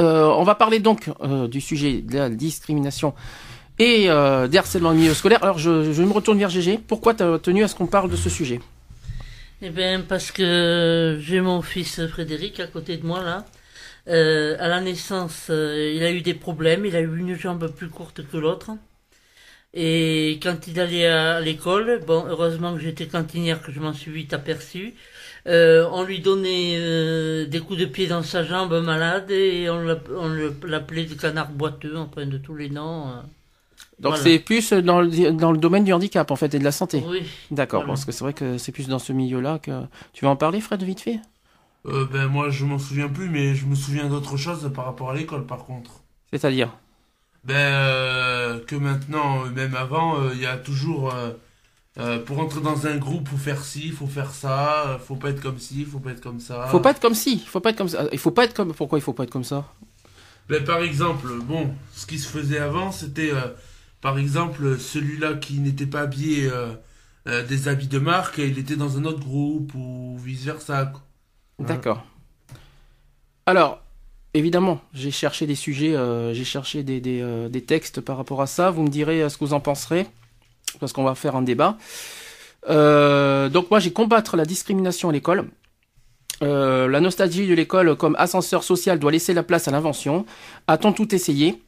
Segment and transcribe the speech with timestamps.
[0.00, 3.14] Euh, on va parler donc euh, du sujet de la discrimination
[3.78, 5.42] et euh, des harcèlements au milieu scolaire.
[5.42, 6.78] Alors je, je me retourne vers GG.
[6.78, 8.60] Pourquoi tu as tenu à ce qu'on parle de ce sujet?
[9.62, 13.44] Eh bien, parce que j'ai mon fils Frédéric à côté de moi là.
[14.08, 16.84] Euh, à la naissance, il a eu des problèmes.
[16.84, 18.72] Il a eu une jambe plus courte que l'autre.
[19.74, 24.12] Et quand il allait à l'école, bon, heureusement que j'étais cantinière, que je m'en suis
[24.12, 24.94] vite aperçu.
[25.46, 29.80] Euh, on lui donnait euh, des coups de pied dans sa jambe malade et on
[30.66, 33.08] l'appelait le canard boiteux, enfin de tous les noms.
[33.08, 33.20] euh.
[34.00, 34.22] Donc Voilà.
[34.22, 37.04] c'est plus dans le, dans le domaine du handicap en fait et de la santé.
[37.06, 37.22] Oui.
[37.50, 37.92] D'accord, Voilà.
[37.92, 39.70] parce que c'est vrai que c'est plus dans ce milieu-là que...
[40.12, 41.20] Tu vas en parler Fred vite fait?
[41.86, 45.10] Euh, ben moi je m'en souviens plus, mais je me souviens d'autre chose par rapport
[45.10, 45.90] à l'école par contre.
[46.32, 46.70] C'est-à-dire?
[47.44, 51.12] Ben euh, que maintenant, même avant, euh, il y a toujours
[51.98, 55.16] euh, euh, pour entrer dans un groupe, faut faire ci, faut faire ça, euh, faut
[55.16, 56.66] pas être comme ci, faut pas être comme ça.
[56.66, 58.06] Faut pas être comme si, faut pas être comme ça.
[58.12, 58.74] Il faut pas être comme...
[58.74, 59.64] Pourquoi il faut pas être comme ça?
[60.48, 63.48] Ben, par exemple, bon, ce qui se faisait avant, c'était euh,
[64.00, 66.74] par exemple celui-là qui n'était pas habillé euh,
[67.26, 70.92] euh, des habits de marque, il était dans un autre groupe ou vice versa.
[71.58, 71.74] Voilà.
[71.74, 72.04] D'accord.
[73.46, 73.80] Alors,
[74.34, 78.42] évidemment, j'ai cherché des sujets, euh, j'ai cherché des, des, euh, des textes par rapport
[78.42, 78.70] à ça.
[78.70, 80.06] Vous me direz euh, ce que vous en penserez,
[80.78, 81.76] parce qu'on va faire un débat.
[82.70, 85.48] Euh, donc moi, j'ai combattre la discrimination à l'école.
[86.42, 90.26] Euh, la nostalgie de l'école comme ascenseur social doit laisser la place à l'invention.
[90.66, 91.62] A-t-on tout essayé?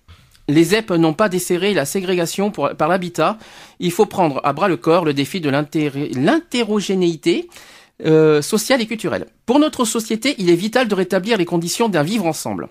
[0.49, 3.37] Les ZEP n'ont pas desserré la ségrégation par l'habitat.
[3.81, 7.49] Il faut prendre à bras le corps le défi de l'inter- l'interrogénéité
[8.05, 9.27] euh, sociale et culturelle.
[9.45, 12.69] Pour notre société, il est vital de rétablir les conditions d'un vivre ensemble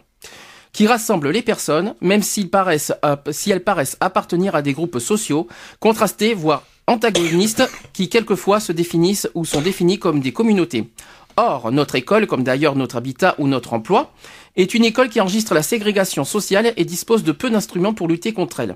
[0.76, 2.92] qui rassemble les personnes, même s'ils paraissent,
[3.32, 5.48] si elles paraissent appartenir à des groupes sociaux,
[5.80, 7.64] contrastés, voire antagonistes,
[7.94, 10.90] qui quelquefois se définissent ou sont définis comme des communautés.
[11.38, 14.12] Or, notre école, comme d'ailleurs notre habitat ou notre emploi,
[14.58, 18.34] est une école qui enregistre la ségrégation sociale et dispose de peu d'instruments pour lutter
[18.34, 18.76] contre elle.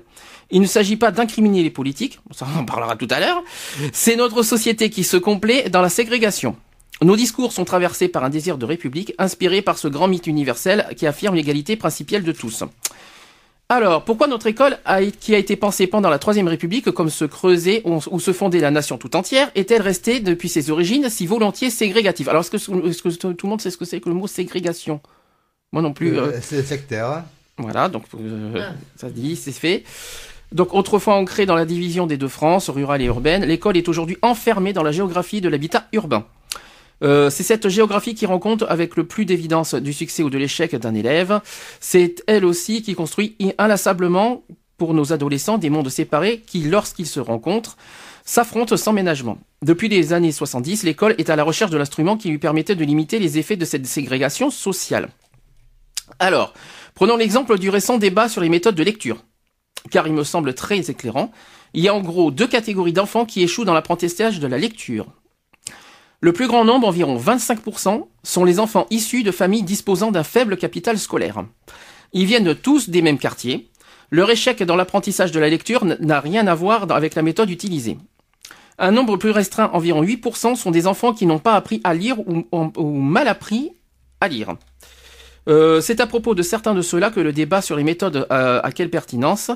[0.50, 3.42] Il ne s'agit pas d'incriminer les politiques, ça on en parlera tout à l'heure,
[3.92, 6.56] c'est notre société qui se complaît dans la ségrégation.
[7.02, 10.86] Nos discours sont traversés par un désir de république, inspiré par ce grand mythe universel
[10.96, 12.62] qui affirme l'égalité principielle de tous.
[13.70, 17.24] Alors, pourquoi notre école, a, qui a été pensée pendant la Troisième République comme se
[17.24, 21.26] creuser où, où se fondait la nation tout entière, est-elle restée depuis ses origines si
[21.26, 22.28] volontiers ségrégative?
[22.28, 25.00] Alors, est-ce que, tout le monde sait ce que c'est que le mot ségrégation?
[25.72, 26.18] Moi non plus.
[26.18, 27.22] euh, Euh, C'est sectaire.
[27.58, 29.84] voilà, donc euh, ça se dit, c'est fait.
[30.50, 34.18] Donc autrefois ancrée dans la division des deux France, rurale et urbaine, l'école est aujourd'hui
[34.20, 36.24] enfermée dans la géographie de l'habitat urbain.
[37.02, 40.38] Euh, c'est cette géographie qui rend compte avec le plus d'évidence du succès ou de
[40.38, 41.40] l'échec d'un élève.
[41.80, 44.42] C'est elle aussi qui construit inlassablement
[44.76, 47.76] pour nos adolescents des mondes séparés qui, lorsqu'ils se rencontrent,
[48.24, 49.38] s'affrontent sans ménagement.
[49.62, 52.84] Depuis les années 70, l'école est à la recherche de l'instrument qui lui permettait de
[52.84, 55.08] limiter les effets de cette ségrégation sociale.
[56.18, 56.54] Alors,
[56.94, 59.24] prenons l'exemple du récent débat sur les méthodes de lecture,
[59.90, 61.30] car il me semble très éclairant.
[61.74, 65.06] Il y a en gros deux catégories d'enfants qui échouent dans l'apprentissage de la lecture.
[66.22, 70.58] Le plus grand nombre, environ 25%, sont les enfants issus de familles disposant d'un faible
[70.58, 71.44] capital scolaire.
[72.12, 73.70] Ils viennent tous des mêmes quartiers.
[74.10, 77.96] Leur échec dans l'apprentissage de la lecture n'a rien à voir avec la méthode utilisée.
[78.78, 82.16] Un nombre plus restreint, environ 8%, sont des enfants qui n'ont pas appris à lire
[82.18, 83.72] ou, mal appris
[84.20, 84.56] à lire.
[85.48, 88.60] Euh, c'est à propos de certains de ceux-là que le débat sur les méthodes euh,
[88.62, 89.50] a quelle pertinence?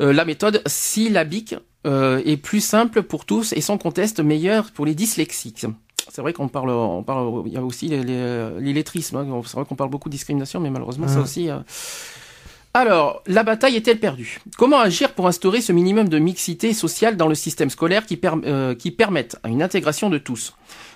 [0.00, 1.54] Euh, La méthode syllabique
[1.86, 5.66] euh, est plus simple pour tous et sans conteste meilleure pour les dyslexiques.
[6.10, 9.16] C'est vrai qu'on parle, on parle, il y a aussi l'illettrisme.
[9.16, 9.42] hein.
[9.46, 11.50] C'est vrai qu'on parle beaucoup de discrimination, mais malheureusement ça aussi.
[11.50, 11.58] euh.
[12.74, 14.40] Alors, la bataille est-elle perdue?
[14.56, 18.42] Comment agir pour instaurer ce minimum de mixité sociale dans le système scolaire qui, perm-
[18.46, 20.54] euh, qui permette une intégration de tous?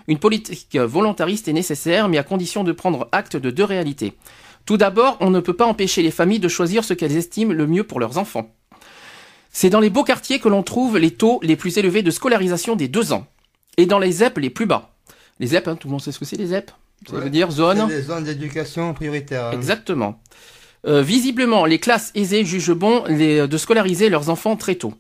[0.09, 4.15] Une politique volontariste est nécessaire, mais à condition de prendre acte de deux réalités.
[4.65, 7.67] Tout d'abord, on ne peut pas empêcher les familles de choisir ce qu'elles estiment le
[7.67, 8.55] mieux pour leurs enfants.
[9.51, 12.75] C'est dans les beaux quartiers que l'on trouve les taux les plus élevés de scolarisation
[12.75, 13.27] des deux ans,
[13.77, 14.96] et dans les ZEP les plus bas.
[15.41, 16.71] Les ZEP, hein, tout le monde sait ce que c'est les ZEP
[17.07, 17.21] Ça Ouais.
[17.23, 19.47] veut dire zone des zones d'éducation prioritaire.
[19.47, 19.51] hein.
[19.53, 20.19] Exactement.
[20.87, 24.95] Euh, visiblement, les classes aisées jugent bon les- de scolariser leurs enfants très tôt.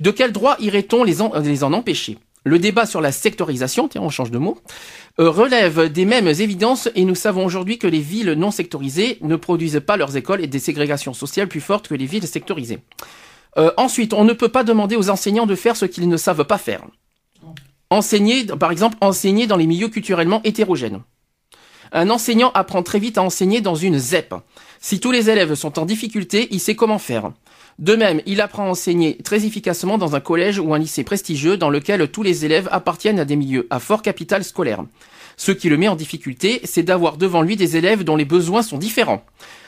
[0.00, 2.18] De quel droit irait-on les en, les en empêcher?
[2.44, 4.58] Le débat sur la sectorisation, tiens, on change de mot,
[5.18, 9.34] euh, relève des mêmes évidences et nous savons aujourd'hui que les villes non sectorisées ne
[9.36, 12.78] produisent pas leurs écoles et des ségrégations sociales plus fortes que les villes sectorisées.
[13.58, 16.44] Euh, ensuite, on ne peut pas demander aux enseignants de faire ce qu'ils ne savent
[16.44, 16.82] pas faire.
[17.90, 21.02] Enseigner, par exemple, enseigner dans les milieux culturellement hétérogènes.
[21.92, 24.34] Un enseignant apprend très vite à enseigner dans une ZEP.
[24.80, 27.30] Si tous les élèves sont en difficulté, il sait comment faire.
[27.78, 31.56] De même, il apprend à enseigner très efficacement dans un collège ou un lycée prestigieux
[31.56, 34.82] dans lequel tous les élèves appartiennent à des milieux à fort capital scolaire.
[35.36, 38.62] Ce qui le met en difficulté, c'est d'avoir devant lui des élèves dont les besoins
[38.62, 39.22] sont différents.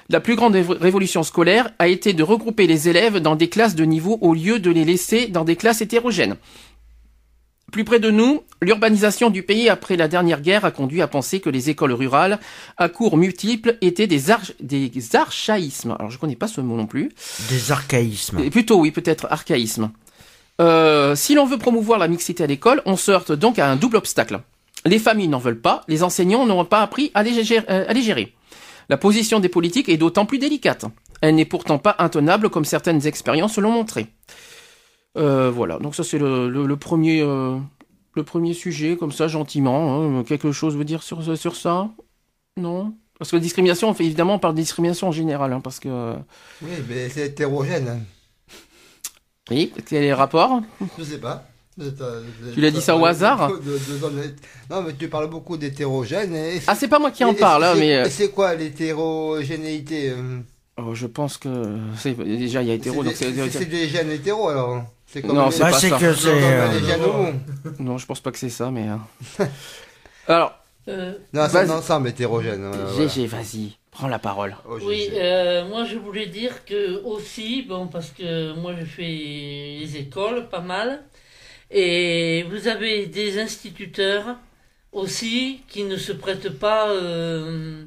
[0.09, 3.75] La plus grande évo- révolution scolaire a été de regrouper les élèves dans des classes
[3.75, 6.37] de niveau au lieu de les laisser dans des classes hétérogènes.
[7.71, 11.41] Plus près de nous, l'urbanisation du pays après la dernière guerre a conduit à penser
[11.41, 12.39] que les écoles rurales
[12.79, 15.95] à cours multiples étaient des, arch- des archaïsmes.
[15.99, 17.11] Alors je connais pas ce mot non plus.
[17.51, 18.39] Des archaïsmes.
[18.41, 19.91] Et Plutôt oui, peut-être archaïsme.
[20.61, 23.77] Euh, si l'on veut promouvoir la mixité à l'école, on se heurte donc à un
[23.77, 24.41] double obstacle.
[24.87, 27.93] Les familles n'en veulent pas, les enseignants n'ont pas appris à les, gérer, euh, à
[27.93, 28.35] les gérer.
[28.89, 30.87] La position des politiques est d'autant plus délicate.
[31.21, 34.07] Elle n'est pourtant pas intenable comme certaines expériences l'ont montré.
[35.17, 37.59] Euh, voilà, donc ça c'est le, le- le premier, euh,
[38.15, 40.03] le premier sujet, comme ça, gentiment.
[40.19, 40.23] hein.
[40.25, 41.89] Quelque chose veut dire sur, sur ça?
[42.57, 42.95] Non?
[43.19, 45.81] Parce que la discrimination, on fait, évidemment, on parle de discrimination en général, hein, parce
[45.81, 45.89] que...
[45.89, 46.15] euh,
[46.63, 47.89] Oui, mais c'est hétérogène.
[47.89, 47.99] hein.
[49.51, 50.61] Oui, quel est le rapport?
[50.99, 51.45] Je sais pas.
[52.55, 53.49] Tu l'as dit ça au hasard?
[53.53, 54.35] De- de- de-
[54.71, 56.35] Non, mais tu parles beaucoup d'hétérogène.
[56.35, 58.09] et- Ah, c'est pas moi qui en parle, mais...
[58.11, 60.13] C'est quoi l'hétérogénéité
[60.79, 61.49] oh, je pense que...
[61.97, 64.83] c'est- Déjà, il y a hétéro, donc C'est des gènes hétéros alors.
[65.07, 65.99] C'est comme Non, les- c'est Bah, pas ça.
[65.99, 66.29] que c'est.
[66.29, 67.29] comme euh, les gènes homo.
[67.79, 68.87] Non, je pense pas que c'est ça, mais...
[68.89, 69.45] euh.
[70.29, 70.53] Alors,
[70.89, 72.71] Euh, Non, c'est un ensemble hétérogène.
[72.97, 74.57] GG, vas-y, prends la parole.
[74.69, 79.03] Oh, Oui, euh, moi je voulais dire que aussi, bon, parce que moi je fais
[79.83, 81.03] les écoles pas mal,
[81.71, 84.37] et vous avez des instituteurs
[84.93, 87.85] aussi qui ne se prêtent pas, euh,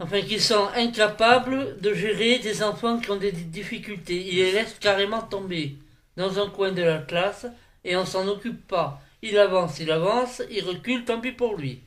[0.00, 4.24] enfin qui sont incapables de gérer des enfants qui ont des difficultés.
[4.30, 5.76] Ils les laissent carrément tomber
[6.16, 7.46] dans un coin de la classe
[7.84, 9.00] et on s'en occupe pas.
[9.22, 11.80] Il avance, il avance, il recule, tant pis pour lui.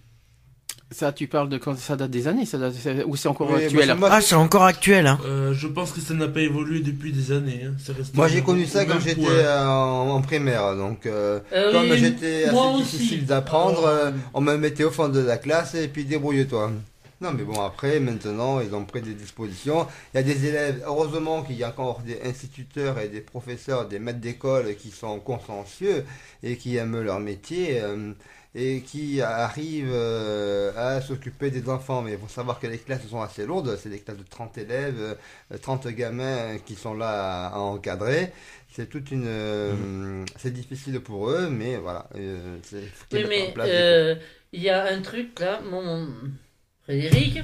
[0.94, 2.74] Ça, tu parles de quand ça date des années, ça date...
[2.74, 5.18] c'est- ou c'est encore Oui, actuel moi, moi, Ah, c'est encore actuel, hein.
[5.25, 7.62] Euh, je pense que ça n'a pas évolué depuis des années.
[7.66, 7.75] hein.
[7.98, 11.96] Resté Moi j'ai connu ça quand j'étais euh, en, en primaire, donc euh, Euh, comme
[11.96, 13.88] j'étais assez difficile d'apprendre, Oh.
[13.88, 16.74] euh, on me mettait au fond de la classe et puis débrouille-toi.
[17.21, 19.88] Non mais bon après maintenant ils ont pris des dispositions.
[20.13, 23.88] Il y a des élèves, heureusement qu'il y a encore des instituteurs et des professeurs,
[23.88, 26.03] des maîtres d'école qui sont consciencieux
[26.41, 27.79] et qui aiment leur métier.
[27.81, 28.13] euh,
[28.53, 32.01] et qui arrivent euh, à s'occuper des enfants.
[32.01, 34.57] Mais il faut savoir que les classes sont assez lourdes, c'est des classes de 30
[34.57, 35.00] élèves,
[35.53, 38.33] euh, 30 gamins qui sont là à, à encadrer.
[38.69, 39.24] C'est toute une...
[39.25, 42.09] euh, C'est difficile pour eux, mais voilà.
[42.15, 42.57] euh,
[43.12, 44.15] Oui, mais euh,
[44.53, 46.07] il y a un truc là, mon
[46.83, 47.39] Frédéric,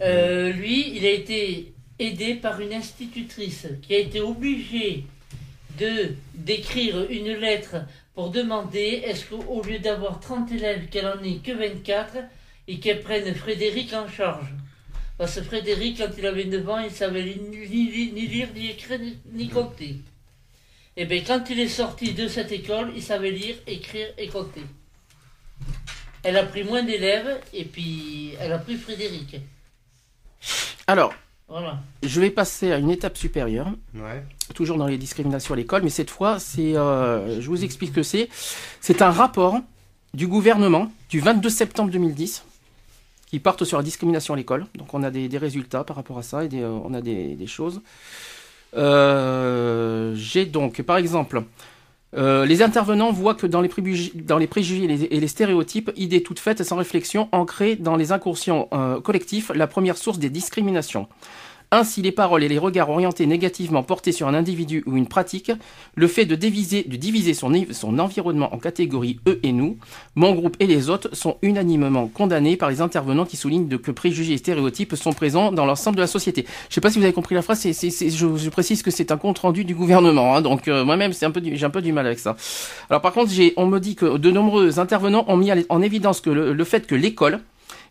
[0.00, 5.04] euh, lui, il a été aidé par une institutrice qui a été obligée
[5.78, 7.76] de d'écrire une lettre
[8.14, 12.16] pour demander est-ce qu'au lieu d'avoir 30 élèves, qu'elle en ait que 24
[12.68, 14.48] et qu'elle prenne Frédéric en charge.
[15.18, 18.48] Parce que Frédéric, quand il avait 9 ans, il savait ni, ni- ni- ni lire,
[18.54, 19.96] ni écrire, ni, ni compter.
[20.96, 24.62] Et bien, quand il est sorti de cette école, il savait lire, écrire et compter.
[26.22, 29.36] Elle a pris moins d'élèves et puis elle a pris Frédéric.
[30.86, 31.12] Alors,
[31.48, 31.78] Voilà.
[32.02, 34.22] je vais passer à une étape supérieure, Ouais.
[34.54, 36.76] toujours dans les discriminations à l'école, mais cette fois, c'est...
[36.76, 38.28] euh, je vous explique ce que c'est.
[38.80, 39.56] C'est un rapport
[40.14, 42.44] du gouvernement du 22 septembre 2010
[43.28, 44.66] qui porte sur la discrimination à l'école.
[44.74, 47.00] Donc on a des, des résultats par rapport à ça et des, euh, on a
[47.00, 47.80] des, des choses.
[48.76, 51.42] Euh, J'ai donc, par exemple,
[52.16, 54.12] euh, les intervenants voient que dans les, préjugés,
[54.84, 59.66] et les, stéréotypes, idées toutes faites sans réflexion, ancrées dans les inconscients euh, collectifs, la
[59.66, 61.06] première source des discriminations.
[61.72, 65.52] Ainsi, les paroles et les regards orientés négativement portés sur un individu ou une pratique,
[65.94, 69.76] le fait de diviser, son, environnement en catégories eux et nous,
[70.16, 73.92] mon groupe et les autres sont unanimement condamnés par les intervenants qui soulignent de que
[73.92, 76.44] préjugés et stéréotypes sont présents dans l'ensemble de la société.
[76.68, 79.38] Je sais pas si vous avez compris la phrase, je, précise que c'est un compte
[79.38, 81.24] rendu du gouvernement, hein, donc euh, moi-même j'ai
[81.64, 82.34] un peu du mal avec ça.
[82.88, 86.64] Alors par contre, on me dit que de nombreux intervenants ont mis en évidence le
[86.64, 87.38] fait que l'école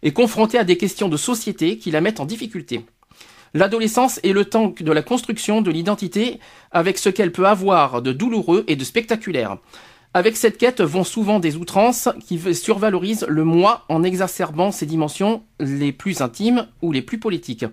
[0.03, 2.81] est confrontée à des questions de société qui la mettent en difficulté.
[3.53, 6.39] L'adolescence est le temps de la construction de l'identité
[6.72, 9.58] avec ce qu'elle peut avoir de douloureux et de spectaculaire.
[10.15, 15.44] Avec cette quête vont souvent des outrances qui survalorisent le moi en exacerbant ses dimensions
[15.60, 17.65] les plus intimes ou les plus politiques.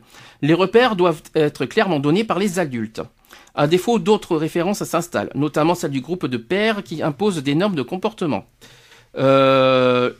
[0.42, 3.00] Les repères doivent être clairement donnés par les adultes.
[3.54, 7.75] À défaut, d'autres références s'installent, notamment celle du groupe de pères qui impose des normes
[7.75, 8.45] de comportement.
[9.18, 10.11] Euh,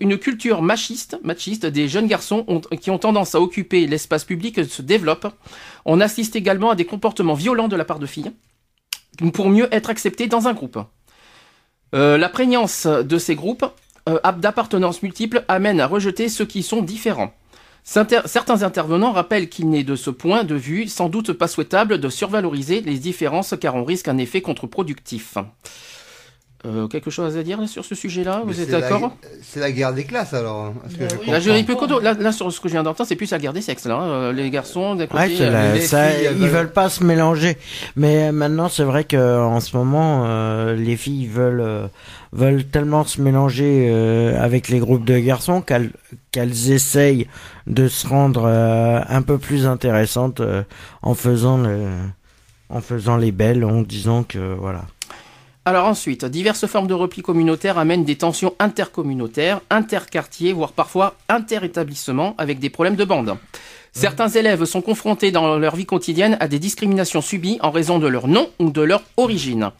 [0.00, 1.16] une culture machiste,
[1.66, 2.44] des jeunes garçons
[2.80, 5.26] qui ont tendance à occuper l'espace public se développe.
[5.84, 8.32] On assiste également à des comportements violents de la part de filles
[9.32, 10.78] pour mieux être acceptés dans un groupe.
[11.94, 13.64] Euh, la prégnance de ces groupes
[14.08, 17.34] euh, d'appartenance multiples amène à rejeter ceux qui sont différents.
[17.84, 22.08] Certains intervenants rappellent qu'il n'est de ce point de vue sans doute pas souhaitable de
[22.08, 25.36] survaloriser les différences car on risque un effet contre-productif.
[26.64, 29.16] Euh, quelque chose à dire là, sur ce sujet-là Vous Mais êtes c'est la- d'accord
[29.42, 30.66] C'est la guerre des classes alors.
[30.66, 31.26] hein, parce que je oui.
[31.26, 31.50] Là, je
[32.04, 33.84] là, là, sur ce que je viens d'entendre, c'est plus la guerre des sexes.
[33.86, 34.08] Là, hein.
[34.10, 36.72] Euh, Les garçons, d'un côté, Ouais, c'est euh, la- les ça, filles, ils veulent- veulent
[36.72, 37.56] pas se mélanger.
[37.96, 41.86] Mais euh, maintenant, c'est vrai que en ce moment, euh, les filles veulent euh,
[42.32, 45.90] veulent tellement se mélanger euh, avec les groupes de garçons qu'elles
[46.30, 47.26] qu'elles essayent
[47.66, 50.62] de se rendre euh, un peu plus intéressantes euh,
[51.02, 51.88] en faisant le,
[52.70, 54.84] en faisant les belles, en disant que voilà.
[55.64, 62.34] Alors ensuite, diverses formes de repli communautaire amènent des tensions intercommunautaires, interquartiers, voire parfois interétablissements,
[62.36, 63.36] avec des problèmes de bande.
[63.92, 68.08] Certains élèves sont confrontés dans leur vie quotidienne à des discriminations subies en raison de
[68.08, 69.70] leur nom ou de leur origine.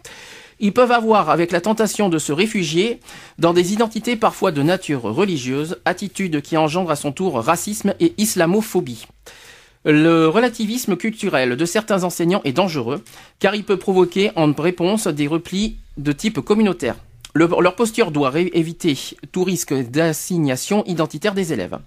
[0.61, 3.01] Ils peuvent avoir avec la tentation de se réfugier
[3.41, 8.15] dans des identités parfois de nature religieuse, attitude qui engendre à son tour racisme et
[8.19, 9.09] islamophobie.
[9.85, 13.03] Le relativisme culturel de certains enseignants est dangereux,
[13.41, 16.97] car il peut provoquer en réponse des replis de type communautaire.
[17.35, 18.97] Le- leur posture doit éviter
[19.33, 21.79] tout risque d'assignation identitaire des élèves.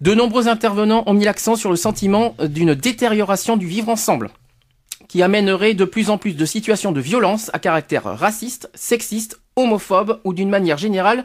[0.00, 4.30] De nombreux intervenants ont mis l'accent sur le sentiment d'une détérioration du vivre ensemble,
[5.08, 10.20] qui amènerait de plus en plus de situations de violence à caractère raciste, sexiste, homophobe
[10.24, 11.24] ou d'une manière générale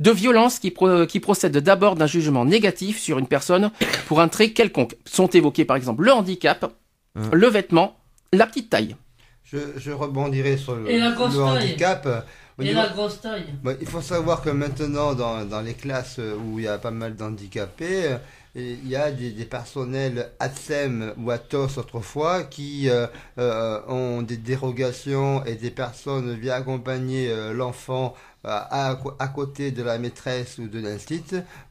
[0.00, 3.70] de violence qui, pro- qui procèdent d'abord d'un jugement négatif sur une personne
[4.06, 4.96] pour un trait quelconque.
[5.04, 6.72] Sont évoqués par exemple le handicap,
[7.14, 7.96] le vêtement,
[8.32, 8.96] la petite taille.
[9.44, 11.42] Je, je rebondirai sur le, Et la le grosse taille.
[11.64, 12.06] handicap.
[12.06, 12.20] euh,
[12.60, 13.44] Et niveau- la grosse taille.
[13.64, 16.78] Bah, il faut savoir que maintenant, dans, dans les classes euh, où il y a
[16.78, 18.16] pas mal d'handicapés, euh,
[18.54, 23.06] il y a des, des personnels ATSEM ou ATOS autrefois qui euh,
[23.38, 29.70] euh, ont des dérogations et des personnes viennent accompagner euh, l'enfant euh, à, à côté
[29.70, 31.22] de la maîtresse ou de l'instit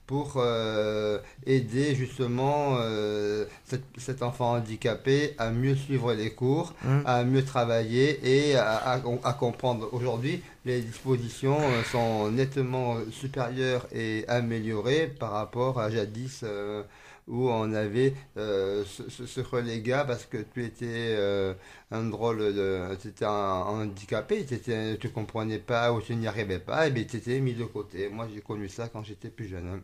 [0.06, 7.02] pour euh, aider justement euh, cet, cet enfant handicapé à mieux suivre les cours, Mm.
[7.06, 9.90] à mieux travailler et à, à- à comprendre.
[9.92, 16.84] Aujourd'hui, les dispositions euh, sont nettement supérieures et améliorées par rapport à jadis euh,
[17.30, 21.54] où on avait euh, ce, ce, ce relégat parce que tu étais euh,
[21.92, 22.96] un drôle de...
[23.02, 26.92] Tu étais un, un handicapé, t'étais- tu comprenais pas ou tu n'y arrivais pas, et
[26.92, 28.10] bien tu étais mis de côté.
[28.10, 29.68] Moi j'ai connu ça quand j'étais plus jeune.
[29.68, 29.80] hein.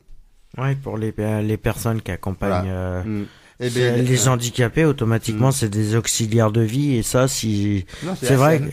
[0.62, 3.25] Ouais, pour les les personnes qui accompagnent euh, Mm.
[3.62, 5.54] Eh les euh, handicapés, automatiquement, Mm.
[5.54, 7.86] c'est des auxiliaires de vie et ça, si
[8.22, 8.60] c'est vrai.
[8.60, 8.66] Que-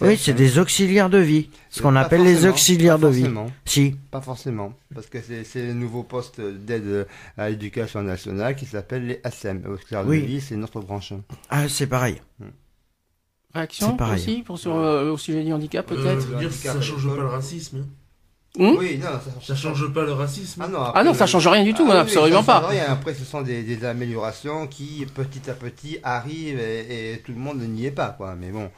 [0.00, 1.50] Oui, c'est des auxiliaires de vie.
[1.70, 3.26] Ce qu'on appelle les auxiliaires de vie.
[3.64, 3.96] Si.
[4.10, 9.20] Pas forcément, parce que c'est le nouveau poste d'aide à l'éducation nationale qui s'appelle les
[9.24, 9.64] ASEM.
[9.70, 10.20] Auxiliaires Oui.
[10.22, 11.12] de vie, c'est notre branche.
[11.50, 12.20] Ah, c'est pareil.
[13.54, 14.14] Réaction C'est pareil.
[14.20, 17.78] aussi pour sur, euh, au sujet du handicap peut-être Euh, ça change pas le racisme.
[17.78, 17.86] hein.
[18.58, 19.06] Hmm Oui, non,
[19.42, 20.62] Ça change pas le racisme.
[20.64, 22.62] Ah non, Ah après, non, ça change rien du tout, Ah oui, absolument ça change
[22.62, 22.68] pas.
[22.68, 22.84] rien.
[22.88, 27.38] Après, ce sont des, des améliorations qui, petit à petit, arrivent et, et tout le
[27.38, 28.34] monde n'y est pas, quoi.
[28.38, 28.70] Mais bon.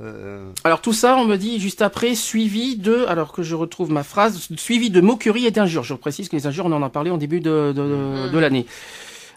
[0.00, 3.90] Euh, Alors tout ça, on me dit juste après, suivi de, alors que je retrouve
[3.90, 5.84] ma phrase, suivi de moqueries et d'injures.
[5.84, 8.66] Je précise que les injures, on en a parlé en début de, de, de l'année.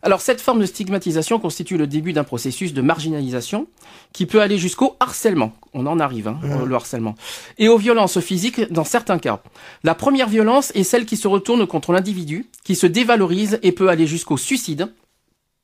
[0.03, 3.67] Alors cette forme de stigmatisation constitue le début d'un processus de marginalisation
[4.13, 5.53] qui peut aller jusqu'au harcèlement.
[5.73, 7.15] On en arrive, hein, le harcèlement.
[7.59, 9.41] Et aux violences physiques dans certains cas.
[9.83, 13.89] La première violence est celle qui se retourne contre l'individu, qui se dévalorise et peut
[13.89, 14.91] aller jusqu'au suicide.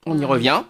[0.05, 0.61] On y revient.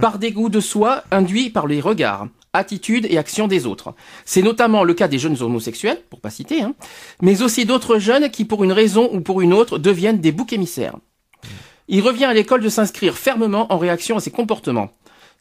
[0.00, 3.94] Par dégoût de soi induit par les regards, attitudes et actions des autres.
[4.24, 6.74] C'est notamment le cas des jeunes homosexuels, pour pas citer, hein,
[7.20, 10.52] mais aussi d'autres jeunes qui, pour une raison ou pour une autre, deviennent des boucs
[10.52, 10.96] émissaires.
[11.88, 14.90] Il revient à l'école de s'inscrire fermement en réaction à ces comportements.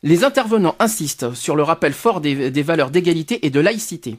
[0.01, 4.17] Les intervenants insistent sur le rappel fort des, des valeurs d'égalité et de laïcité.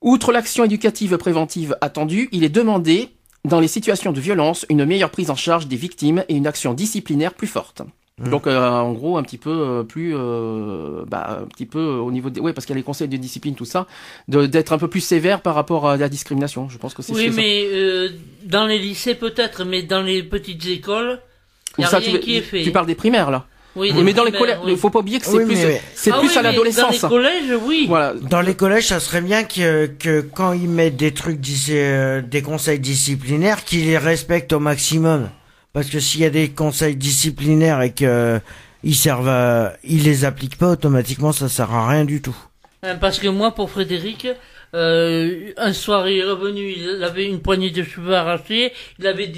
[0.00, 3.10] Outre l'action éducative préventive attendue, il est demandé,
[3.44, 6.74] dans les situations de violence, une meilleure prise en charge des victimes et une action
[6.74, 7.82] disciplinaire plus forte.
[8.18, 12.12] Donc euh, en gros un petit peu euh, plus euh, bah, un petit peu au
[12.12, 13.86] niveau des ouais parce qu'il y a les conseils de discipline tout ça
[14.28, 17.12] de- d'être un peu plus sévère par rapport à la discrimination je pense que c'est
[17.14, 18.10] Oui, mais euh,
[18.44, 21.20] dans les lycées peut-être, mais dans les petites écoles,
[21.78, 22.62] il n'y a ça, rien tu, qui est fait.
[22.62, 24.76] tu parles des primaires là Oui, mais dans les collèges oui.
[24.76, 27.08] faut pas oublier que c'est Oui, plus mais- c'est Ah plus oui, à l'adolescence Dans
[27.08, 27.86] les collèges, oui.
[27.88, 31.40] voilà Dans les collèges, ça serait bien que, que quand ils mettent des trucs,
[31.70, 35.30] euh, des conseils disciplinaires, qu'ils les respectent au maximum.
[35.72, 38.40] Parce que s'il y a des conseils disciplinaires et que
[38.84, 42.36] ils servent à, ils les appliquent pas automatiquement, ça sert à rien du tout.
[42.82, 44.26] Hein, Parce que moi, pour Frédéric,
[44.74, 49.32] euh, un soir, il est revenu, il avait une poignée de cheveux arrachés, il avait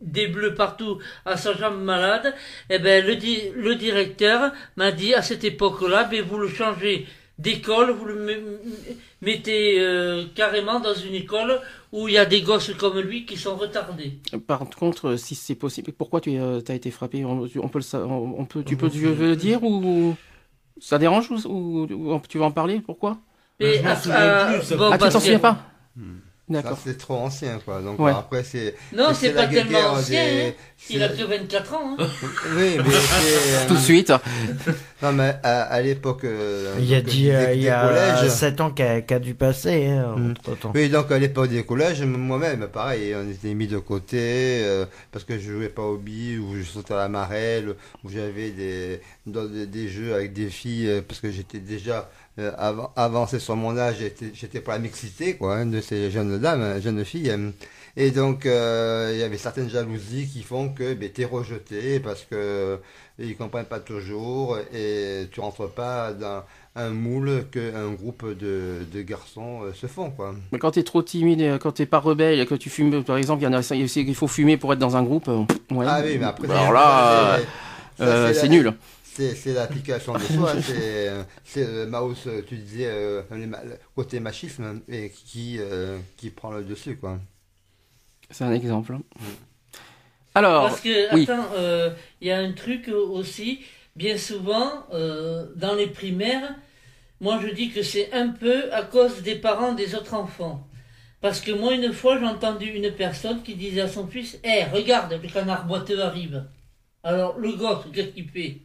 [0.00, 2.34] des, bleus partout à sa jambe malade.
[2.70, 3.14] Et ben, le,
[3.54, 7.06] le directeur m'a dit, à cette époque-là, ben, vous le changez
[7.38, 8.60] d'école, vous le me-
[9.22, 11.60] mettez euh, carrément dans une école
[11.92, 14.12] où il y a des gosses comme lui qui sont retardés.
[14.46, 17.24] Par contre, euh, si c'est possible, pourquoi tu euh, as été frappé?
[17.24, 20.14] On, on peut le, on, peut, tu peux tu veux le dire ou
[20.80, 22.80] ça dérange ou, ou- ou tu veux en parler?
[22.80, 23.18] Pourquoi?
[23.60, 25.56] Et je m'en à- souviens à- plus, ça bon, Ah, tu t'en souviens pas?
[25.96, 26.00] Ça,
[26.48, 26.78] D'accord.
[26.84, 27.80] c'est trop ancien, quoi.
[27.82, 28.12] Donc Ouais.
[28.12, 28.76] après, c'est.
[28.92, 30.52] Non, c'est pas tellement guerre ancien, des- hein.
[30.90, 31.96] Il a que 24 ans.
[31.98, 32.06] Hein.
[32.56, 32.84] Oui, mais
[33.60, 33.66] c'est.
[33.66, 34.12] Tout de suite.
[35.02, 36.22] Non, mais à, à l'époque.
[36.24, 38.30] euh, Il y a donc, dit, des- euh, il y a collèges.
[38.30, 40.34] 7 ans qu'a qu'a dû passer, hein, Mm.
[40.74, 44.18] Oui, donc à l'époque des collèges, moi-même, pareil, on était mis de côté
[44.62, 47.74] euh, parce que je jouais pas au billes ou je sautais à la marelle
[48.04, 52.08] ou j'avais des, dans des, des jeux avec des filles euh, parce que j'étais déjà
[52.38, 53.96] euh, sur mon âge,
[54.34, 57.30] j'étais, pour la mixité quoi, hein, de ces jeunes dames, hein, jeunes filles.
[57.30, 57.52] hein.
[57.98, 62.24] Et donc euh, il y avait certaines jalousies qui font que ben, t'es rejeté parce
[62.30, 62.78] que
[63.18, 66.42] ils comprennent pas toujours et tu rentres pas dans
[66.74, 70.34] un moule qu'un groupe de, de garçons euh, se font quoi.
[70.52, 73.40] Mais quand t'es trop timide, euh, quand t'es pas rebelle, que tu fumes, par exemple,
[73.42, 75.28] il y en a, il faut fumer pour être dans un groupe.
[75.28, 75.86] euh, ouais.
[75.88, 78.74] Ah oui, mais après, Alors là, c'est- euh, nul.
[79.16, 81.10] C'est c'est l'application de soi, c'est
[81.44, 86.50] c'est euh, Maus, euh, tu disais, euh, le côté machisme et qui, euh, qui prend
[86.50, 87.18] le dessus, quoi.
[88.30, 88.94] C'est un exemple.
[88.94, 89.02] hein.
[90.34, 91.22] Alors, Parce que, oui.
[91.22, 93.60] attends, euh, il y a un truc aussi,
[93.94, 96.54] bien souvent, euh, dans les primaires,
[97.20, 100.66] moi je dis que c'est un peu à cause des parents des autres enfants.
[101.22, 104.64] Parce que moi, une fois, j'ai entendu une personne qui disait à son fils Hé,
[104.64, 106.44] regarde, le canard boiteux arrive.
[107.02, 108.58] Alors, le gosse, qu'est-ce qu'il fait?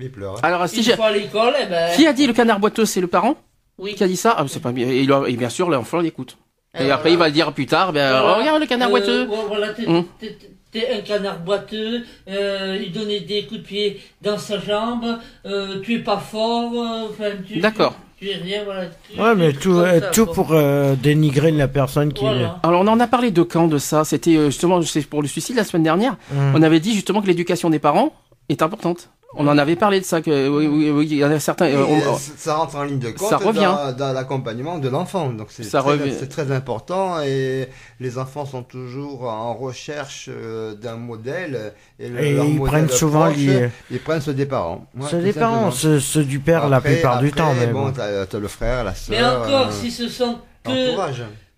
[0.00, 0.44] Il pleure.
[0.44, 0.92] alors si j'ai...
[1.00, 1.94] à l'école, eh ben.
[1.96, 3.36] Qui a dit le canard boiteux C'est le parent
[3.78, 3.94] Oui.
[3.94, 4.88] qui a dit ça Ah, c'est pas bien.
[4.88, 6.36] Et, il a- et bien sûr, l'enfant l'écoute.
[6.78, 7.92] Et après, il va le dire plus tard.
[7.92, 8.34] Ben, voilà.
[8.36, 9.26] regarde le canard Euh, boiteux.
[9.26, 10.04] ouais, Voilà, t'es, Hum.
[10.20, 10.38] t'es-
[10.70, 15.80] t'es un canard boiteux, euh, il donnait des coups de pied dans sa jambe, euh,
[15.82, 17.96] tu es pas fort, euh, enfin, tu, D'accord.
[18.18, 18.84] tu, tu es rien, voilà.
[19.10, 20.34] tu- Ouais, mais tu- tout, comme euh, ça, tout quoi.
[20.34, 22.22] pour euh, dénigrer la personne qui.
[22.22, 22.60] Voilà.
[22.62, 24.04] Alors, on en a parlé de quand de ça?
[24.04, 26.16] C'était euh, justement c'est pour le suicide la semaine dernière.
[26.30, 26.52] Mm.
[26.54, 28.12] On avait dit justement que l'éducation des parents
[28.50, 29.08] est importante.
[29.34, 30.22] On en avait parlé de ça.
[30.22, 31.66] Que oui, oui, oui, il y en a certains.
[31.66, 33.60] euh, on- ça rentre en ligne de compte Ça revient.
[33.60, 35.28] dans, dans l'accompagnement de l'enfant.
[35.28, 36.14] Donc c'est Ça très, revient.
[36.18, 37.68] c'est très important et
[38.00, 41.74] les enfants sont toujours en recherche euh, d'un modèle.
[41.98, 44.86] Et, le- Et leur ils modèle prennent souvent proche, les- Ils prennent ceux des parents.
[44.98, 47.52] Ouais, tout des parents, ceux, ceux du père la Après- plupart du temps.
[47.54, 47.92] Mais bon, bon.
[47.92, 49.14] t'as le frère, la sœur.
[49.16, 50.96] Mais encore, euh, si ce sont que,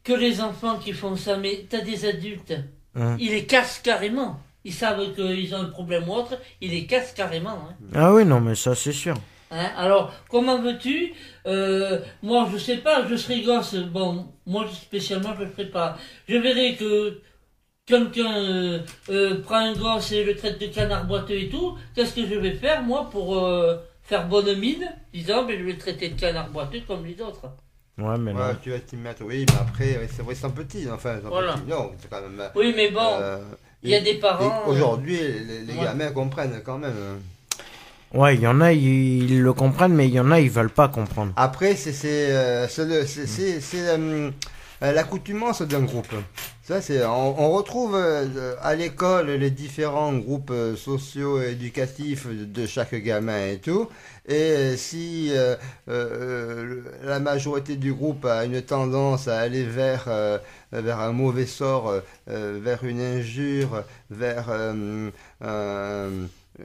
[0.03, 2.55] que les enfants qui font ça, mais t'as des adultes,
[2.99, 3.17] Hum.
[3.21, 4.41] ils les cassent carrément.
[4.65, 7.51] Ils savent qu'ils ont un problème ou autre, ils les cassent carrément.
[7.71, 7.75] Hein.
[7.95, 9.17] Ah oui, non, mais ça c'est sûr.
[9.53, 11.13] Hein, alors, comment veux-tu
[11.47, 13.75] euh, Moi, je sais pas, je serai gosse.
[13.75, 15.97] Bon, moi, spécialement, je ne ferai pas.
[16.29, 17.21] Je verrai que
[17.87, 21.77] quelqu'un euh, euh, prend un gosse et le traite de canard boiteux et tout.
[21.95, 25.73] Qu'est-ce que je vais faire, moi, pour euh, faire bonne mine Disant, ben, je vais
[25.73, 27.47] le traiter de canard boiteux comme les autres.
[27.99, 28.59] Ouais, mais Ouais, non.
[28.63, 31.57] tu vas t'y mettre, oui, mais après, c'est vrai, ils sont petits, enfin, Voilà.
[31.67, 32.51] Non, c'est quand même.
[32.55, 33.39] Oui, mais bon, euh,
[33.83, 34.65] il y a des parents...
[34.67, 35.85] et Aujourd'hui, les, les ouais.
[35.85, 36.93] gamins comprennent quand même.
[36.93, 37.19] hein.
[38.13, 40.51] Ouais, il y en a, ils, ils le comprennent, mais il y en a, ils
[40.51, 41.33] veulent pas comprendre.
[41.37, 43.07] Après, c'est c'est euh, c'est
[44.83, 46.15] euh, l'accoutumance d'un groupe.
[46.63, 52.29] Ça, c'est on, on retrouve euh, à l'école les différents groupes euh, sociaux et éducatifs
[52.29, 53.89] de chaque gamin et tout.
[54.29, 55.57] Et si euh,
[55.89, 60.39] euh, la majorité du groupe a une tendance à aller vers euh,
[60.73, 61.93] vers un mauvais sort,
[62.29, 64.51] vers une injure, vers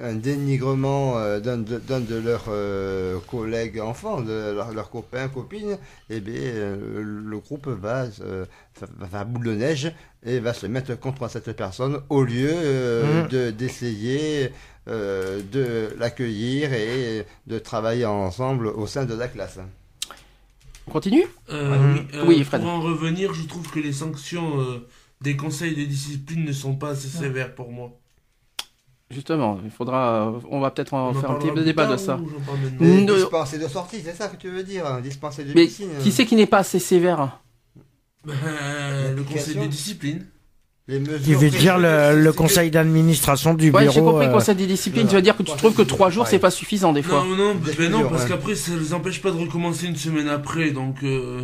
[0.02, 5.78] un, dénigrement euh, d'un de, leurs euh, collègues enfants, de leurs leurs copains, copines,
[6.10, 8.46] et bien euh, le groupe va, euh,
[8.80, 9.92] va, va faire boule de neige
[10.26, 13.28] et va se mettre contre cette personne au lieu euh, Mhm.
[13.30, 14.52] de d'essayer
[14.88, 19.60] euh, de l'accueillir et de travailler ensemble au sein de la classe.
[20.88, 21.26] On continue?
[21.50, 22.62] Euh, Ah oui, euh, Oui, Fred.
[22.62, 24.88] Pour en revenir, je trouve que les sanctions euh,
[25.22, 27.98] des conseils de discipline ne sont pas assez sévères pour moi.
[29.12, 30.34] Justement, il faudra.
[30.50, 32.20] On va peut-être en On en faire un petit débat de ça.
[32.80, 35.90] de- dispenser de sortie, c'est ça que tu veux dire hein, Dispenser de Mais piscine
[36.02, 37.40] qui c'est qui n'est pas assez sévère?
[38.26, 38.34] Ben,
[39.16, 39.62] le conseil L'application.
[39.62, 40.26] de discipline.
[40.88, 44.14] les veut prises- dire le, conseil d'administration du Ouais, j'ai bureau.
[44.14, 44.26] compris.
[44.28, 46.50] euh, Conseil des disciplines, tu veux dire que tu trouves que trois jours, c'est pas
[46.52, 47.24] suffisant des fois.
[47.24, 50.28] Non, non, Des ben non, parce qu'après, ça les empêche pas de recommencer une semaine
[50.28, 51.04] après, donc...
[51.04, 51.42] euh,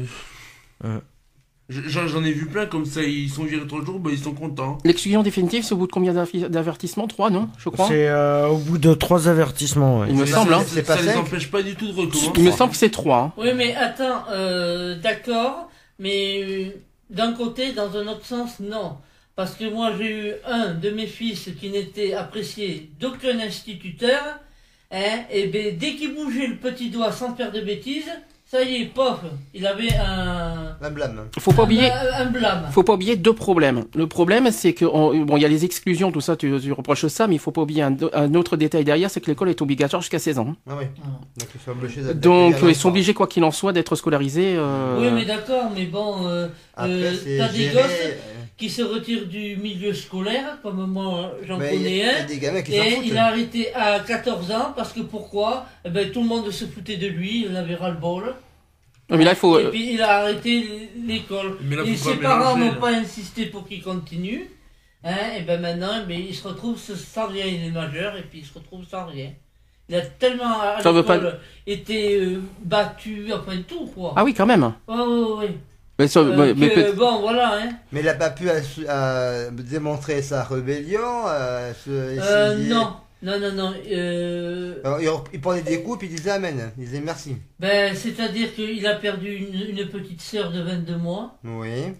[1.71, 4.33] J'en j'en ai vu plein comme ça, ils sont virés trois jours, bah, ils sont
[4.33, 4.77] contents.
[4.83, 7.07] L'exclusion définitive, c'est au bout de combien d'averti- d'avertissements?
[7.07, 7.87] Trois, non Je crois.
[7.87, 9.99] C'est euh, au bout de trois avertissements.
[10.01, 10.07] ouais.
[10.09, 10.81] Il me semble, ça- hein.
[10.85, 12.31] Pas ça les empêche pas du tout de recommencer.
[12.37, 13.17] Il me semble que c'est trois.
[13.19, 13.33] hein.
[13.41, 16.65] Oui, mais attends, euh, d'accord, mais euh,
[17.09, 18.97] d'un côté, dans un autre sens, non.
[19.35, 24.39] Parce que moi, j'ai eu un de mes fils qui n'était apprécié d'aucun instituteur,
[24.91, 28.11] hein, et ben, dès qu'il bougeait le petit doigt sans faire de bêtises,
[28.51, 29.19] ça y est, pof,
[29.53, 31.21] il avait un, Un blâme.
[31.39, 31.89] Faut pas oublier.
[31.89, 32.63] un, un blâme.
[32.71, 33.85] Faut pas oublier deux problèmes.
[33.95, 36.71] Le problème, c'est que on- bon, il y a les exclusions, tout ça, tu, tu
[36.73, 39.49] reproches ça, mais il faut pas oublier un, un autre détail derrière, c'est que l'école
[39.49, 40.55] est obligatoire jusqu'à 16 ans.
[40.69, 40.83] Ah oui.
[41.39, 44.55] Donc ils sont obligés d'être- Donc, ils sont obligés, quoi qu'il en soit, d'être scolarisés.
[44.57, 48.69] euh, Oui, mais d'accord, mais bon, euh, Après, euh, c'est t'as des géré, gosses qui
[48.69, 52.23] se retirent du milieu scolaire, comme moi, j'en mais connais a- il y un.
[52.23, 53.05] a des gamins qui s'en Et foutent.
[53.07, 55.65] il a arrêté à 14 ans parce que pourquoi?
[55.83, 58.35] Eh ben, Tout le monde se foutait de lui, il en avait ras-le-bol.
[59.09, 59.59] non, mais là, il faut.
[59.59, 61.57] Et puis il a arrêté l'école.
[61.63, 64.49] Mais là, Et ses parents n'ont pas insisté pour qu'il continue.
[65.03, 68.21] Hein, et ben maintenant, eh ben, il se retrouve sans rien, il est majeur et
[68.21, 69.31] puis il se retrouve sans rien.
[69.89, 74.13] Il a tellement à Ça veut pas- l'école été euh, battu, enfin tout quoi.
[74.15, 74.71] Ah oui, quand même.
[74.87, 75.57] Ouais, ouais, ouais.
[76.07, 77.55] Mais, Euh, mais- mais que, peut- bon, voilà.
[77.57, 77.69] Hein.
[77.91, 80.99] Mais il n'a pas pu euh, démontrer sa rébellion.
[81.27, 83.73] euh, se- Euh, non, non, non, non.
[83.91, 86.71] euh, Alors, il, il prenait des coups puis il disait Amen.
[86.77, 87.37] Il disait merci.
[87.59, 91.37] ben, C'est-à-dire qu'il a perdu une, une petite sœur de 22 mois.
[91.43, 91.93] Oui.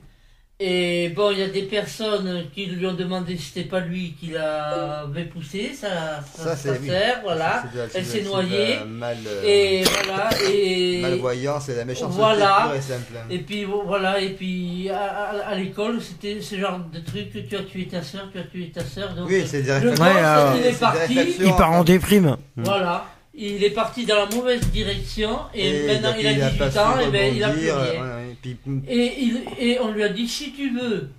[0.63, 4.13] Et bon, il y a des personnes qui lui ont demandé si c'était pas lui
[4.19, 6.88] qui l'avait poussé, ça, ça, c'est- oui.
[6.88, 7.63] sert, voilà.
[7.63, 8.76] C'est c'est Elle s'est c'est de noyée.
[8.88, 12.67] Mal, euh, Et voilà, et, malvoyance et la méchanceté Voilà.
[12.67, 13.13] pure et simple.
[13.32, 17.39] et puis voilà, et puis à, à- à l'école, c'était ce genre de truc que
[17.39, 19.15] tu as tué ta soeur, tu as tué ta soeur.
[19.15, 20.06] Donc, Oui, c'est des je réflexions.
[20.06, 21.36] pense Ouais, euh, c'est est des parti.
[21.39, 22.38] Il part en déprime.
[22.58, 23.06] voilà.
[23.34, 27.00] Il est parti dans la mauvaise direction, et, maintenant il a 18 pas su ans,
[27.00, 27.76] et ben il a plus rien.
[27.76, 31.10] ouais, ouais, puis, Et, il, et on lui a dit si tu veux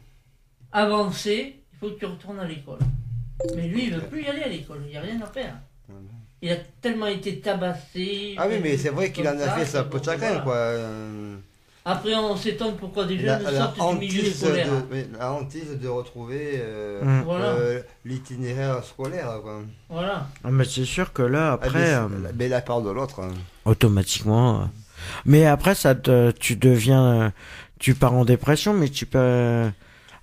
[0.73, 2.81] avancer, il faut que tu retournes à l'école.
[3.57, 5.55] Mais lui, il veut plus y aller à l'école, il n'y a rien à faire.
[6.43, 8.35] Il a tellement été tabassé.
[8.37, 10.57] Ah oui, mais c'est vrai qu'il en a fait sa peau de chagrin, quoi.
[10.57, 11.37] Euh,
[11.85, 14.69] Après, on s'étonne pourquoi des La, jeunes la sortent du milieu scolaire.
[14.69, 17.23] de, la hantise de retrouver euh, Mm.
[17.25, 17.45] Voilà.
[17.47, 19.61] euh, l'itinéraire scolaire, quoi.
[19.89, 20.29] Voilà.
[20.45, 22.91] Ah, mais c'est sûr que là, Ah, après, mais, euh, la- mais la part de
[22.91, 23.21] l'autre.
[23.21, 23.33] hein.
[23.65, 24.69] automatiquement.
[25.25, 27.33] Mais après, ça te, tu deviens,
[27.81, 29.69] tu pars en dépression, mais tu peux.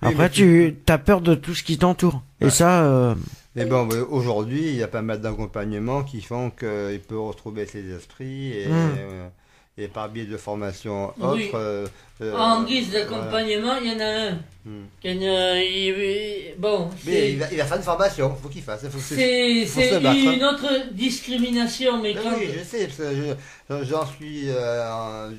[0.02, 2.22] Après, mais tu as peur de tout ce qui t'entoure.
[2.40, 3.14] Et ça, euh,
[3.54, 7.86] Mais bon, aujourd'hui, il y a pas mal d'accompagnements qui font qu'il peut retrouver ses
[7.94, 9.30] esprits et, Mm.
[9.78, 11.24] Euh, et par biais de formations Oui.
[11.46, 11.56] autres.
[11.56, 11.86] euh,
[12.22, 14.38] euh, en guise d'accompagnement, il y en a un.
[14.62, 14.84] Mm.
[15.00, 18.60] qui a une- il- bon, Mais il va, il va faire une formation, faut qu'il
[18.60, 18.82] fasse.
[18.88, 20.02] Faut que c'est-
[20.34, 22.36] une autre discrimination, mais Mais quand.
[22.38, 25.30] oui, je sais, je- j'en suis, euh, en-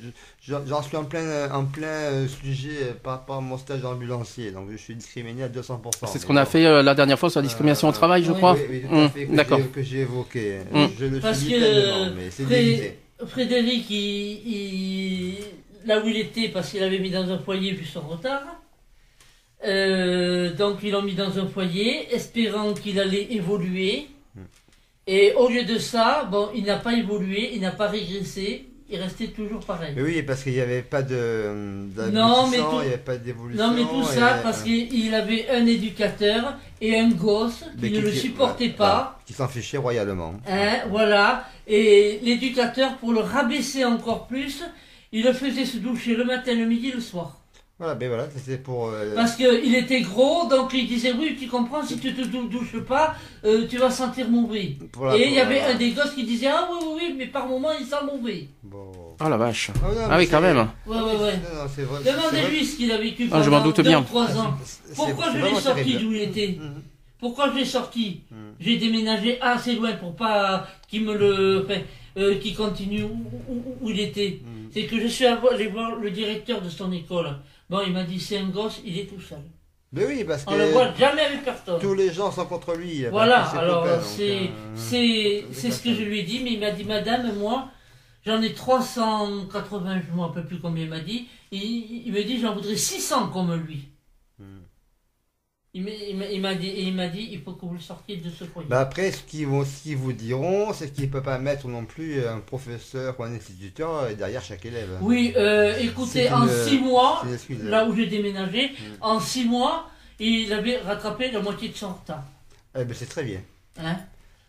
[0.66, 4.70] j'en suis en plein, en plein euh, sujet par rapport à mon stage d'ambulancier, donc
[4.72, 6.08] je suis discriminé à 200%.
[6.08, 8.24] c'est ce qu'on a fait euh, la dernière fois sur la discrimination au Euh, travail,
[8.24, 8.54] je oui, crois.
[8.54, 9.60] Oui, oui, tout à Hum, fait, que D'accord.
[9.60, 10.58] j'ai- que j'ai évoqué.
[10.74, 10.90] Hum.
[11.00, 12.98] Je le Parce suis que pleinement, mais c'est.
[13.28, 15.38] Frédéric, il, il-
[15.86, 18.62] là où il était, parce qu'il avait mis dans un foyer vu son retard,
[19.66, 24.08] euh, donc ils l'ont mis dans un foyer, espérant qu'il allait évoluer.
[24.36, 24.42] Hmm.
[25.08, 29.00] Et au lieu de ça, bon, il n'a pas évolué, il n'a pas régressé, il
[29.00, 29.94] restait toujours pareil.
[29.96, 31.50] Mais oui, parce qu'il n'y avait pas de
[32.12, 33.68] Non, mais d'aboutissant, tout- il n'y avait pas d'évolution.
[33.68, 38.00] Non mais tout et- ça parce qu'il avait un éducateur et un gosse qui ne
[38.02, 39.20] le supportait pas.
[39.26, 40.34] Qui s'en fichait royalement.
[40.48, 41.46] Hein, voilà.
[41.68, 44.64] Et l'éducateur, pour le rabaisser encore plus,
[45.12, 47.38] il le faisait se doucher le matin, le midi, le soir.
[47.82, 48.90] Voilà, ben voilà, c'était pour.
[48.90, 52.48] euh, Parce qu'il était gros, donc il disait oui, tu comprends, si tu te dou-
[52.48, 54.78] douches pas, euh, tu vas sentir mauvais.
[54.92, 57.16] pour la- Et il y avait un des gosses qui disait ah oui, oui, oui,
[57.18, 58.50] mais par moment il sent mauvais.
[58.62, 58.92] Bon.
[59.20, 59.72] Ah la vache.
[59.84, 60.68] Ah, non, Ah oui, quand même.
[60.86, 61.40] Ouais, ouais, ouais.
[62.06, 64.02] Demandez-lui ce qu'il a vécu Ah, je pendant m'en doute deux bien.
[64.02, 64.54] ou trois ans.
[64.64, 66.60] C'est- Pourquoi je l'ai sorti d'où il était.
[67.20, 68.22] Pourquoi je l'ai sorti.
[68.60, 71.80] J'ai déménagé assez loin pour pas qu'il me le, enfin,
[72.18, 74.40] euh, qu'il continue où, où- où il était.
[74.44, 74.70] Mhm.
[74.72, 77.38] C'est que je suis allé voir le directeur de son école.
[77.72, 79.40] Bon, il m'a dit c'est un gosse, il est tout seul.
[79.94, 81.80] Mais oui, parce On le que voit jamais avec personne.
[81.80, 83.06] tous les gens sont contre lui.
[83.06, 84.50] Voilà, que alors c'est
[84.94, 87.70] euh, ce que je lui ai dit, mais il m'a dit Madame, moi
[88.26, 91.30] j'en ai 380, je ne me rappelle plus combien il m'a dit.
[91.52, 93.88] Il, il me dit j'en voudrais 600 comme lui.
[95.74, 95.84] Il
[96.42, 98.68] m'a- dit il m'a dit il faut que vous le sortiez de ce foyer.
[98.68, 101.86] Bah après, ce qu'ils vont, ce vous diront, c'est qu'ils ne peuvent pas mettre non
[101.86, 104.90] plus un professeur ou un instituteur derrière chaque élève.
[105.00, 107.64] Oui, euh, écoutez, en six mois, excuse.
[107.64, 108.74] là où j'ai déménagé, Mm.
[109.00, 112.24] en six mois, il avait rattrapé la moitié de son retard.
[112.78, 113.40] Eh ben, c'est très bien.
[113.80, 113.96] Hein?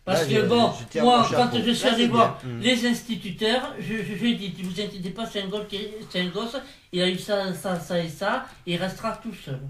[0.05, 2.37] Parce Là, que bon, moi, quand je suis allé voir.
[2.43, 2.59] Mm.
[2.59, 6.27] les instituteurs, je, je, je ne vous inquiétez pas, c'est un, gosse qui- c'est un
[6.27, 6.57] gosse,
[6.91, 9.61] il a eu ça, ça, ça et ça, il restera tout seul.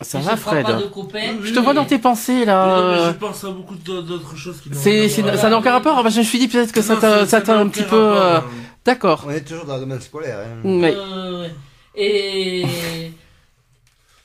[0.00, 1.36] Ça va, Fred pas de copains.
[1.42, 3.08] Je te vois dans tes pensées, Oui, non, mais là.
[3.08, 5.36] je pense à beaucoup d'au- d'autres choses qui n'ont C'est, rien à c'est- voir.
[5.38, 6.08] ça n'a aucun rapport.
[6.10, 7.96] Je me suis dit peut-être que ça Non, t'a, ça t'a n'a un petit peu.
[7.96, 8.44] euh, hein.
[8.84, 9.24] D'accord.
[9.26, 10.38] On est toujours dans le domaine scolaire.
[10.40, 10.60] Hein.
[10.64, 11.50] Mais- Euh, ouais.
[11.96, 12.64] Et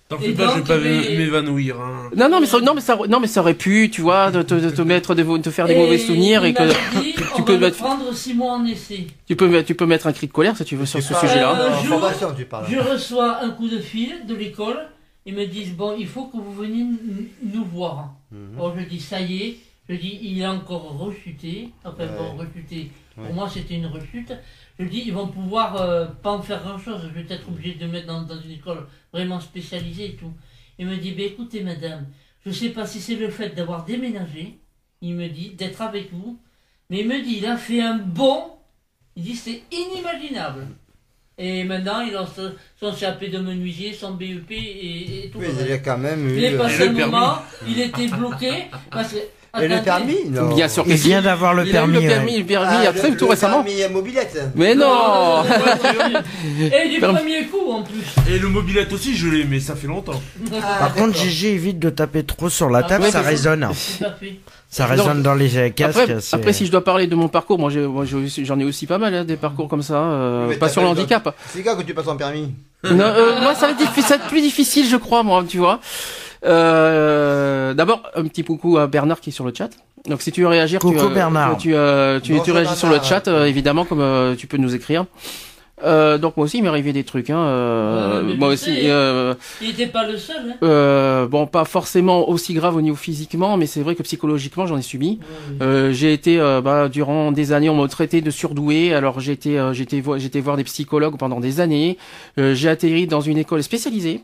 [0.10, 1.80] T'en Et fais pas, je vais pas mais- m'évanouir.
[1.80, 2.10] Hein.
[2.16, 4.42] Non, non, mais ça, non, mais ça, non, mais ça aurait pu, tu vois, de
[4.42, 6.64] te, mettre, te faire des mauvais souvenirs et que
[7.04, 9.06] tu on peux mettre- prendre six mois en essai.
[9.28, 11.14] tu peux, mettre- tu peux mettre un cri de colère si tu veux sur ce
[11.14, 11.56] parles sujet-là.
[11.56, 11.70] Euh.
[12.68, 14.80] Je reçois un coup de fil de l'école.
[15.30, 16.84] Ils me disent bon, il faut que vous veniez
[17.44, 18.16] nous voir.
[18.32, 18.56] Mhm.
[18.58, 19.58] Bon, je dis ça y est.
[19.88, 21.70] Je dis il a encore rechuté.
[21.86, 22.90] Enfin bon, rechuté.
[23.16, 24.34] Pour moi, c'était une rechute.
[24.80, 27.02] Je dis ils vont pouvoir euh, pas en faire grand chose.
[27.04, 30.34] Je vais être obligé de le mettre dans, dans une école vraiment spécialisée et tout.
[30.80, 32.08] Il me dit ben écoutez madame,
[32.44, 34.58] je sais pas si c'est le fait d'avoir déménagé.
[35.02, 36.40] Il me dit d'être avec vous.
[36.90, 38.46] Mais il me dit il a fait un bond.
[39.16, 40.66] Il dit c'est inimaginable.
[41.42, 45.40] Et maintenant, il a son- CAP de menuisier, son BEP et, et tout.
[45.40, 46.38] Oui, le il a quand même eu.
[46.38, 47.12] Il est euh, passé Et un le permis.
[47.14, 47.36] moment,
[47.68, 48.52] il était bloqué
[48.92, 49.18] parce que.
[49.60, 50.54] Et le permis non.
[50.54, 51.08] Bien sûr que Il si.
[51.08, 51.94] vient d'avoir le Il a eu permis.
[52.04, 53.64] le permis, le permis, Ah, après, le- tout le récemment.
[53.64, 54.40] permis à mobilette.
[54.54, 54.86] Mais non!
[54.88, 56.20] non, non, non,
[56.86, 57.18] Et du Permis.
[57.18, 58.04] premier coup en plus.
[58.32, 60.22] Et le mobilette aussi, je l'ai, mais ça fait longtemps.
[60.52, 63.62] Par contre, Gigi évite de taper trop sur la table, Ah, ça ouais, résonne.
[63.98, 64.36] Tout à fait.
[64.72, 65.98] Ça résonne dans les casques.
[66.00, 68.64] Après, après, si je dois parler de mon parcours, moi, j'ai- moi, j'ai- j'en ai
[68.66, 71.36] aussi pas mal, hein, des parcours comme ça, euh, pas sur le handicap.
[71.48, 72.54] C'est quand que tu passes ton permis
[72.84, 75.44] Non, euh, moi, ça va, être diffi- ça va être plus difficile, je crois, moi,
[75.48, 75.80] tu vois.
[76.46, 79.70] Euh, D'abord, un petit coucou à Bernard qui est sur le chat.
[80.08, 81.58] Donc, si tu veux réagir, tu, Coucou, euh, Bernard.
[81.58, 84.74] tu, euh, tu, tu réagis sur le chat, euh, évidemment, comme euh, tu peux nous
[84.76, 85.06] écrire.
[85.84, 87.30] Euh, donc moi aussi, il m'est arrivé des trucs.
[87.30, 88.66] Hein, euh, Ouais, moi aussi.
[88.66, 88.82] sais.
[88.90, 90.36] euh, Il n'était pas le seul.
[90.52, 90.56] Hein.
[90.64, 94.78] euh, bon, pas forcément aussi grave au niveau physiquement, mais c'est vrai que psychologiquement, j'en
[94.78, 95.20] ai subi.
[95.22, 99.20] Ouais, Euh, j'ai été euh, bah, durant des années on m'a traité de surdoué alors
[99.20, 101.98] j'ai été euh, j'étais vo- j'étais voir des psychologues pendant des années
[102.38, 104.22] Euh, j'ai atterri dans une école spécialisée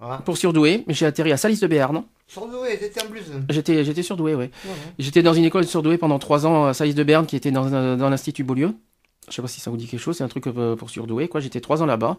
[0.00, 0.20] Ah.
[0.24, 3.22] pour surdoué j'ai atterri à Salis de Béarn Surdoué, t'étais en plus.
[3.50, 4.50] j'étais j'étais surdoué ouais
[4.98, 7.96] j'étais dans une école surdoué pendant trois ans à Salis de Béarn qui était dans
[7.96, 8.70] dans l'institut Beaulieu
[9.28, 11.28] je sais pas si ça vous dit quelque chose c'est un truc euh, pour surdoué
[11.28, 12.16] quoi j'étais trois ans là-bas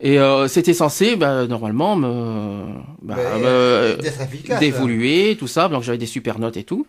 [0.00, 2.64] et euh, c'était censé bah, normalement me
[3.02, 4.58] bah, me- efficace.
[4.60, 5.68] d'évoluer, tout ça.
[5.68, 6.84] Donc j'avais des super notes et tout.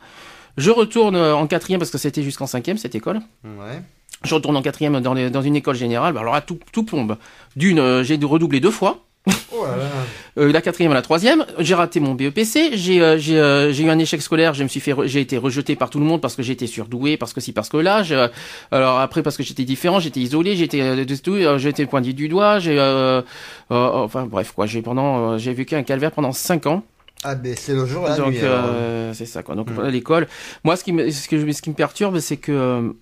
[0.58, 3.20] Je retourne euh, en quatrième parce que c'était jusqu'en cinquième cette école.
[3.44, 3.80] Ouais.
[4.24, 6.14] Je retourne en quatrième dans, les- dans une école générale.
[6.14, 7.18] Bah, alors là, tout, tout plombe.
[7.56, 9.06] D'une, euh, j'ai dû redoubler deux fois.
[9.52, 9.84] Oh là là.
[10.38, 13.90] Euh, la quatrième à la troisième, j'ai raté mon BEPC, j'ai euh, j'ai euh, eu
[13.90, 16.20] un échec scolaire, je me suis fait re- j'ai été rejeté par tout le monde
[16.20, 18.28] parce que j'étais surdoué, parce que si parce que là, je-
[18.72, 22.12] alors après parce que j'étais différent, j'étais isolé, j'étais euh, tout, euh, j'ai été pointé
[22.12, 23.22] du doigt, j'ai euh,
[23.70, 26.84] enfin bref quoi, j'ai pendant j'ai vécu un calvaire pendant cinq ans.
[27.24, 29.56] Ah, ben c'est le jour et la Donc euh, c'est ça quoi.
[29.56, 29.74] Donc Mm.
[29.74, 30.28] voilà, l'école.
[30.66, 32.94] Moi, ce qui me ce que ce qui me perturbe, c'est que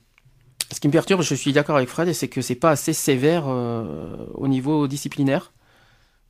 [0.72, 3.46] ce qui me perturbe, je suis d'accord avec Fred, c'est que c'est pas assez sévère
[3.48, 5.52] euh, au niveau disciplinaire.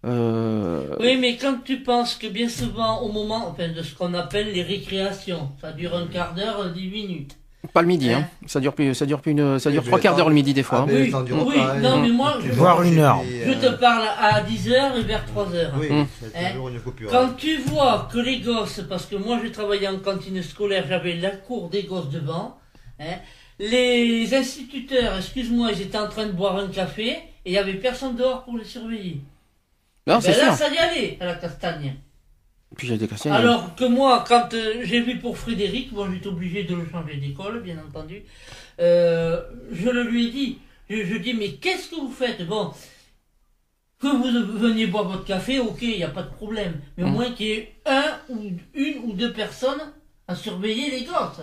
[0.05, 4.13] Euh, Oui, mais quand tu penses que bien souvent, au moment enfin, de ce qu'on
[4.13, 7.37] appelle les récréations, ça dure un quart d'heure, dix minutes.
[7.73, 8.45] Pas le midi, Hein hein.
[8.45, 10.63] Ça dure plus, ça dure plus une, ça dure trois quarts d'heure le midi des
[10.63, 10.79] fois.
[10.79, 10.93] Ah, hein.
[10.93, 11.13] Oui,
[11.45, 13.21] oui, non, mais moi, je- Voire manges une heure.
[13.47, 15.71] Je te parle à 10h et vers 3h.
[15.79, 16.05] Oui, Hum.
[16.19, 16.51] c'est Hein.
[16.51, 17.09] toujours une coupure.
[17.09, 21.15] Quand tu vois que les gosses, parce que moi je travaillais en cantine scolaire, j'avais
[21.15, 22.57] la cour des gosses devant,
[22.99, 23.15] hein,
[23.59, 27.75] les instituteurs, excuse-moi, ils étaient en train de boire un café et il n'y avait
[27.75, 29.21] personne dehors pour les surveiller.
[30.07, 30.65] Non, c'est ben là, sûr.
[30.67, 31.95] ça y allait à la castagne.
[32.75, 33.07] Puis j'ai des.
[33.29, 37.17] Alors que moi, quand euh, j'ai vu pour Frédéric, moi j'étais obligé de le changer
[37.17, 38.23] d'école, bien entendu,
[38.79, 40.57] euh, je le lui ai dit.
[40.89, 42.45] Je, je dis, mais qu'est-ce que vous faites?
[42.47, 42.71] Bon,
[43.99, 46.81] que vous veniez boire votre café, ok, il n'y a pas de problème.
[46.97, 47.13] Mais au Mhm.
[47.13, 49.93] moins qu'il y ait un ou une ou deux personnes
[50.27, 51.41] à surveiller les gosses.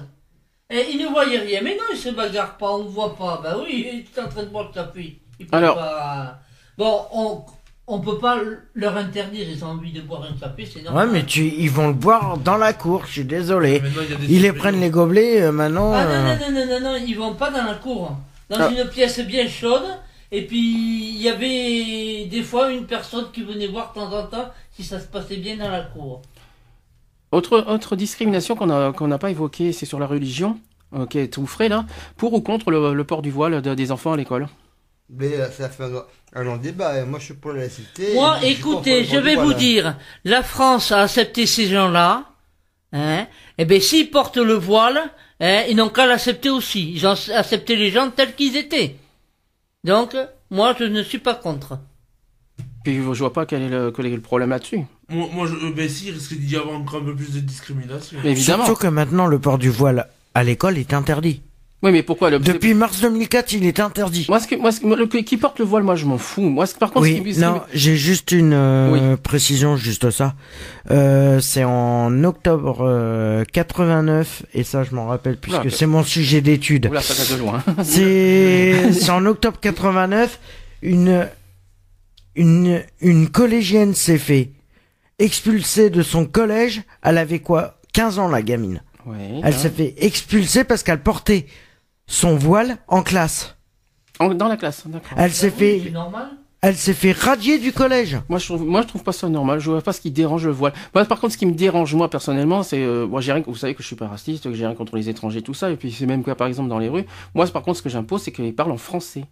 [0.68, 1.62] Et ils ne voyaient rien.
[1.62, 3.40] Mais non, ils se bagarrent pas, on ne voit pas.
[3.42, 5.18] Ben oui, ils étaient en train de boire le café.
[5.38, 6.40] Ils peuvent Alors- pas-
[6.76, 7.44] Bon, on
[7.92, 8.38] on peut pas
[8.74, 11.08] leur interdire, ils ont envie de boire un café, c'est normal.
[11.08, 13.82] Ouais, mais tu, ils vont le boire dans la cour, je suis désolé.
[14.28, 15.92] Ils les prennent les gobelets, euh, maintenant.
[15.94, 18.16] Ah euh, non, non, non, non, non, ils vont pas dans la cour.
[18.48, 18.70] Dans Ah.
[18.70, 19.82] une pièce bien chaude.
[20.32, 24.22] Et puis, il y avait des fois une personne qui venait voir de temps en
[24.26, 26.22] temps si ça se passait bien dans la cour.
[27.32, 30.58] Autre, autre discrimination qu'on a, qu'on n'a pas évoquée, c'est sur la religion.
[30.96, 31.84] Ok, tout frais là.
[32.16, 34.48] Pour ou contre le, le port du voile de- des enfants à l'école?
[35.12, 36.98] Mais euh, ça fait un, un long débat.
[37.00, 38.14] et Moi, je suis pour la laïcité.
[38.14, 42.24] Moi, écoutez, je vais vous dire, la France a accepté ces gens-là.
[42.92, 43.26] Hein,
[43.58, 45.00] et bien, s'ils portent le voile,
[45.40, 46.92] hein, ils n'ont qu'à l'accepter aussi.
[46.92, 48.96] Ils ont accepté les gens tels qu'ils étaient.
[49.84, 50.16] Donc,
[50.50, 51.78] moi, je ne suis pas contre.
[52.84, 54.80] Puis je vois pas quel est le, quel est le problème là-dessus.
[55.08, 57.40] Moi, moi je, euh, ben si, il risque d'y avoir encore un peu plus de
[57.40, 58.18] discrimination.
[58.24, 58.64] Mais évidemment.
[58.64, 61.42] Surtout que maintenant, le port du voile à l'école est interdit.
[61.82, 64.26] Oui, mais pourquoi le Depuis mars 2004, il est interdit.
[64.28, 66.18] Moi, ce que, moi, ce que- moi, le- qui porte le voile, moi, je m'en
[66.18, 66.42] fous.
[66.42, 70.10] Moi, ce- par contre, Oui, qui- ce qui- non, j'ai juste une euh, précision, juste
[70.10, 70.34] ça.
[70.90, 76.42] Euh, c'est en octobre euh, 89, et ça je m'en rappelle puisque c'est mon sujet
[76.42, 76.86] d'étude.
[76.90, 77.62] Oula, ça date de loin.
[77.82, 80.38] C'est c'est en octobre 89,
[80.82, 81.26] une
[82.36, 84.50] une une collégienne s'est fait
[85.18, 86.82] expulser de son collège.
[87.02, 87.78] Elle avait quoi?
[87.92, 88.82] 15 ans la gamine.
[89.06, 89.56] Ouais, Elle hein.
[89.56, 91.46] s'est fait expulser parce qu'elle portait
[92.10, 93.56] son voile en classe.
[94.18, 95.16] En- dans la classe, d'accord.
[95.16, 96.28] Elle s'est fait C'est normal.
[96.60, 98.18] elle s'est fait radier du collège.
[98.28, 99.60] Moi je trouve, moi je trouve pas ça normal.
[99.60, 100.72] Je vois pas ce qui dérange le voile.
[100.94, 103.42] Moi, par contre, ce qui me dérange moi personnellement, c'est, euh, moi j'ai rien.
[103.46, 105.70] Vous savez que je suis pas raciste, que j'ai rien contre les étrangers, tout ça.
[105.70, 107.06] Et puis c'est même quoi, par exemple, dans les rues.
[107.34, 109.24] Moi, c'est par contre, ce que j'impose, c'est qu'ils parlent en français.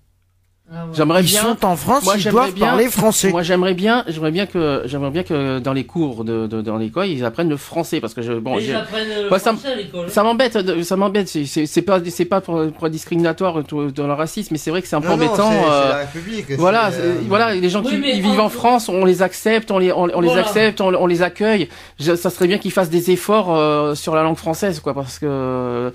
[0.71, 0.91] Ah ouais.
[0.95, 1.43] J'aimerais Ils bien.
[1.43, 3.31] sont en France, Moi, ils doivent bien- parler français.
[3.31, 6.77] Moi, j'aimerais bien, j'aimerais bien que, j'aimerais bien que dans les cours de, de dans
[6.77, 10.11] l'école, ils apprennent le français parce que je, bon, ils le Moi, ça à l'école.
[10.11, 11.29] ça m'embête, de- ça m'embête.
[11.29, 14.97] C'est- pas, c'est pas pour, pour discriminatoire dans le racisme, mais c'est vrai que c'est
[14.97, 15.51] un peu Non, non, embêtant.
[15.51, 16.53] c'est euh, la République.
[16.59, 19.71] Voilà, euh, voilà, les gens Oui, qui ils vivent en- en France, on les accepte,
[19.71, 20.43] on les, on, on les Voilà.
[20.43, 21.69] accepte, on, on les accueille.
[21.99, 25.19] Je- ça serait bien qu'ils fassent des efforts euh, sur la langue française, quoi, parce
[25.19, 25.93] que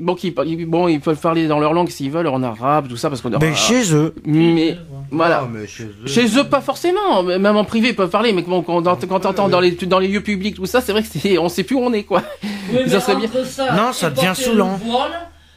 [0.00, 2.96] bon, qu'ils, ils- bon, ils peuvent parler dans leur langue s'ils veulent, en arabe, tout
[2.96, 3.30] ça, parce qu'on.
[3.30, 4.14] Ben, chez eux.
[4.24, 4.76] mais
[5.10, 5.42] voilà.
[5.42, 6.06] non, mais chez eux.
[6.06, 7.22] Chez eux, pas forcément.
[7.22, 8.32] mais Même en privé, ils peuvent parler.
[8.32, 10.92] Mais bon, quand, quand quand t'entends dans les dans les lieux publics, tout ça, c'est
[10.92, 12.22] vrai que c'est, on sait plus où on est, quoi.
[12.44, 12.48] Oui,
[12.84, 13.28] mais Ça serait bien.
[13.44, 14.78] ça Non, ça devient saoulant.
[14.84, 15.12] Le voile,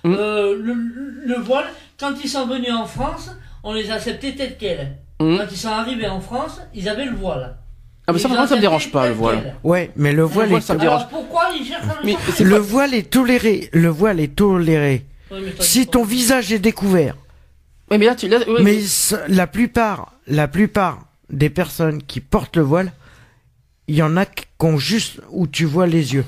[0.05, 0.13] Hmm.
[0.17, 0.75] euh, le,
[1.25, 1.65] le voile,
[1.99, 3.31] quand ils sont venus en France,
[3.65, 4.95] on les acceptait tels quels.
[5.19, 5.35] Hmm.
[5.37, 7.57] Quand ils sont arrivés en France, ils avaient le voile.
[8.09, 9.55] Ah, mais ça, par ça me dérange pas le voile.
[9.63, 11.01] Ouais, mais le voile voile, est ça me dérange.
[11.01, 13.69] Alors pourquoi ils cherchent à le Mais sortir c'est le pas- voile est toléré.
[13.73, 15.05] Le voile est toléré.
[15.31, 17.15] Oui, mais toi, Si ton visage est découvert.
[17.91, 22.19] Oui, mais là, tu, là, ouais, Mais ce- la plupart, la plupart des personnes qui
[22.19, 22.91] portent le voile,
[23.87, 26.25] il y en a qui ont juste où tu vois les yeux.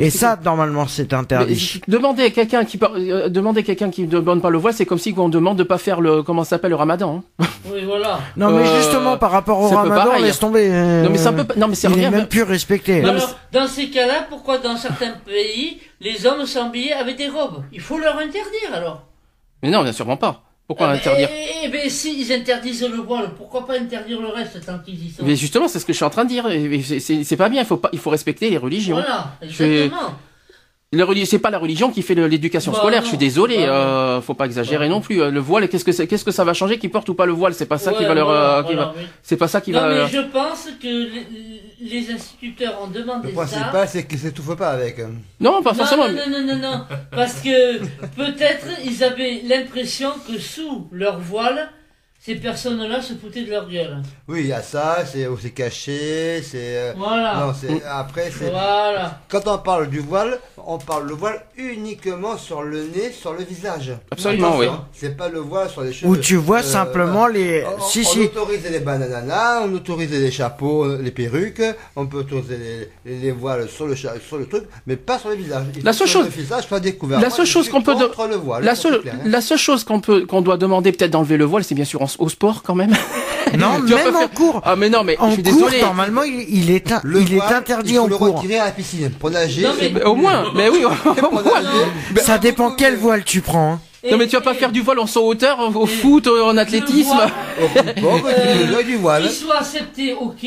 [0.00, 1.80] Mais Et ça, normalement, c'est Mais interdit.
[1.88, 4.74] demander à quelqu'un qui par- euh, demander à quelqu'un qui ne demande pas le voile,
[4.74, 7.22] c'est comme si on demande de pas faire le comment ça s'appelle le Ramadan.
[7.40, 7.44] hein.
[7.72, 8.18] Oui, voilà.
[8.36, 10.24] Non, mais Euh, justement, par rapport au ramadan, pareil.
[10.24, 10.68] laisse tomber.
[10.70, 12.10] euh, Non mais c'est un peu non mais c'est il est rien.
[12.10, 13.00] même plus respecté.
[13.02, 17.28] Mais Alors, dans ces cas-là, pourquoi dans certains pays, les hommes sont habillés avec des
[17.28, 17.62] robes?
[17.72, 19.02] Il faut leur interdire alors.
[19.62, 20.42] Mais non, bien sûrement pas.
[20.72, 24.28] Pourquoi ben, interdire Eh, eh ben, si ils interdisent le voile, pourquoi pas interdire le
[24.28, 26.30] reste tant qu'ils y sont Mais justement, c'est ce que je suis en train de
[26.30, 26.48] dire.
[26.98, 27.62] C'est- pas bien.
[27.62, 27.90] Il faut pas.
[27.92, 28.96] Il faut respecter les religions.
[28.96, 30.14] Voilà, exactement.
[31.24, 33.00] C'est pas la religion qui fait le- l'éducation Bah scolaire.
[33.00, 33.04] non.
[33.04, 33.56] Je suis désolé.
[33.66, 35.22] Bah euh, faut pas exagérer Bah non plus.
[35.22, 37.26] Euh, Le voile, qu'est-ce que c'est- qu'est-ce que ça va changer, qu'ils portent ou pas
[37.26, 38.26] le voile C'est pas ça qui va leur.
[38.26, 39.06] voilà, euh, qui voilà, va- oui.
[39.22, 39.88] C'est pas ça qui Non, va.
[39.88, 41.26] mais je pense que les,
[41.80, 43.40] les instituteurs ont demandé Le ça.
[43.46, 44.98] principal, c'est qu'ils s'étouffent pas avec.
[45.40, 46.08] Non, pas Non, forcément.
[46.08, 47.78] non, non, non, non, non, parce que
[48.16, 51.70] peut-être ils avaient l'impression que sous leur voile,
[52.24, 54.00] ces personnes-là se foutaient de leur gueule.
[54.28, 56.76] Oui, il y a ça, c'est caché, c'est.
[56.76, 57.34] euh, Voilà.
[57.46, 58.50] Non, c'est après c'est.
[58.50, 59.18] Voilà.
[59.28, 63.42] Quand on parle du voile, on parle le voile uniquement sur le nez, sur le
[63.42, 63.92] visage.
[64.12, 64.66] Absolument, oui.
[64.92, 66.10] C'est pas le voile sur les cheveux.
[66.12, 67.64] Où tu vois Euh, simplement les.
[67.64, 68.20] On, si, on si.
[68.20, 71.62] autorise les bananas, on autorise les chapeaux, les perruques,
[71.96, 72.56] on peut autoriser
[73.04, 75.64] les, les- les voiles sur le, sur le truc, mais pas sur le visage.
[75.76, 77.20] Il La seule chose- Le visage soit découvert.
[77.20, 78.62] la seule chose qu'on peut de- contre le voile.
[78.64, 79.18] La clair, hein.
[79.26, 82.00] la seule chose qu'on peut, qu'on doit demander peut-être d'enlever le voile, c'est bien sûr
[82.18, 82.94] au sport quand même.
[83.58, 84.62] Non, même en cours.
[84.64, 85.82] Ah mais non, mais En je suis cours, désolé.
[85.82, 88.36] normalement, il, il est, Le il est interdit il faut en le cours.
[88.36, 89.62] retirer à la piscine pour nager.
[89.62, 90.88] Non, mais- c'est- Mais au moins, mais oui, au
[91.32, 91.42] moins.
[91.42, 93.72] Non, Ça dépend quel voile tu prends.
[93.74, 93.80] hein.
[94.10, 97.12] Non mais tu vas pas faire du voile en saut hauteur, au foot, en athlétisme.
[97.14, 97.30] voile,
[97.62, 99.22] Au football, Euh, du voile.
[99.24, 100.46] Qu'il soit accepté, ok,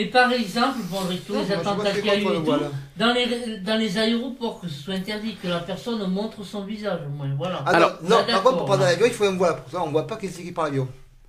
[0.00, 2.38] mais par exemple, bon, avec tous Non, les attentats qu'il y a eu contre et
[2.38, 2.70] le tout, voile.
[2.96, 7.00] dans les, dans les aéroports, que ce soit interdit que la personne montre son visage,
[7.06, 7.62] au moins, voilà.
[7.66, 9.56] Ah Alors, non, non, ah, par contre, pour prendre l'avion, il faut un voile.
[9.56, 10.88] Pour ça, on voit pas qui c'est qui parle l'avion.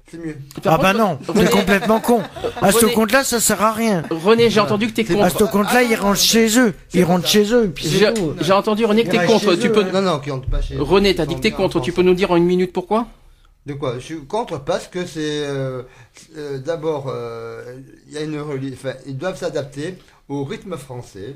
[0.10, 0.36] C'est mieux.
[0.66, 2.22] Ah bah contre, non, c'est complètement con.
[2.62, 4.04] À ce compte-là, ça sert à rien.
[4.10, 5.40] René, j'ai entendu que t'es C'est À contre.
[5.40, 6.74] ce compte-là, ils rentrent chez eux.
[6.94, 7.74] Ils rentrent chez eux,
[8.42, 9.56] J'ai entendu René que t'es contre.
[9.56, 9.84] Tu eux, peux.
[9.86, 9.90] hein.
[9.94, 11.80] Non, non, qui rentre pas chez René, t'as dit que t'es contre.
[11.82, 13.08] Tu peux nous dire en une minute pourquoi?
[13.67, 13.95] De quoi?
[14.00, 15.84] Je suis contre parce que c'est euh,
[16.36, 19.97] euh, d'abord euh, il y a une enfin, ils doivent s'adapter
[20.30, 21.36] au rythme français.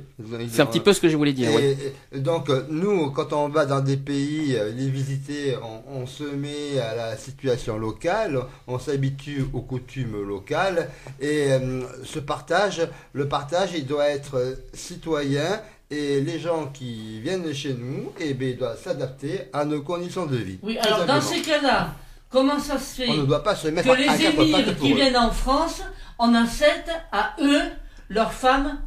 [0.49, 1.49] C'est un petit peu ce que je voulais dire.
[1.51, 1.77] et- ouais.
[2.13, 6.79] et donc nous, quand on va dans des pays les visiter, on, on se met
[6.79, 10.89] à la situation locale, on s'habitue aux coutumes locales
[11.21, 15.61] et euh, ce partage, le partage, il doit être citoyen.
[15.91, 20.25] Et les gens qui viennent chez nous, eh bien, ils doivent s'adapter à nos conditions
[20.25, 20.57] de vie.
[20.63, 21.93] Oui, alors dans ces cas-là,
[22.35, 24.93] comment ça se fait On ne doit pas se mettre que à les émirs qui
[24.93, 25.81] viennent en France
[26.17, 27.61] en acceptent à eux,
[28.09, 28.77] leurs femmes,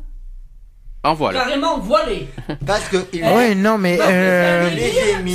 [1.05, 1.45] En voilà.
[1.45, 2.27] carrément voilées
[2.67, 4.69] Parce que ils- Ouais, non, mais euh,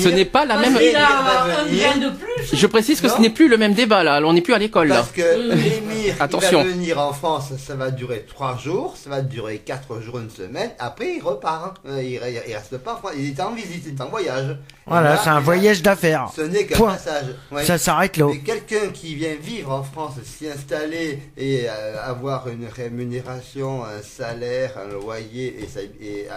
[0.04, 0.96] Ce n'est pas la Parce même.
[0.96, 2.56] a un gain de plus.
[2.56, 4.20] Je précise que ce n'est plus le même débat là.
[4.26, 4.96] On n'est plus à l'école là.
[4.96, 5.22] Parce que
[5.54, 6.62] l'émir, Attention.
[6.62, 10.20] il va venir en France, ça va durer trois jours, ça va durer quatre jours,
[10.20, 10.72] une semaine.
[10.80, 11.78] Après, il repart.
[11.88, 13.14] Euh, Il, il, il reste pas en France.
[13.18, 14.58] Il est en visite, il est en voyage.
[14.86, 16.28] Voilà, c'est un voyage d'affaires.
[16.36, 17.28] Ce n'est qu'un passage.
[17.54, 17.64] Ouais.
[17.64, 18.26] Ça s'arrête là.
[18.30, 24.02] Mais quelqu'un qui vient vivre en France, s'y installer et euh, avoir une rémunération, un
[24.02, 26.28] salaire, un loyer et, et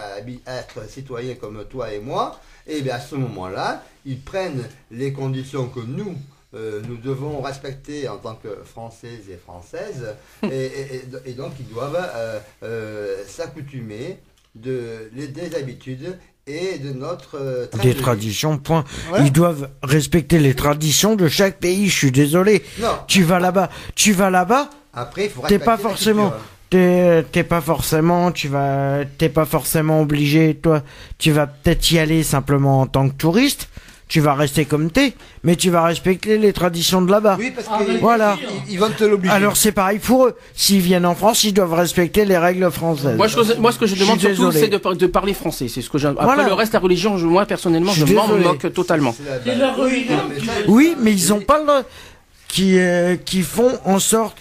[0.45, 5.67] être citoyen comme toi et moi, et bien à ce moment-là, ils prennent les conditions
[5.67, 6.15] que nous,
[6.53, 12.39] euh, nous devons respecter en tant que Françaises et Françaises, et, donc ils doivent euh,
[12.63, 14.19] euh, s'accoutumer
[14.55, 18.85] de, des habitudes et de notre euh, Des traditions, point.
[19.09, 19.25] Voilà.
[19.25, 22.63] Ils doivent respecter les traditions de chaque pays, je suis désolé.
[22.79, 26.33] Non, Tu vas là-bas, tu vas là-bas, après il faut T'es pas forcément-.
[26.69, 30.81] T'es t'es pas forcément, tu vas, t'es pas forcément obligé, toi,
[31.17, 33.69] tu vas peut-être y aller simplement en tant que touriste,
[34.09, 35.13] tu vas rester comme t'es,
[35.43, 37.35] mais tu vas respecter les traditions de là-bas.
[37.39, 38.37] Oui, parce Ah, que Voilà.
[38.67, 39.33] ils, ils vont te l'obliger.
[39.35, 40.35] Alors c'est pareil pour eux.
[40.55, 43.17] S'ils viennent en France, ils doivent respecter les règles françaises.
[43.17, 45.67] Moi, je, moi, ce que je demande surtout, c'est de, par- de parler français.
[45.67, 46.07] C'est ce que j'ai.
[46.07, 46.45] Après Voilà.
[46.47, 49.13] le reste, la religion, je- moi personnellement, Je m'en moque totalement.
[49.45, 49.75] la
[50.67, 51.83] Oui, mais ils ont pas le
[52.47, 54.37] qui euh, qui font en sorte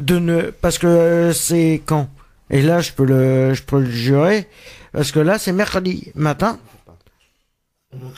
[0.00, 2.08] de ne parce que euh, c'est quand?
[2.50, 4.48] Et là je peux le je peux le jurer
[4.92, 6.58] parce que là c'est mercredi matin.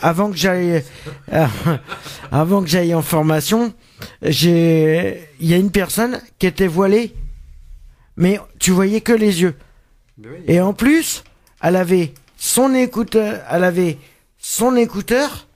[0.03, 0.83] Avant que j'aille
[1.33, 1.47] euh,
[2.33, 3.72] avant que j'aille en formation
[4.22, 7.14] j'ai il y a une personne qui était voilée.
[8.16, 9.55] Mais tu voyais que les yeux.
[10.47, 11.24] Et en plus,
[11.62, 13.97] elle avait son écouteur, elle avait
[14.39, 15.47] son écouteur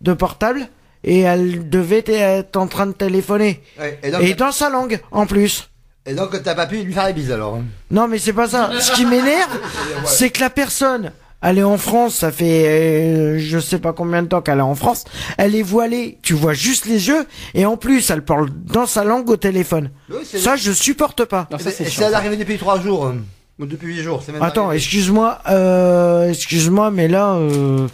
[0.00, 0.68] de portable
[1.04, 3.60] et elle devait être en train de téléphoner.
[3.78, 5.68] Ouais, et, donc, Et dans sa langue, en plus.
[6.06, 7.56] et donc, t'as pas pu lui faire la bise alors.
[7.56, 7.64] hein?
[7.90, 8.70] Non, mais c'est pas ça.
[8.80, 9.58] Ce qui m'énerve,
[10.04, 14.22] c'est que la personne, elle est en France, ça fait euh, je sais pas combien
[14.22, 15.04] de temps qu'elle est en France,
[15.38, 19.02] elle est voilée, tu vois juste les yeux, et en plus, elle parle dans sa
[19.02, 19.90] langue au téléphone.
[20.08, 21.48] Oui, Ça, je supporte pas.
[21.50, 23.06] Non, ça, c'est arrivé depuis trois jours.
[23.06, 23.16] hein.
[23.58, 24.22] Ou depuis huit jours.
[24.24, 27.86] c'est même Attends, excuse-moi, euh, excuse-moi, mais là, euh,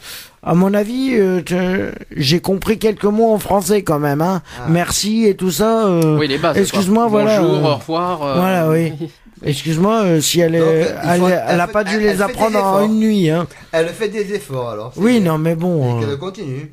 [0.43, 4.43] à mon avis, euh, j'ai compris quelques mots en français quand même, hein.
[4.59, 4.67] Ah.
[4.69, 5.87] Merci et tout ça.
[5.89, 6.57] euh, Oui, les bases.
[6.57, 8.19] Excuse-moi, voilà, Bonjour, euh, au revoir.
[8.19, 8.93] voilà, oui.
[9.45, 12.21] Excuse-moi si elle, est, Donc, elle, il faut- elle, elle a fait- pas dû les
[12.23, 13.47] apprendre en une nuit, hein.
[13.73, 14.93] Elle fait des efforts alors.
[14.97, 16.01] Oui, non, mais Et bon.
[16.01, 16.73] qu'elle euh, continue.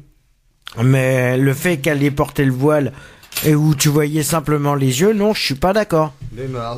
[0.84, 2.92] mais le fait qu'elle ait porté le voile
[3.44, 6.14] et où tu voyais simplement les yeux, non, je suis pas d'accord.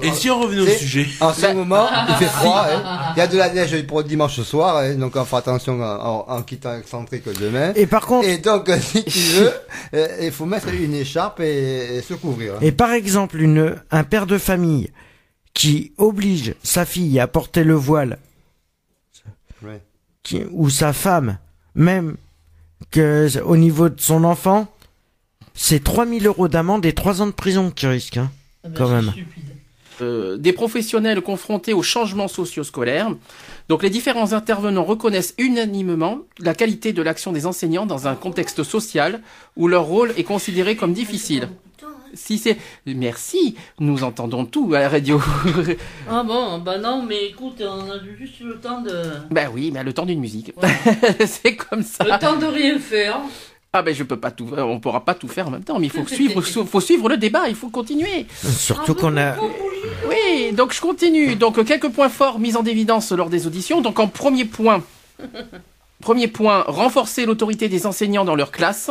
[0.02, 2.66] Et si on revenait au sujet En ce moment, il fait froid.
[2.70, 3.14] hein.
[3.16, 5.86] Il y a de la neige pour dimanche soir, hein, donc on fera attention en,
[5.86, 7.74] en- en quittant excentrique demain.
[7.76, 9.52] Et par contre, Et donc, si tu veux,
[9.94, 12.54] euh, il faut mettre une écharpe et, et se couvrir.
[12.56, 12.60] hein.
[12.62, 14.92] Et par exemple, une, un père de famille
[15.54, 18.18] qui oblige sa fille à porter le voile,
[19.64, 19.82] Ouais.
[20.22, 21.38] qui, ou sa femme,
[21.74, 22.16] même
[22.92, 24.68] que au niveau de son enfant,
[25.58, 28.18] c'est 3000 euros d'amende et 3 ans de prison qui risque.
[28.18, 28.30] Hein.
[28.64, 29.12] Ah ben, Quand même.
[30.02, 33.10] euh, des professionnels confrontés aux changements socio-scolaires.
[33.68, 38.64] Donc les différents intervenants reconnaissent unanimement la qualité de l'action des enseignants dans un contexte
[38.64, 39.22] social
[39.58, 41.50] où leur rôle est considéré comme difficile.
[42.14, 45.20] Si c'est merci, nous entendons tout à la radio.
[46.10, 49.04] Ah bon, bah non, mais écoute, on a juste le temps de...
[49.30, 50.54] ben oui, mais le temps d'une musique.
[50.56, 51.26] Ouais.
[51.28, 52.06] c'est comme ça.
[52.06, 53.20] Le temps de rien faire.
[53.74, 55.88] Ah ben je peux pas tout, on pourra pas tout faire en même temps, mais
[55.88, 58.26] il faut suivre, faut suivre le débat, il faut continuer.
[58.44, 59.36] Surtout qu'on a.
[60.10, 61.36] Oui, donc je continue.
[61.36, 63.82] Donc quelques points forts mis en évidence lors des auditions.
[63.82, 64.84] Donc en premier point,
[66.02, 68.90] premier point, renforcer l'autorité des enseignants dans leur classe.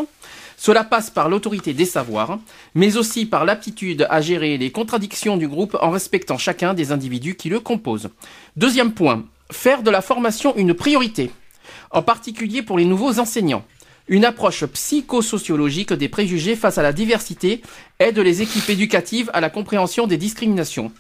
[0.59, 2.39] Cela passe par l'autorité des savoirs,
[2.75, 7.35] mais aussi par l'aptitude à gérer les contradictions du groupe en respectant chacun des individus
[7.35, 8.09] qui le composent.
[8.57, 11.31] Deuxième point, faire de la formation une priorité,
[11.91, 13.65] en particulier pour les nouveaux enseignants.
[14.09, 17.61] Une approche psychosociologique des préjugés face à la diversité
[17.99, 20.93] aide les équipes éducatives à la compréhension des discriminations.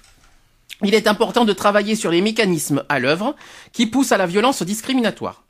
[0.82, 3.36] Il est important de travailler sur les mécanismes à l'œuvre
[3.72, 5.44] qui poussent à la violence discriminatoire.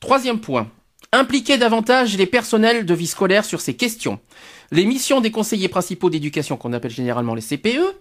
[0.00, 0.70] Troisième point.
[1.10, 4.20] Impliquer davantage les personnels de vie scolaire sur ces questions.
[4.70, 7.96] Les missions des conseillers principaux d'éducation, qu'on appelle généralement les CPE,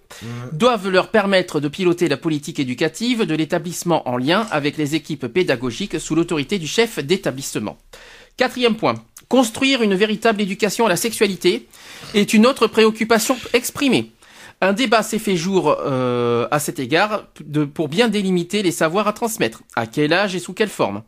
[0.52, 5.28] doivent leur permettre de piloter la politique éducative de l'établissement en lien avec les équipes
[5.28, 7.78] pédagogiques sous l'autorité du chef d'établissement.
[8.38, 8.94] Quatrième point.
[9.30, 11.68] Construire une véritable éducation à la sexualité
[12.14, 14.12] est une autre préoccupation exprimée.
[14.62, 17.28] Un débat s'est fait jour euh, à cet égard
[17.74, 21.04] pour bien délimiter les savoirs à transmettre, à quel âge et sous quelle forme?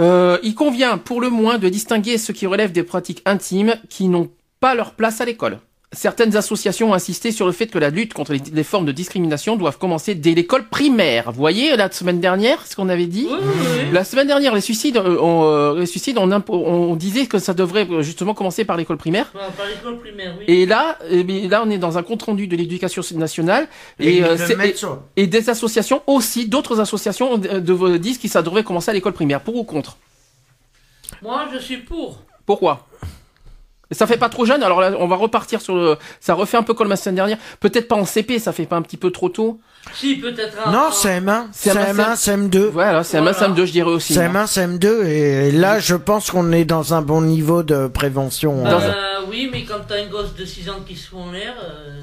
[0.00, 4.08] Euh, il convient pour le moins de distinguer ce qui relève des pratiques intimes qui
[4.08, 5.60] n'ont pas leur place à l'école.
[5.94, 8.92] Certaines associations ont insisté sur le fait que la lutte contre les, les formes de
[8.92, 11.30] discrimination doivent commencer dès l'école primaire.
[11.32, 13.92] Vous voyez, la semaine dernière, ce qu'on avait dit Oui, oui.
[13.92, 17.52] La semaine dernière, les suicides, euh, on, euh, les suicides, on, on disait que ça
[17.52, 19.28] devrait euh, justement commencer par l'école primaire.
[19.34, 20.44] Voilà, par l'école primaire, oui.
[20.48, 23.68] Et là, eh bien, là, on est dans un compte rendu de l'éducation nationale
[24.00, 24.36] Et, et, euh,
[25.16, 29.42] et des associations aussi, d'autres associations de, disent que ça devrait commencer à l'école primaire.
[29.42, 29.98] Pour ou contre?
[31.20, 32.22] Moi, je suis pour.
[32.46, 32.86] Pourquoi?
[33.92, 35.96] Ça fait pas trop jeune, alors là, on va repartir sur le.
[36.20, 37.38] Ça refait un peu comme la semaine dernière.
[37.60, 39.60] Peut-être pas en CP, ça fait pas un petit peu trop tôt.
[39.94, 40.70] Si, peut-être un.
[40.72, 42.58] Non, un- CM1, CM1, CM1, CM2.
[42.68, 43.36] Voilà, c'est un Voilà.
[43.36, 44.18] SM2, je dirais aussi.
[44.18, 44.30] hein.
[44.32, 48.62] CM1, CM2, et là, je pense qu'on est dans un bon niveau de prévention.
[48.62, 48.90] Dans euh.
[48.90, 51.54] Euh, oui, mais quand t'as un gosse de 6 ans qui se fout en l'air,
[51.64, 52.02] euh,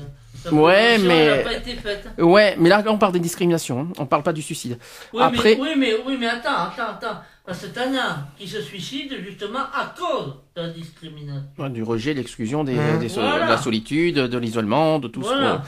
[0.51, 2.07] Ouais, mais- pas été faite.
[2.17, 3.81] Ouais, mais là, on parle des discriminations.
[3.81, 3.87] hein.
[3.99, 4.77] On parle pas du suicide.
[5.13, 7.17] Oui, Après- mais, oui, mais, oui, mais attends, attends, attends.
[7.45, 11.41] Parce que t'en as qui se suicident justement à cause de la discrimination.
[11.57, 12.99] Ouais, Du rejet, de l'exclusion, des, Mmh.
[12.99, 13.45] des- Voilà.
[13.45, 15.41] de la solitude, de l'isolement, de tout Voilà.
[15.57, 15.63] ça.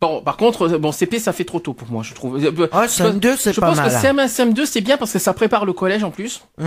[0.00, 2.36] Bon, par contre, euh, bon, CP, ça fait trop tôt pour moi, je trouve.
[2.44, 3.86] Euh, Ah, CM2, c'est je pas pense mal.
[3.90, 6.42] que CM1, CM2, c'est bien parce que ça prépare le collège en plus.
[6.58, 6.66] Ouais.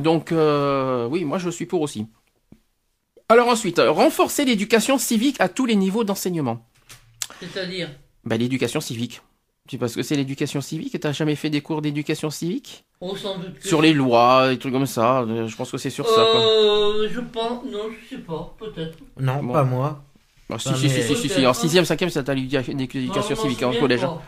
[0.00, 2.06] Donc, euh, oui, moi, je suis pour aussi.
[3.30, 6.64] Alors ensuite, euh, renforcer l'éducation civique à tous les niveaux d'enseignement.
[7.40, 7.90] C'est-à-dire.
[8.24, 9.20] Bah, l'éducation civique.
[9.68, 10.98] Tu sais pas ce que c'est l'éducation civique?
[10.98, 12.84] T'as jamais fait des cours d'éducation civique?
[13.02, 15.20] Oh, sans doute que Sur les lois, des trucs comme ça.
[15.20, 16.40] euh, Je pense que c'est sur ça, quoi.
[16.40, 17.64] Euh, je pense.
[17.70, 18.96] Non, je sais pas, peut-être.
[19.20, 19.52] Non, Bon.
[19.52, 20.02] pas moi.
[20.50, 21.46] Ah, si, bah, si, si, si, si, si.
[21.46, 24.00] En sixième, cinquième, c'est à l'éducation civique en collège.
[24.00, 24.22] pas.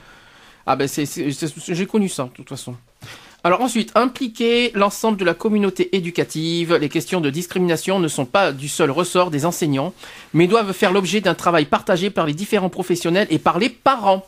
[0.66, 2.76] Ah ben c'est, c'est- c'est- j'ai connu ça de toute façon.
[3.42, 6.74] Alors ensuite, impliquer l'ensemble de la communauté éducative.
[6.74, 9.94] Les questions de discrimination ne sont pas du seul ressort des enseignants,
[10.34, 14.26] mais doivent faire l'objet d'un travail partagé par les différents professionnels et par les parents.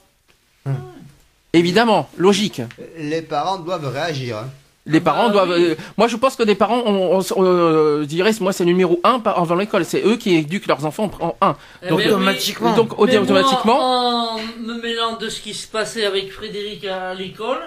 [1.52, 2.62] Évidemment, logique.
[2.98, 4.38] Les parents doivent réagir.
[4.38, 4.50] hein.
[4.86, 5.50] Les parents bah doivent.
[5.58, 5.64] oui.
[5.64, 8.70] euh, moi, je pense que des parents, on, on- euh, je dirais, moi, c'est le
[8.70, 9.84] numéro un par- avant l'école.
[9.84, 11.54] C'est eux qui éduquent leurs enfants en un.
[11.84, 12.12] Eh Donc, ben oui.
[12.12, 12.74] automatiquement.
[12.74, 13.76] Donc, Mais automatiquement.
[13.76, 17.60] moi, en me mêlant de ce qui se passait avec Frédéric à l'école,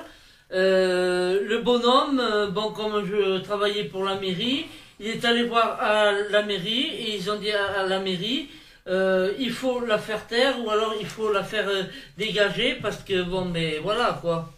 [0.53, 4.65] euh, le bonhomme, euh, bon, comme je travaillais pour la mairie,
[4.99, 8.47] il est allé voir à la mairie et ils ont dit à, à la mairie,
[8.87, 11.83] euh, il faut la faire taire ou alors il faut la faire euh,
[12.17, 14.51] dégager parce que bon, mais voilà quoi.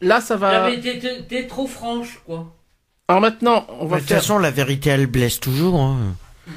[0.00, 0.70] Là, ça va.
[0.70, 2.46] été trop franche quoi.
[3.08, 4.18] Alors maintenant, on De va toute faire.
[4.18, 5.78] façon, la vérité, elle blesse toujours.
[5.78, 5.96] hein.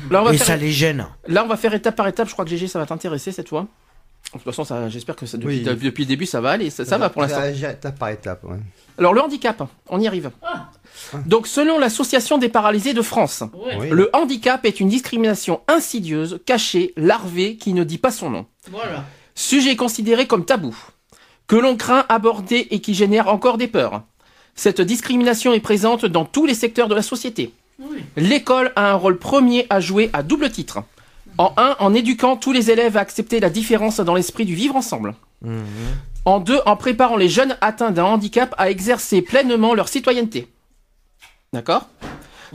[0.09, 1.05] Là, on va Et faire- ça les gêne.
[1.27, 2.27] Là, on va faire étape par étape.
[2.27, 3.67] Je crois que GG, ça va t'intéresser cette fois.
[4.33, 5.77] De toute façon, ça, j'espère que ça, depuis, Oui.
[5.79, 6.69] depuis le début, ça va aller.
[6.69, 7.43] Ça, ça va pour l'instant.
[7.43, 8.43] Étape par étape.
[8.45, 8.57] ouais.
[8.97, 10.31] Alors, le handicap, on y arrive.
[10.41, 10.69] Ah.
[11.25, 16.93] Donc, selon l'Association des paralysés de France, Ouais, le handicap est une discrimination insidieuse, cachée,
[16.97, 18.45] larvée, qui ne dit pas son nom.
[18.71, 19.03] voilà.
[19.35, 20.75] Sujet considéré comme tabou,
[21.47, 24.03] que l'on craint aborder et qui génère encore des peurs.
[24.55, 27.51] Cette discrimination est présente dans tous les secteurs de la société.
[27.79, 28.03] Oui.
[28.15, 30.83] L'école a un rôle premier à jouer à double titre.
[31.37, 34.75] En un, en éduquant tous les élèves à accepter la différence dans l'esprit du vivre
[34.75, 35.15] ensemble.
[35.41, 35.63] Mhm.
[36.25, 40.47] En deux, en préparant les jeunes atteints d'un handicap à exercer pleinement leur citoyenneté.
[41.51, 41.89] D'accord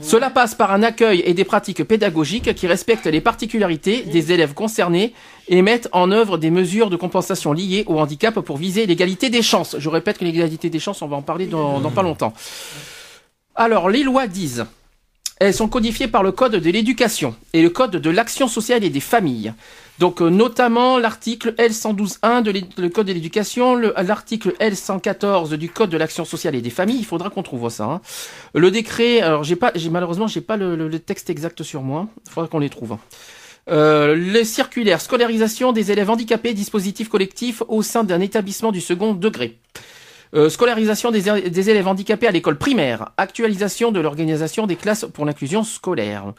[0.01, 4.53] Cela passe par un accueil et des pratiques pédagogiques qui respectent les particularités des élèves
[4.53, 5.13] concernés
[5.49, 9.41] et mettent en œuvre des mesures de compensation liées au handicap pour viser l'égalité des
[9.41, 9.75] chances.
[9.77, 12.33] Je répète que l'égalité des chances, on va en parler dans, dans pas longtemps.
[13.55, 14.65] Alors, les lois disent,
[15.39, 18.89] elles sont codifiées par le Code de l'éducation et le Code de l'action sociale et
[18.89, 19.53] des familles.
[19.97, 25.89] Donc, euh, notamment l'article L112.1 de le Code de l'éducation, le- l'article L114 du Code
[25.89, 26.99] de l'action sociale et des familles.
[26.99, 27.83] Il faudra qu'on trouve ça.
[27.85, 28.01] hein.
[28.53, 32.07] Le décret, alors j'ai pas, j'ai malheureusement j'ai pas le, texte exact sur moi.
[32.25, 32.97] Il faudra qu'on les trouve.
[33.69, 39.13] Euh, les circulaires, scolarisation des élèves handicapés, dispositif collectif au sein d'un établissement du second
[39.13, 39.57] degré.
[40.35, 43.11] Euh, scolarisation des, élèves handicapés à l'école primaire.
[43.17, 46.33] Actualisation de l'organisation des classes pour l'inclusion scolaire.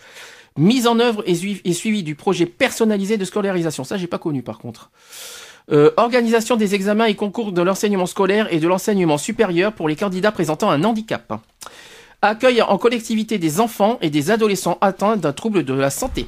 [0.57, 1.35] Mise en œuvre et
[1.73, 3.85] suivi du projet personnalisé de scolarisation.
[3.85, 4.91] Ça, j'ai pas connu par contre.
[5.73, 9.97] Euh, organisation des examens et concours de l'enseignement scolaire et de l'enseignement supérieur pour les
[9.97, 11.33] candidats présentant un handicap.
[12.23, 16.27] Accueil en collectivité des enfants et des adolescents atteints d'un trouble de la santé.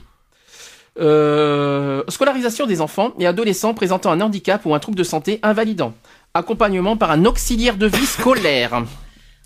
[1.01, 5.95] Euh, scolarisation des enfants et adolescents présentant un handicap ou un trouble de santé invalidant.
[6.35, 8.85] Accompagnement par un auxiliaire de vie scolaire.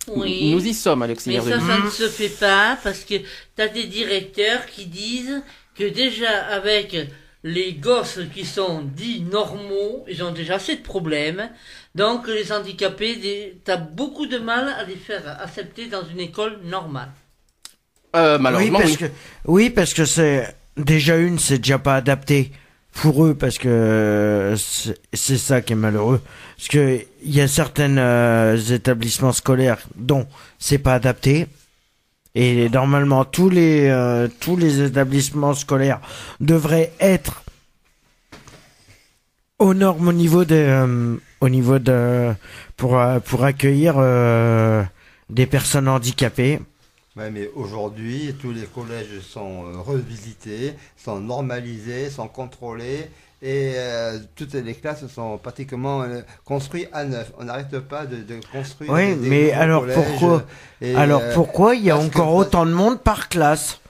[0.08, 0.52] Oui.
[0.52, 1.66] Nous y sommes à Mais l'auxiliaire de ça, vie.
[1.66, 3.14] ça ne se fait pas parce que
[3.56, 5.42] t'as des directeurs qui disent
[5.76, 6.96] que déjà avec
[7.42, 11.50] les gosses qui sont dits normaux, ils ont déjà assez de problèmes.
[11.96, 16.60] Donc les handicapés, des- t'as beaucoup de mal à les faire accepter dans une école
[16.64, 17.10] normale.
[18.14, 18.96] Euh, Oui, malheureusement, parce oui.
[18.96, 19.04] que,
[19.46, 22.52] oui, parce que c'est déjà une, c'est déjà pas adapté
[22.96, 24.56] pour eux, parce que euh,
[25.12, 26.20] c'est ça qui est malheureux.
[26.56, 30.26] Parce que il y a certains euh, établissements scolaires dont
[30.58, 31.46] c'est pas adapté,
[32.34, 36.00] Et normalement, tous les euh, tous les établissements scolaires
[36.40, 37.42] devraient être
[39.58, 42.32] aux normes au niveau de euh, au niveau de
[42.76, 44.82] pour euh, pour accueillir euh,
[45.30, 46.60] des personnes handicapées.
[47.16, 53.10] Ouais, mais aujourd'hui, tous les collèges sont euh, revisités, sont normalisés, sont contrôlés
[53.42, 57.32] et euh, toutes les classes sont pratiquement euh, construites à neuf.
[57.38, 58.90] On n'arrête pas de, de construire.
[58.92, 60.44] Oui, des- des mais alors pourquoi
[60.82, 63.80] et, Alors euh, pourquoi il y a que- encore autant de monde par classe?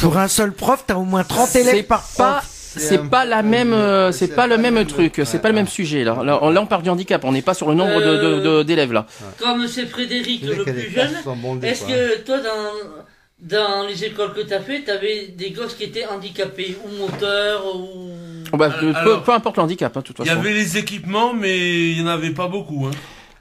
[0.00, 2.50] Pour un seul prof, t'as au moins 30 C'est élèves par pas, prof.
[2.78, 5.48] c'est un- pas la même, euh, c'est c'est pas le même truc, c'est ouais, pas
[5.48, 6.22] le même sujet là.
[6.24, 8.92] Là, on, là, on parle du handicap, on n'est pas sur le nombre Euh, d'élèves
[8.92, 9.06] là.
[9.38, 11.14] Comme c'est Frédéric c'est le plus jeune,
[11.62, 13.06] est-ce que toi, dans,
[13.40, 16.98] dans les écoles que tu as fait, tu avais des gosses qui étaient handicapés, ou
[17.02, 18.10] moteurs, ou...
[18.52, 20.40] Oh, bah, Euh, peu, alors- peu importe le handicap, hein, de toute Il y façon.
[20.40, 22.86] avait les équipements, mais il n'y en avait pas beaucoup.
[22.86, 22.92] Hein.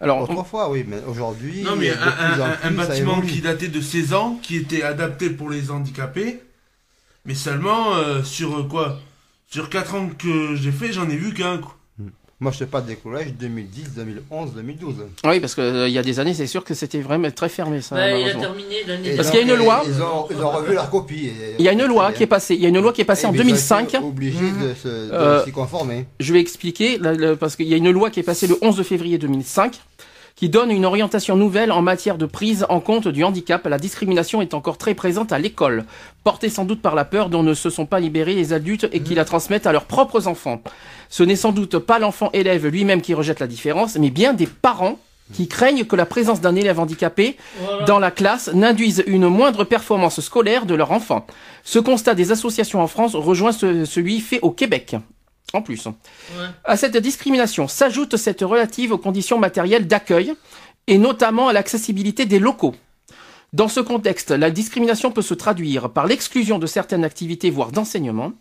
[0.02, 3.80] Alors, on- Autrefois, oui, mais aujourd'hui, Non, mais un, plus un- bâtiment qui datait de
[3.82, 6.42] 16 ans, qui était adapté pour les handicapés,
[7.26, 9.00] mais seulement euh, sur euh, quoi?
[9.50, 11.58] Sur 4 ans que j'ai fait, j'en ai vu qu'un.
[11.60, 11.76] quoi.
[12.42, 14.96] Moi, je te parle des collèges 2010, 2011, 2012.
[15.24, 17.96] oui, parce qu'il y a des années, c'est sûr que c'était vraiment très fermé ça.
[18.20, 19.84] Il a terminé l'année Et Parce qu'il y a une loi.
[19.88, 21.28] Ils ont, ils ont revu leur copie.
[21.28, 22.56] et- Il y a une loi qui est passée.
[22.56, 23.88] Il y a une loi qui est passée Et en ils ont 2005.
[23.96, 26.08] été obligés de se- de Euh, s'y conformer.
[26.20, 28.58] Je vais expliquer là, le- parce qu'il y a une loi qui est passée le
[28.62, 29.80] 11 février 2005
[30.36, 33.66] qui donne une orientation nouvelle en matière de prise en compte du handicap.
[33.68, 35.86] La discrimination est encore très présente à l'école,
[36.24, 39.00] portée sans doute par la peur dont ne se sont pas libérés les adultes et
[39.02, 40.62] qui la transmettent à leurs propres enfants.
[41.10, 44.48] Ce n'est sans doute pas l'enfant élève lui-même qui rejette la différence, mais bien des
[44.48, 45.00] parents
[45.34, 47.86] qui craignent que la présence d'un élève handicapé Voilà.
[47.86, 51.26] dans la classe n'induise une moindre performance scolaire de leur enfant.
[51.64, 54.98] Ce constat des associations en France rejoint ce- celui fait au Québec.
[55.56, 55.86] En plus.
[55.86, 55.94] Ouais.
[56.66, 60.34] À cette discrimination s'ajoute cette relative aux conditions matérielles d'accueil
[60.88, 62.76] et notamment à l'accessibilité des locaux.
[63.54, 68.34] Dans ce contexte, la discrimination peut se traduire par l'exclusion de certaines activités, voire d'enseignement.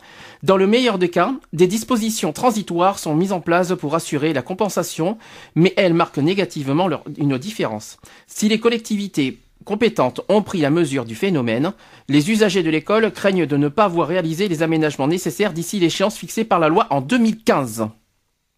[0.42, 4.42] Dans le meilleur des cas, des dispositions transitoires sont mises en place pour assurer la
[4.42, 5.16] compensation,
[5.54, 7.98] mais elles marquent négativement leur- une différence.
[8.26, 11.72] Si les collectivités compétentes ont pris la mesure du phénomène,
[12.08, 16.16] les usagers de l'école craignent de ne pas avoir réalisé les aménagements nécessaires d'ici l'échéance
[16.16, 17.88] fixée par la loi en 2015.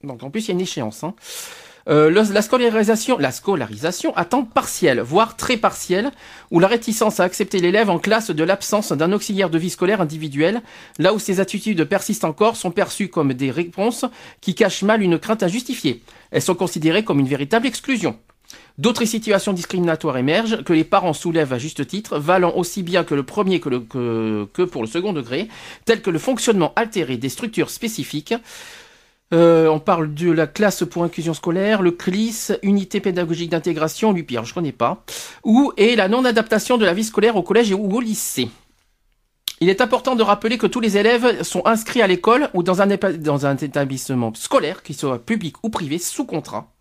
[0.02, 1.04] Donc en plus, il y a une échéance.
[1.04, 1.14] hein.
[1.88, 6.10] Euh, la scolarisation, la scolarisation à temps partiel, voire très partiel,
[6.50, 10.00] ou la réticence à accepter l'élève en classe de l'absence d'un auxiliaire de vie scolaire
[10.00, 10.62] individuel,
[10.98, 14.04] là où ces attitudes persistent encore, sont perçues comme des réponses
[14.40, 16.02] qui cachent mal une crainte injustifiée.
[16.32, 18.18] Elles sont considérées comme une véritable exclusion.
[18.78, 23.14] D'autres situations discriminatoires émergent, que les parents soulèvent à juste titre, valant aussi bien que
[23.14, 25.48] le premier que, pour le second degré,
[25.86, 28.34] tels que le fonctionnement altéré des structures spécifiques.
[29.32, 34.22] Euh, on parle de la classe pour inclusion scolaire, le CLIS, unité pédagogique d'intégration, lui
[34.22, 35.04] pire, je connais pas,
[35.42, 38.50] ou et la non-adaptation de la vie scolaire au collège ou au lycée.
[39.60, 42.82] Il est important de rappeler que tous les élèves sont inscrits à l'école ou dans
[42.82, 46.75] un, dans un établissement scolaire, qu'il soit public ou privé, sous contrat.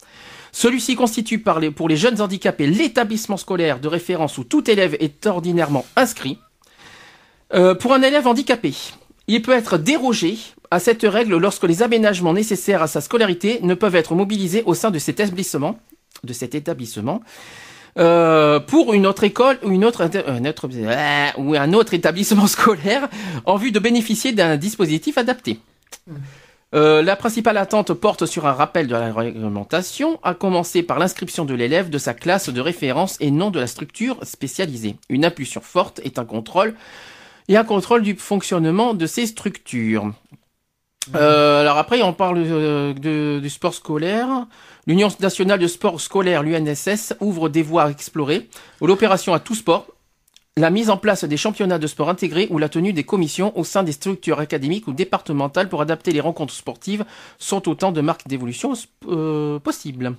[0.55, 1.43] Celui-ci constitue
[1.75, 6.39] pour les jeunes handicapés l'établissement scolaire de référence où tout élève est ordinairement inscrit.
[7.53, 8.73] Euh, pour un élève handicapé,
[9.27, 10.37] il peut être dérogé
[10.71, 14.75] à cette règle lorsque les aménagements nécessaires à sa scolarité ne peuvent être mobilisés au
[14.75, 15.77] sein de cet établissement,
[17.97, 23.09] euh, pour une autre école ou euh, ou un autre établissement scolaire
[23.43, 25.59] en vue de bénéficier d'un dispositif adapté.
[26.73, 31.45] Euh, la principale attente porte sur un rappel de la réglementation, à commencer par l'inscription
[31.45, 34.95] de l'élève de sa classe de référence et non de la structure spécialisée.
[35.09, 36.73] Une impulsion forte est un contrôle
[37.47, 40.11] et un contrôle du fonctionnement de ces structures.
[41.13, 44.47] Euh, alors après, on parle euh, de- du sport scolaire.
[44.87, 48.49] L'Union nationale de sport scolaire, l'UNSS, ouvre des voies à explorer.
[48.81, 49.85] L'opération à tout sport,
[50.57, 53.65] la mise en place des championnats de sport intégrés ou la tenue des commissions au
[53.65, 57.03] sein des structures académiques ou départementales pour adapter les rencontres sportives
[57.39, 58.71] sont autant de marques d'évolution
[59.07, 60.15] euh, possibles.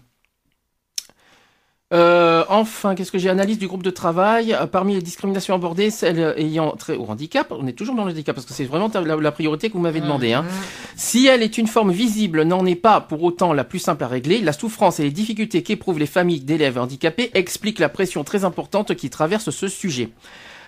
[1.94, 4.52] Euh, enfin, qu'est-ce que j'ai Analyse du groupe de travail.
[4.52, 8.10] Euh, Parmi les discriminations abordées, celles ayant trait au handicap, on est toujours dans le
[8.10, 10.32] handicap parce que c'est vraiment la, la priorité que vous m'avez demandé.
[10.32, 10.44] Hein.
[10.96, 14.08] Si elle est une forme visible, n'en est pas pour autant la plus simple à
[14.08, 14.40] régler.
[14.40, 18.96] La souffrance et les difficultés qu'éprouvent les familles d'élèves handicapés expliquent la pression très importante
[18.96, 20.10] qui traverse ce sujet.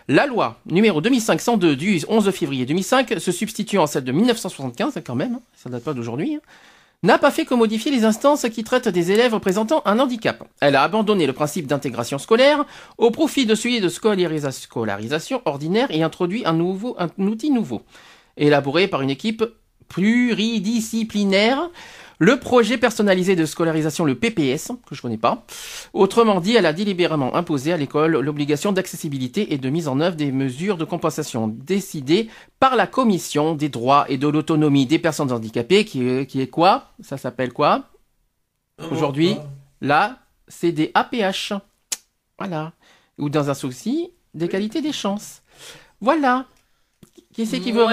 [0.06, 5.14] La loi numéro 2502 du 11 février 2005, se substituant à celle de 1975, quand
[5.14, 6.40] même, hein, ça date pas d'aujourd'hui, hein,
[7.02, 10.42] n'a pas fait que modifier les instances qui traitent des élèves présentant un handicap.
[10.60, 12.64] Elle a abandonné le principe d'intégration scolaire
[12.96, 17.82] au profit de celui de scolarisa- scolarisation ordinaire et introduit un, nouveau, un outil nouveau,
[18.36, 19.44] élaboré par une équipe
[19.88, 21.70] pluridisciplinaire
[22.20, 25.44] Le projet personnalisé de scolarisation, le PPS, que je connais pas.
[25.92, 30.16] Autrement dit, elle a délibérément imposé à l'école l'obligation d'accessibilité et de mise en œuvre
[30.16, 35.30] des mesures de compensation décidées par la Commission des droits et de l'autonomie des personnes
[35.30, 36.90] handicapées, qui est, quoi?
[37.00, 37.84] Ça s'appelle quoi?
[38.90, 39.36] Aujourd'hui,
[39.80, 41.52] la CDAPH.
[42.36, 42.72] Voilà.
[43.18, 45.42] Ou dans un souci d'égalité des chances.
[46.00, 46.46] Voilà.
[47.32, 47.86] Qui c'est qui veut.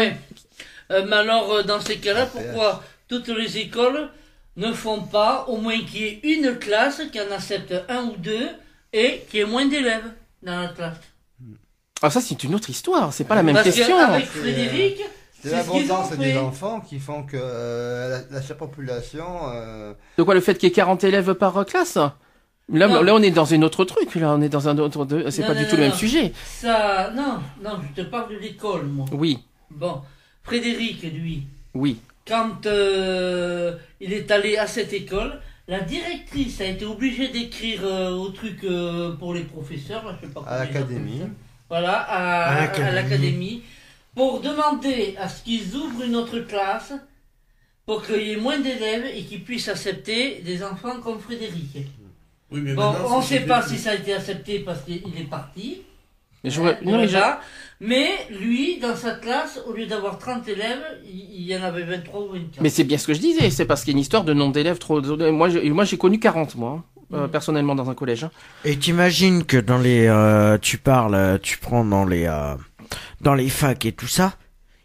[0.92, 2.84] Euh, mais alors, euh, dans ces cas-là, pourquoi?
[3.08, 4.10] Toutes les écoles
[4.58, 8.16] ne font pas au moins qu'il y ait une classe qui en accepte un ou
[8.18, 8.47] deux
[8.93, 10.97] et qu'il y ait moins d'élèves dans la classe
[12.01, 13.95] Ah ça c'est une autre histoire, c'est pas la même Parce question.
[14.26, 15.01] Frédéric,
[15.43, 19.26] C'est ont l'abondance des enfants qui font que euh, la, la surpopulation.
[19.53, 21.95] euh, De quoi le fait qu'il y ait 40 élèves par euh, classe?
[21.97, 23.03] Là, Non.
[23.03, 24.16] là, on est dans une autre truc.
[24.16, 25.06] Là, on est dans un autre.
[25.30, 25.97] C'est Non, pas non, du tout non, le même non.
[25.97, 26.34] sujet.
[26.47, 29.06] Ça, non, non, je te parle de l'école, moi.
[29.12, 29.38] Oui,
[29.70, 30.01] Bon,
[30.43, 31.43] Frédéric, lui,
[31.76, 31.97] oui.
[32.28, 38.12] Quand euh, il est allé à cette école, la directrice a été obligée d'écrire euh,
[38.12, 41.22] au truc euh, pour les professeurs, là, je sais pas À l'académie.
[41.70, 43.64] Voilà, à, l'académie.
[44.14, 46.94] pour demander à ce qu'ils ouvrent une autre classe
[47.86, 51.78] pour qu'il y ait moins d'élèves et qu'ils puissent accepter des enfants comme Frédéric.
[52.52, 55.30] Oui, mais Bon, on ne sait pas si ça a été accepté parce qu'il est
[55.30, 55.82] parti.
[56.46, 57.41] Mais, je, Hein, non, mais, je- voilà.
[57.82, 58.08] Mais
[58.39, 62.22] lui, dans sa classe, au lieu d'avoir 30 élèves, il il y en avait 23
[62.22, 62.62] ou 24.
[62.62, 63.50] mais c'est bien ce que je disais.
[63.52, 65.02] C'est parce qu'il y a une histoire de nombre d'élèves trop.
[65.02, 66.84] Moi, j'ai- moi, j'ai connu 40 moi, hein,
[67.14, 67.32] euh, Mm.
[67.32, 68.24] personnellement dans un collège.
[68.24, 68.32] hein.
[68.64, 72.56] Et t'imagines que dans les, euh, tu parles, euh, tu prends dans les, euh,
[73.22, 74.34] dans les facs et tout ça,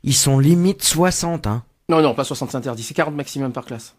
[0.03, 1.63] ils sont limite 60, hein.
[1.89, 2.83] Non, non, pas 60 interdits.
[2.83, 3.95] C'est 40 maximum par classe.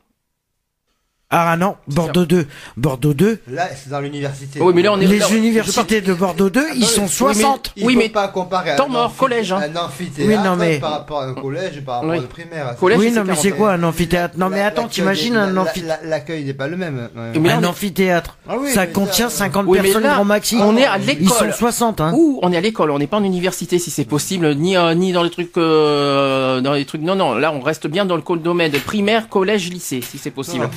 [1.34, 4.59] Ah non, Bordeaux 2, Bordeaux 2, Là, c'est dans l'université.
[4.59, 7.71] Oui, mais là, on est- les là, universités de Bordeaux 2, ils sont 60.
[7.77, 9.61] Il Oui, mais pas comparer temps un, mort, collège, hein.
[9.63, 12.17] un amphithéâtre Oui, non, mais- par rapport à un collège et par rapport Oui.
[12.17, 12.75] à une primaire.
[12.77, 13.41] Collège, oui, c'est non, mais 40.
[13.43, 16.75] c'est quoi un amphithéâtre Non, mais attends, t'imagines un amphithéâtre la- L'accueil n'est pas le
[16.75, 17.09] même.
[17.15, 17.39] ouais.
[17.39, 20.25] Mais là, Un amphithéâtre, Ah oui, ça contient ça- 50 Oui, mais personnes là, grand
[20.25, 20.57] maxi.
[20.59, 21.53] on est à Ils l'école.
[21.53, 22.11] sont 60, hein.
[22.13, 24.93] Ouh, on est à l'école, on n'est pas en université si c'est possible, ni euh,
[24.95, 27.01] ni dans les trucs euh, dans les trucs.
[27.01, 30.69] Non, non, là on reste bien dans le domaine primaire, collège, lycée, si c'est possible.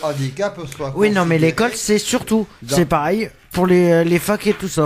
[0.00, 0.92] Le handicap soit.
[0.96, 4.84] Oui, non, mais l'école, c'est surtout, c'est pareil pour les, les facs et tout ça.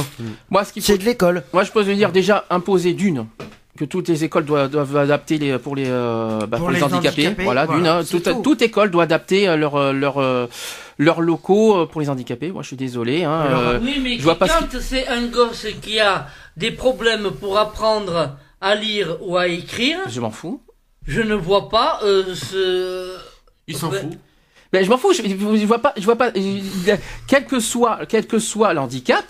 [0.51, 1.43] Moi, ce qu'il faut, C'est de l'école.
[1.53, 3.27] moi je peux te dire déjà imposer d'une
[3.79, 6.77] que toutes les écoles doivent, doivent adapter les pour les euh, bah, Pour pour les,
[6.79, 7.27] les handicapés.
[7.29, 7.89] handicapés, Voilà, voilà, d'une.
[7.89, 8.43] hein, toute, tout.
[8.43, 10.47] toute école doit adapter euh, leur euh, leur euh,
[10.99, 12.53] leurs locaux euh, pour les handicapés.
[12.53, 13.25] Moi, je suis désolé.
[13.25, 16.27] Hein, Alors, euh, oui, mais je vois pas ce quand c'est un gosse qui a
[16.59, 20.61] des problèmes pour apprendre à lire ou à écrire, je m'en fous.
[21.07, 23.17] je ne vois pas euh, ce...
[23.67, 24.01] Il s'en Ouais.
[24.01, 24.19] fout.
[24.73, 25.13] Ben, je m'en fous.
[25.13, 25.93] Je, je vois pas.
[25.97, 26.31] Je vois pas.
[26.35, 26.95] je-
[27.27, 29.25] quel que soit quel que soit le handicap,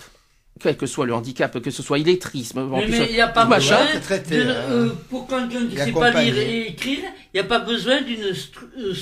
[0.59, 3.27] quel que soit le handicap, que ce soit illetrisme, en Mais mais il n'y a
[3.27, 3.77] pas tout machin.
[3.85, 4.53] besoin, de- hein.
[4.69, 6.99] euh, pour quelqu'un qui Il ne sait pas lire et écrire,
[7.33, 8.93] il n'y a pas besoin d'une stru- euh,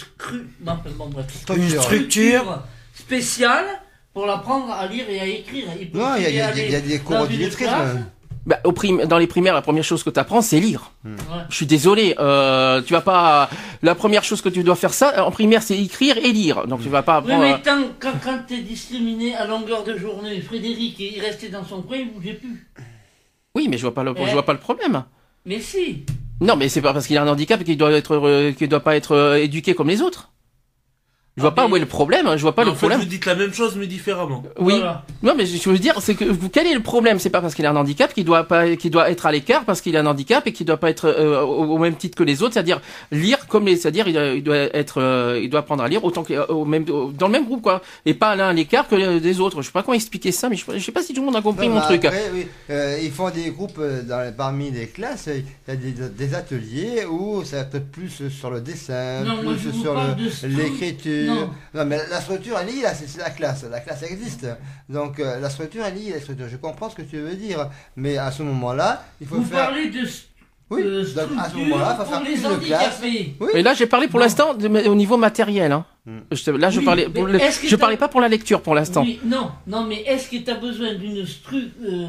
[0.61, 1.25] bon, bref.
[1.41, 1.83] Structure.
[1.83, 2.63] Structure.
[2.93, 3.65] spéciale
[4.13, 5.65] pour l'apprendre à lire et à écrire.
[5.79, 6.99] Il peut Non, il y a- il y a aller des- il y a des
[6.99, 8.05] cours d'illettrisme.
[8.49, 10.91] Bah, au prim- dans les primaires, la première chose que tu apprends, c'est lire.
[11.05, 11.11] ouais.
[11.51, 13.47] Je suis désolé, euh, tu vas pas.
[13.83, 16.65] La première chose que tu dois faire ça en primaire, c'est écrire et lire.
[16.65, 17.43] Donc tu vas pas Oui, apprendre.
[17.43, 21.83] mais tant, quand, quand t'es discriminé à longueur de journée, Frédéric, il restait dans son
[21.83, 22.67] coin, il bougeait plus.
[23.53, 24.25] Oui, mais je vois pas le, Eh.
[24.25, 25.03] je vois pas le problème.
[25.45, 26.05] Mais si.
[26.41, 28.79] Non, mais c'est pas parce qu'il a un handicap qu'il doit être, euh, qu'il doit
[28.79, 30.31] pas être euh, éduqué comme les autres.
[31.39, 32.27] Je vois Ah, pas mais- où est le problème.
[32.27, 32.99] hein, Je vois pas en le fait, problème.
[32.99, 34.43] vous dites la même chose, mais différemment.
[34.59, 34.73] Oui.
[34.75, 35.03] Voilà.
[35.23, 37.17] Non, mais je veux dire, c'est que vous, quel est le problème?
[37.19, 39.65] C'est pas parce qu'il a un handicap qu'il doit pas, qu'il doit être à l'écart
[39.65, 42.17] parce qu'il a un handicap et qu'il doit pas être euh, au, au même titre
[42.17, 42.81] que les autres, c'est-à-dire
[43.11, 46.03] lire comme les, c'est-à-dire il, doit- il doit être, euh, il doit apprendre à lire
[46.03, 48.95] autant que au même, dans le même groupe quoi, et pas l'un à l'écart que
[48.95, 49.61] les- des autres.
[49.61, 51.35] Je sais pas comment expliquer ça, mais je, je sais pas si tout le monde
[51.35, 52.05] a compris Non, mon mais truc.
[52.05, 55.27] après, oui, euh, ils font des groupes euh, dans, parmi les classes.
[55.27, 59.37] Il y a des, des ateliers où ça va être plus sur le dessin, Non,
[59.43, 59.95] plus sur
[60.47, 61.28] l'écriture.
[61.29, 61.49] Non.
[61.73, 61.85] Non.
[61.85, 63.63] mais la structure, elle est là, c'est la classe.
[63.63, 64.47] La classe existe.
[64.87, 66.47] Donc euh, la structure, elle est la structure.
[66.49, 67.69] Je comprends ce que tu veux dire.
[67.95, 69.65] Mais à ce moment-là, il faut Vous faire.
[69.67, 70.01] parlez de,
[70.71, 73.35] Oui, de donc, à ce moment-là, il pour faire plus de handicapés.
[73.39, 73.47] Oui.
[73.55, 75.71] Mais là, j'ai parlé pour l'instant au niveau matériel.
[75.71, 75.83] Hein.
[76.05, 76.19] Hmm.
[76.31, 79.01] Je là, je Oui, parlais, pour le- je parlais pas pour la lecture pour l'instant.
[79.01, 81.69] Oui, non, non, mais est-ce que tu as besoin d'une stru...
[81.83, 82.07] Euh.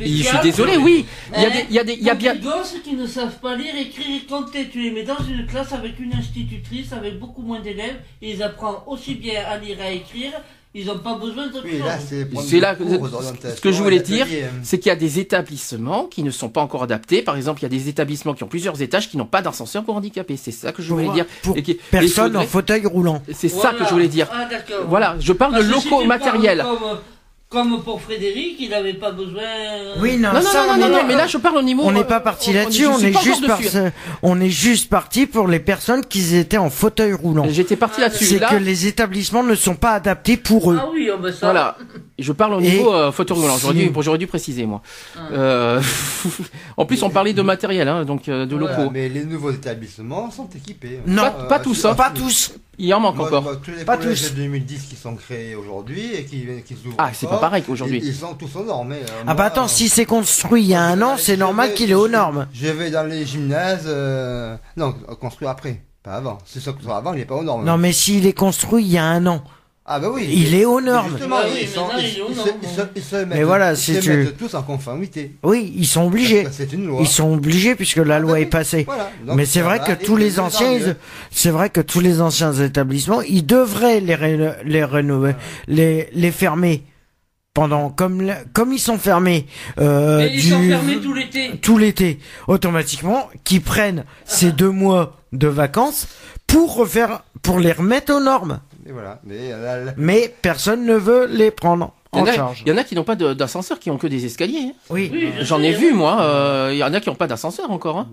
[0.00, 1.06] Je suis désolé, oui.
[1.34, 2.34] Il y a Hein des, il y a des, il y a bien.
[2.34, 5.46] des gosses qui ne savent pas lire, écrire et compter, tu les mets dans une
[5.46, 9.78] classe avec une institutrice, avec beaucoup moins d'élèves, et ils apprennent aussi bien à lire
[9.80, 10.32] et à écrire,
[10.74, 12.74] ils n'ont pas besoin d'autre Oui, là, c'est là
[13.54, 14.26] ce que je voulais dire,
[14.62, 17.22] c'est qu'il y a des établissements qui ne sont pas encore adaptés.
[17.22, 19.84] Par exemple, il y a des établissements qui ont plusieurs étages qui n'ont pas d'ascenseur
[19.84, 20.36] pour handicapés.
[20.36, 21.26] C'est ça que je voulais dire.
[21.42, 23.22] pour Et qui- et il Personne faudrait- en fauteuil roulant.
[23.32, 24.28] C'est ça que je voulais dire.
[24.32, 24.48] Ah.
[24.88, 26.64] Voilà, je parle de Parce locaux matériels.
[26.64, 26.98] Comme,
[27.54, 29.40] comme pour Frédéric, il n'avait pas besoin.
[29.42, 31.62] euh, Oui, non, Non, non, ça, non, on non, non, mais là, je parle au
[31.62, 31.82] niveau.
[31.84, 33.44] on n'est euh, pas parti là-dessus, on est juste
[34.22, 37.46] on est juste parti pour les personnes qui étaient en fauteuil roulant.
[37.48, 38.24] J'étais parti là-dessus.
[38.24, 40.78] C'est Là, que les établissements ne sont pas adaptés pour eux.
[40.80, 41.46] Ah oui, oh, ben ça.
[41.46, 41.78] Voilà.
[42.18, 43.56] Je parle au niveau euh, fauteuil roulant.
[43.58, 44.82] J'aurais si- dû, j'aurais dû préciser, moi.
[45.16, 45.20] Ah.
[45.32, 45.80] Euh,
[46.76, 48.90] en plus, on parlait de matériel, hein, donc euh, de Voilà, locaux.
[48.92, 51.00] Mais les nouveaux établissements sont équipés.
[51.06, 51.94] Non, Pas- pas tous, hein.
[51.94, 52.52] Pas tous.
[52.78, 53.60] Il en manque Moi, encore.
[53.60, 54.30] tous les Pas collèges tous.
[54.32, 57.98] de 2010 qui sont créés aujourd'hui et qui, qui s'ouvrent Ah, c'est pas pareil qu'aujourd'hui.
[58.02, 58.92] Ils, ils sont tous aux normes.
[58.92, 58.96] hein.
[59.20, 61.74] Ah Moi, bah attends, euh, si c'est construit il y a un an, c'est normal
[61.74, 62.46] qu'il est aux normes.
[62.52, 63.84] Je vais dans les gymnases.
[63.86, 66.38] euh, Non, construit après, pas avant.
[66.44, 67.64] C'est ça construit avant, il n'est pas aux normes.
[67.64, 69.42] Non mais s'il est construit il y a un an,
[69.86, 70.26] Ah bah oui.
[70.30, 71.18] il est aux normes.
[71.20, 71.26] Ah
[73.28, 75.32] Mais voilà, ils si se tu- mettent tous en conformité.
[75.42, 76.46] Oui, ils sont obligés.
[76.52, 77.00] C'est une loi.
[77.02, 78.84] Ils sont obligés puisque la Ah loi bah est passée.
[78.86, 79.10] Voilà.
[79.26, 80.78] Donc, Mais c'est vrai que tous les anciens,
[81.30, 84.16] c'est vrai que tous les anciens établissements, ils devraient les
[84.64, 85.34] les rénover,
[85.68, 86.82] les les fermer
[87.52, 89.46] pendant comme comme ils sont fermés
[89.78, 91.50] euh, Mais ils du- sont fermés tout l'été.
[91.60, 92.18] tout l'été,
[92.48, 96.08] automatiquement, qu'ils prennent ces deux mois de vacances
[96.46, 98.60] pour refaire, pour les remettre aux normes.
[98.86, 99.20] Et voilà.
[99.24, 102.62] Mais la- Mais personne ne veut les prendre Il y en a, charge.
[102.64, 104.68] il y en a qui n'ont pas de- d'ascenseur, qui ont que des escaliers.
[104.70, 104.72] hein.
[104.90, 105.10] Oui.
[105.12, 105.78] Oui, je J'en ai hein.
[105.78, 106.20] vu, moi.
[106.22, 107.98] euh, Il y en a qui n'ont pas d'ascenseur encore.
[107.98, 108.10] Hein.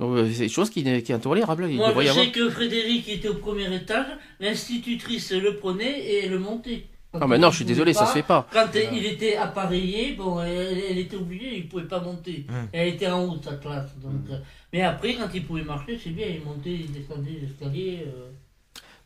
[0.00, 1.66] Euh, C'est des choses qui, qui est intolérable.
[1.70, 2.14] Il Moi, je avoir.
[2.24, 4.06] sais que Frédéric était au premier étage,
[4.40, 6.84] l'institutrice le prenait et le montait.
[7.12, 8.46] Quand Ah, mais non, je suis désolé, ça se fait pas.
[8.52, 12.46] Quand il était appareillé, bon, elle, elle était obligée, il pouvait pas monter.
[12.48, 12.68] Hum.
[12.72, 13.90] Elle était en haut de sa classe.
[14.00, 14.38] Donc, euh,
[14.72, 18.04] mais après, quand il pouvait marcher, c'est bien, il montait, il descendait les escaliers.
[18.06, 18.30] euh.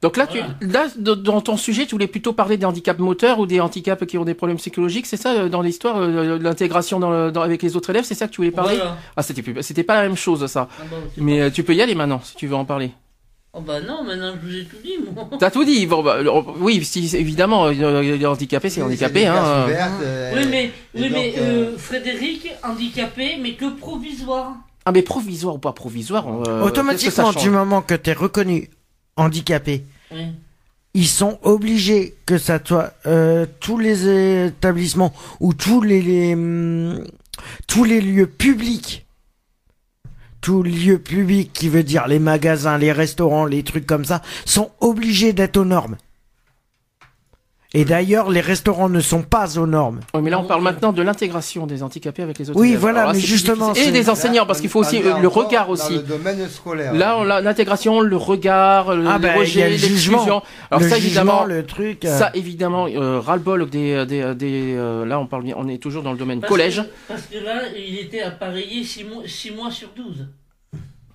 [0.05, 3.46] Donc là, tu, là, dans ton sujet, tu voulais plutôt parler des handicaps moteurs ou
[3.46, 7.00] des handicaps qui ont des problèmes psychologiques, c'est ça euh, dans l'histoire euh, de l'intégration
[7.00, 8.98] dans le- dans- avec les autres élèves, c'est ça que tu voulais parler Voilà.
[9.16, 10.68] Ah, c'était pas la même chose ça.
[10.78, 12.90] Ah bah, Mais pas- euh, tu peux y aller maintenant si tu veux en parler.
[13.55, 15.26] Oh bah non, maintenant je vous ai tout dit, moi.
[15.38, 15.86] T'as tout dit.
[15.86, 16.18] Bon, bah,
[16.59, 19.42] oui, si, évidemment, les handicapés, c'est Oui, handicapé, hein.
[19.42, 20.32] euh.
[20.36, 21.40] oui, mais, et oui, donc, mais euh,
[21.72, 24.52] euh, Frédéric, handicapé, mais que provisoire.
[24.84, 28.68] Ah, mais provisoire ou pas provisoire euh, Automatiquement, du moment que tu es reconnu
[29.16, 29.84] handicapé,
[30.95, 37.05] Ils sont obligés que ça soit euh, tous les établissements ou tous les, les, hum,
[37.67, 39.05] tous les lieux publics
[40.45, 44.21] tous les lieux publics qui veut dire les magasins, les restaurants, les trucs comme ça
[44.45, 45.97] sont obligés d'être aux normes.
[47.77, 49.99] Et d'ailleurs, les restaurants ne sont pas aux normes.
[50.14, 52.81] Oui, mais là, on parle maintenant de l'intégration des handicapés avec les autres Oui, élèves.
[52.81, 53.75] voilà, là, mais justement.
[53.75, 55.95] Et des enseignants, parce qu'il faut aussi euh, le regard Dans aussi.
[55.95, 56.95] le domaine scolaire.
[56.95, 59.66] Là, on a l'intégration, le regard, le, Ah, bah, le jugement.
[59.68, 60.43] l'exclusion.
[60.70, 62.05] Alors le ça, jugement, évidemment, le truc.
[62.05, 65.79] euh, ça évidemment, euh, ras-le-bol des, des, des euh, là, on parle bien, on est
[65.79, 66.77] toujours dans le domaine Parce collège.
[66.83, 70.27] que- parce que là, il était appareillé 6 mois, six mois sur 12.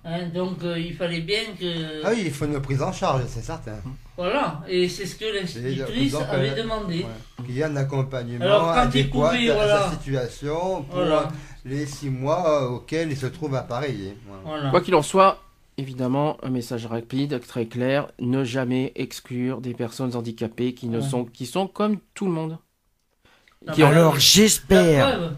[0.04, 2.04] Hein, donc euh, il fallait bien que...
[2.04, 3.72] Ah oui, il faut une prise en charge, c'est certain.
[4.16, 6.98] Voilà, et c'est ce que l'institutrice avait euh, demandé.
[7.04, 7.44] Ouais.
[7.46, 9.82] Qu'il y ait un accompagnement Alors, quand il adéquat à voilà.
[9.90, 11.28] sa situation pour Voilà.
[11.64, 14.16] les six mois auxquels il se trouve appareillé.
[14.26, 14.42] Voilà.
[14.44, 14.70] Voilà.
[14.70, 15.38] Quoi qu'il en soit,
[15.78, 21.08] évidemment, un message rapide, très clair, ne jamais exclure des personnes handicapées qui ne Ouais.
[21.08, 22.58] sont, qui sont comme tout le monde.
[23.74, 25.32] Qui ont- Alors j'espère,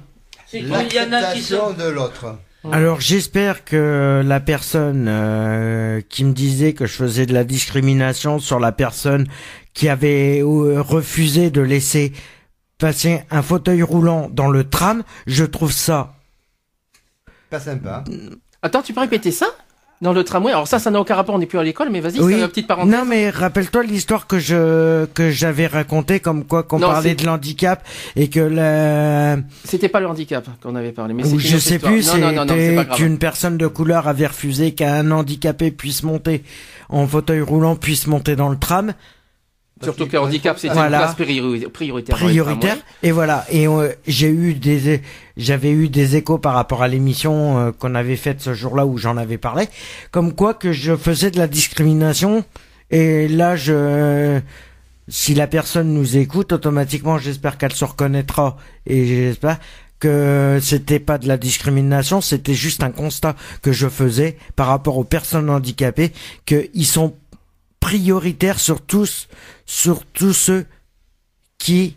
[0.46, 1.72] c'est qu'il y en a qui L'acceptation sont...
[1.74, 2.36] de l'autre.
[2.70, 8.38] Alors j'espère que la personne euh, qui me disait que je faisais de la discrimination
[8.38, 9.26] sur la personne
[9.74, 12.12] qui avait euh, refusé de laisser
[12.78, 16.14] passer un fauteuil roulant dans le tram, je trouve ça.
[17.50, 18.04] Pas sympa.
[18.62, 19.46] Attends, tu peux répéter ça?
[20.02, 22.00] Dans le tramway Alors ça, ça n'a aucun rapport, on n'est plus à l'école, mais
[22.00, 22.34] vas-y, Oui.
[22.34, 22.92] c'est une petite parenthèse.
[22.92, 27.82] Non mais rappelle-toi l'histoire que je que j'avais racontée comme quoi qu'on parlait de l'handicap
[28.16, 31.92] et que la C'était pas le handicap qu'on avait parlé, mais c'est je sais histoire.
[31.92, 36.42] plus c'était qu'une personne de couleur avait refusé qu'un handicapé puisse monter
[36.88, 38.92] en fauteuil roulant puisse monter dans le tram
[39.82, 40.82] Surtout que handicap, Voilà.
[40.84, 42.16] une place priori- prioritaire.
[42.16, 45.02] prioritaire et voilà et euh, j'ai eu des
[45.36, 48.98] j'avais eu des échos par rapport à l'émission euh, qu'on avait faite ce jour-là où
[48.98, 49.68] j'en avais parlé
[50.10, 52.44] comme quoi que je faisais de la discrimination
[52.90, 54.40] et là je
[55.08, 58.56] si la personne nous écoute automatiquement j'espère qu'elle se reconnaîtra
[58.86, 59.58] et j'espère
[59.98, 64.98] que c'était pas de la discrimination, c'était juste un constat que je faisais par rapport
[64.98, 66.10] aux personnes handicapées,
[66.44, 67.14] qu'ils sont
[67.82, 69.28] prioritaires sur tous,
[69.66, 70.64] sur tous ceux
[71.58, 71.96] qui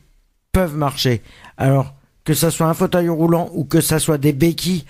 [0.52, 1.22] peuvent marcher.
[1.58, 4.84] Alors, que ça soit un fauteuil roulant ou que ça soit des béquilles,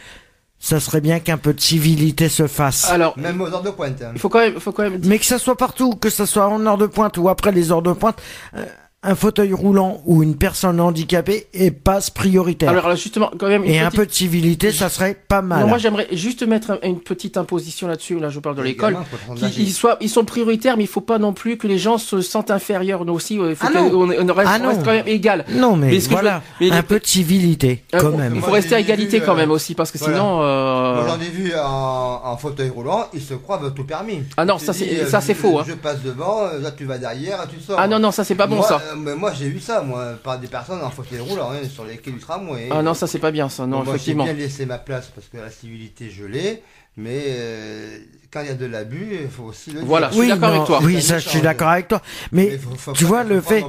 [0.57, 2.89] ça serait bien qu'un peu de civilité se fasse.
[2.89, 4.01] Alors, Même aux heures de pointe.
[4.01, 4.11] hein.
[4.13, 6.25] il faut quand même, faut quand même dire- Mais que ça soit partout, que ça
[6.25, 8.19] soit en heure de pointe ou après les heures de pointe,
[8.55, 8.65] euh,
[9.05, 12.69] un fauteuil roulant ou une personne handicapée est passe prioritaire.
[12.69, 13.63] Alors là, justement, quand même.
[13.63, 15.61] une Et un peu de civilité, ça serait pas mal.
[15.61, 18.19] Non, moi j'aimerais juste mettre un- une petite imposition là-dessus.
[18.19, 18.97] Là, je parle de l'école.
[19.27, 19.35] faut.
[19.57, 22.21] Ils, soient, ils sont prioritaires, mais il faut pas non plus que les gens se
[22.21, 23.05] sentent inférieurs.
[23.05, 23.89] Nous aussi, il faut Ah non.
[23.89, 25.45] qu'on on reste, Ah reste quand même égal.
[25.51, 28.35] non, mais, voilà, veux- mais un les- peu de civilité, Euh, quand il même.
[28.35, 30.13] faut Moi, rester à égalité vu, quand euh, même aussi, parce que voilà.
[30.15, 30.41] sinon.
[30.41, 34.23] euh, j'en ai vu en, fauteuil roulant, ils se croient tout permis.
[34.37, 35.65] Ah non, ça, c'est- euh, ça, c'est je- faux, hein.
[35.67, 37.77] Je passe devant, euh, là tu vas derrière, tu sors.
[37.79, 38.81] Ah non, non, ça c'est pas bon ça.
[38.95, 41.85] Euh, mais moi j'ai eu ça, moi, par des personnes en fauteuil roulant, hein, sur
[41.85, 42.69] les quais du tramway.
[42.71, 44.25] Ah non, ça c'est pas bien ça, non, Moi, effectivement.
[44.25, 46.63] J'ai bien laissé ma place parce que la civilité je l'ai,
[46.97, 47.99] mais euh,
[48.31, 50.07] quand il y a de l'abus, il faut aussi le Voilà.
[50.09, 50.17] dire.
[50.21, 50.79] Je suis d'accord avec toi.
[50.83, 52.01] Oui, ça, je suis d'accord avec toi.
[52.31, 53.63] Mais Mais faut- faut tu vois, le fait-.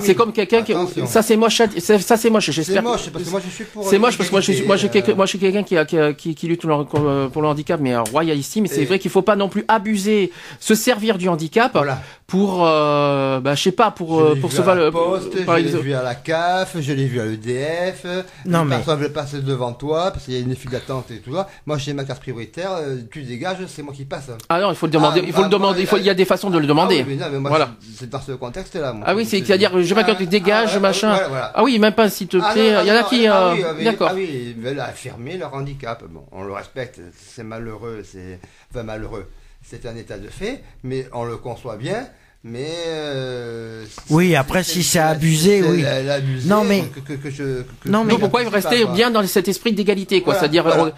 [0.00, 0.74] C'est comme quelqu'un qui.
[1.06, 2.82] Ça c'est moche, c'est- ça c'est moche, C'est j'espère.
[2.82, 3.86] que- moche, parce que moi je suis pour.
[3.88, 7.40] C'est moche parce que moi je suis, moi, je suis l'égalité, quelqu'un- qui, lutte pour
[7.42, 8.60] le, handicap, mais un royal ici.
[8.60, 12.00] Mais c'est vrai qu'il faut pas non plus abuser, se servir du handicap Voilà.
[12.26, 14.92] pour, euh, bah, je sais pas, pour, Je euh, pour se valoir.
[15.22, 18.06] je l'ai vu à la CAF, je l'ai vu à l'EDF.
[18.46, 21.18] Non, mais- personne veut passer devant toi parce qu'il y a une file d'attente et
[21.18, 21.48] tout ça.
[21.66, 24.30] Moi j'ai ma carte prioritaire, euh, tu dégages, c'est moi qui passe.
[24.48, 25.20] Ah non, il faut le demander.
[25.22, 25.80] Ah, il faut le bah, demander.
[25.80, 27.00] Il faut, il y a des façons de le demander.
[27.00, 27.70] Ah oui, mais non, mais moi, Voilà.
[27.98, 28.92] c'est- dans ce contexte-là.
[28.92, 29.04] moi.
[29.08, 31.10] Ah oui, c'est- c'est-à-dire, je sais pas, quand tu dégages, ouais, machin.
[31.12, 31.52] voilà, voilà.
[31.54, 32.74] Ah oui, même pas s'il te Ah plaît.
[32.82, 33.26] Il y en a non, qui.
[33.26, 34.08] ah euh, oui, ah D'accord.
[34.10, 36.02] Ah oui, ils veulent affirmer leur handicap.
[36.08, 37.00] Bon, on le respecte,
[37.34, 38.38] c'est malheureux, c'est.
[38.72, 39.28] Enfin, malheureux.
[39.66, 42.06] C'est un état de fait, mais on le conçoit bien.
[42.46, 42.68] Mais.
[42.88, 45.80] euh, Oui, après, si c'est abusé, oui.
[45.82, 48.86] l'abusé Non, mais- Que, que, que je, que- Non, mais- Donc pourquoi il pas, quoi.
[48.92, 50.34] bien dans cet esprit d'égalité, quoi.
[50.34, 50.84] Voilà, C'est-à-dire, voilà.
[50.84, 50.92] on-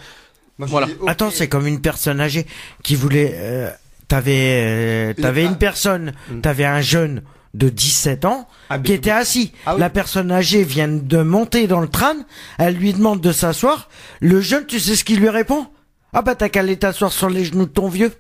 [0.59, 0.87] Moi, je Voilà.
[0.87, 2.47] dis, ok, Attends, c'est comme une personne âgée
[2.83, 3.33] qui voulait.
[3.35, 3.71] euh,
[4.09, 6.41] t'avais, euh, t'avais une personne, Mm.
[6.41, 7.23] t'avais un jeune
[7.55, 9.53] de 17 ans Ah, qui était assis.
[9.67, 9.81] Ah oui.
[9.81, 12.15] La personne âgée vient de monter dans le train.
[12.59, 13.89] Elle lui demande de s'asseoir.
[14.21, 15.67] Le jeune, tu sais ce qu'il lui répond?
[16.13, 18.13] Ah bah t'as qu'à aller t'asseoir sur les genoux de ton vieux.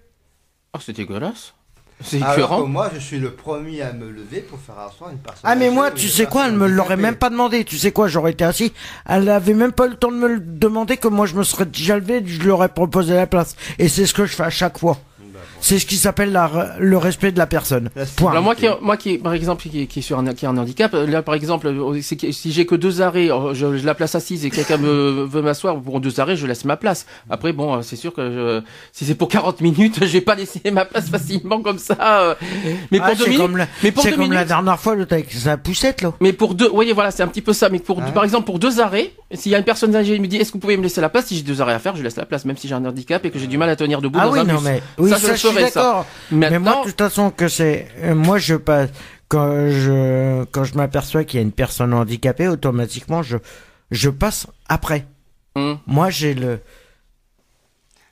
[0.74, 1.55] Oh, c'est dégueulasse.
[2.03, 2.66] C'est écœurant.
[2.66, 5.40] moi, je suis le premier à me lever pour faire asseoir une personne.
[5.44, 7.64] Ah mais moi, tu sais quoi Elle me l'aurait même pas demandé.
[7.64, 8.72] Tu sais quoi J'aurais été assis.
[9.09, 11.42] Elle avait même pas eu le temps de me le demander que moi je me
[11.42, 12.22] serais déjà levé.
[12.26, 13.57] Je lui aurais proposé la place.
[13.78, 14.99] Et c'est ce que je fais à chaque fois.
[15.61, 16.38] C'est ce qui s'appelle
[16.78, 17.90] le respect de la personne.
[18.16, 18.30] Point.
[18.32, 20.57] Alors moi qui, moi qui, par exemple, qui, qui est sur un, qui a un
[20.59, 23.94] handicap, euh, là par exemple, euh, si j'ai que deux arrêts, euh, je, je la
[23.94, 27.07] place assise et quelqu'un me veut m'asseoir pour deux arrêts, je laisse ma place.
[27.30, 30.70] Après bon, c'est sûr que je, si c'est pour 40 minutes, je vais pas laisser
[30.70, 31.97] ma place facilement comme ça.
[32.01, 32.34] euh.
[32.92, 34.78] Mais pour Ah, deux c'est minutes, comme la, mais pour c'est deux comme la dernière
[34.78, 36.12] fois, l'autre avec sa poussette là.
[36.20, 37.68] mais pour deux, vous voyez voilà, c'est un petit peu ça.
[37.70, 40.26] Mais pour, par exemple, pour deux arrêts, s'il y a une personne âgée qui me
[40.26, 41.26] dit, est-ce que vous pouvez me laisser la place?
[41.26, 43.24] Si j'ai deux arrêts à faire, je laisse la place, même si j'ai un handicap
[43.24, 44.62] et que j'ai du mal à tenir debout Ah dans oui, un non bus.
[44.64, 46.07] mais oui, Ça, ça, je suis d'accord.
[46.30, 48.91] Mais moi, de toute façon, que c'est, euh, moi, je passe
[49.28, 53.37] quand je quand je m'aperçois qu'il y a une personne handicapée, automatiquement, je
[53.91, 55.07] je passe après.
[55.55, 55.78] Hum.
[55.87, 56.61] Moi, j'ai le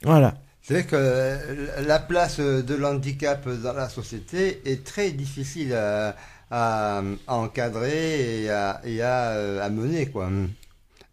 [0.03, 0.35] voilà.
[0.63, 6.17] C'est vrai que euh, la place de l'handicap dans la société est très difficile à,
[6.51, 10.29] à- à encadrer et à, et à, euh, à mener, quoi.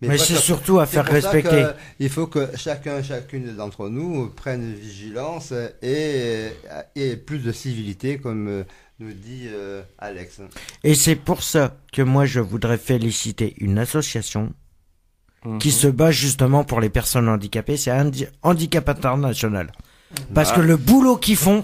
[0.02, 1.66] Mais, parce c'est surtout à faire respecter.
[2.00, 6.48] Il faut que chacun, chacune d'entre nous prenne vigilance et,
[6.96, 8.64] et plus de civilité, comme euh,
[9.00, 10.42] nous dit euh, Alex.
[10.84, 14.54] Et c'est pour ça que moi, je voudrais féliciter une association
[15.60, 15.74] qui Mhm.
[15.74, 17.78] se bat justement pour les personnes handicapées.
[17.78, 19.72] C'est Handi- Handicap International.
[20.36, 20.56] Parce Ah.
[20.56, 21.64] que le boulot qu'ils font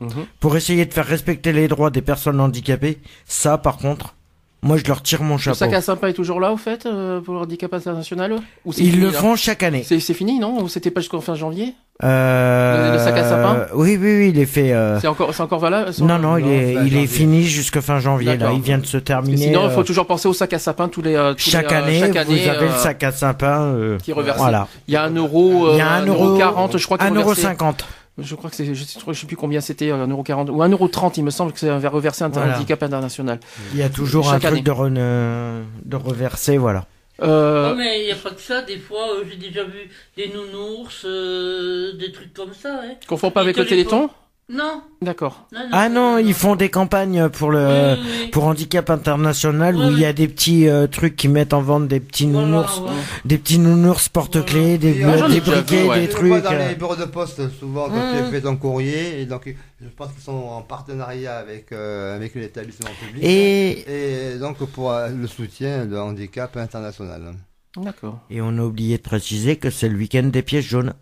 [0.00, 0.24] Mhm.
[0.40, 4.14] pour essayer de faire respecter les droits des personnes handicapées, ça, par contre,
[4.62, 5.56] moi, je leur tire mon Le chapeau.
[5.56, 8.32] sac à sympa est toujours là, au fait, euh, pour le handicap international
[8.64, 9.84] Ou Ils fini, le font chaque année.
[9.86, 13.66] C'est fini, non Ou c'était pas jusqu'en fin janvier Euh, Le- le sac à sapin
[13.74, 14.72] Oui, oui, oui, il est fait.
[14.72, 17.80] euh, C'est encore, c'est encore valable Non, non, il Non, est, il est fini jusque
[17.80, 18.36] fin janvier.
[18.38, 19.36] Là, il vient de se terminer.
[19.36, 21.52] sinon, il faut euh, toujours penser au sac à sapin tous les, euh, tous les,
[21.52, 23.60] chaque euh, année, chaque vous année, avez le sac à sapin.
[23.62, 24.38] euh, qui est reversé.
[24.40, 24.66] Voilà.
[24.88, 27.34] Il y a un euro, Il y a un euro, 40, je crois un euro
[27.34, 27.84] cinquante.
[28.20, 30.50] Je crois que c'est, je sais, je sais plus combien c'était, euh, un euro 40
[30.50, 32.56] ou un euro 30, il me semble que c'est un reversé un Voilà.
[32.56, 33.40] handicap international.
[33.72, 34.62] Il y a toujours Chaque un année.
[34.62, 36.86] truc de, re- de reverser, voilà.
[37.22, 38.62] Euh, Non, mais il n'y a pas que ça.
[38.62, 42.80] Des fois, euh, j'ai déjà vu des nounours, euh, des trucs comme ça.
[42.82, 42.94] Hein.
[43.06, 44.08] confond pas avec le téléthon?
[44.52, 44.82] Non.
[45.00, 45.46] D'accord.
[45.70, 48.30] Ah non, ils font des campagnes pour le Oui, oui, oui.
[48.30, 51.86] pour handicap international où il y a des petits euh, trucs qui mettent en vente
[51.86, 52.90] des petits Voilà, nounours, ouais.
[53.24, 56.00] des petits nounours porte-clés, des, euh, des vu, briquets, ouais.
[56.00, 56.44] des vois trucs.
[56.44, 56.68] dans euh.
[56.68, 58.24] les bureaux de poste, souvent, quand Mmh.
[58.26, 62.34] tu fais ton courrier, et donc je pense qu'ils sont en partenariat avec, euh, avec
[62.34, 63.22] l'établissement public.
[63.24, 67.34] Et Et donc pour euh, le soutien de handicap international.
[67.76, 68.18] D'accord.
[68.30, 70.92] et on a oublié de préciser que c'est le week-end des pièces jaunes.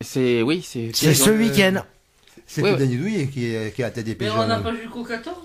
[0.00, 1.82] C'est, oui, c'est, C'est ce euh, week-end.
[2.50, 2.76] C'est Ouais.
[2.76, 5.04] Denis Douillet qui est, qui est à la tête des Mais on n'a pas jusqu'au
[5.04, 5.36] 14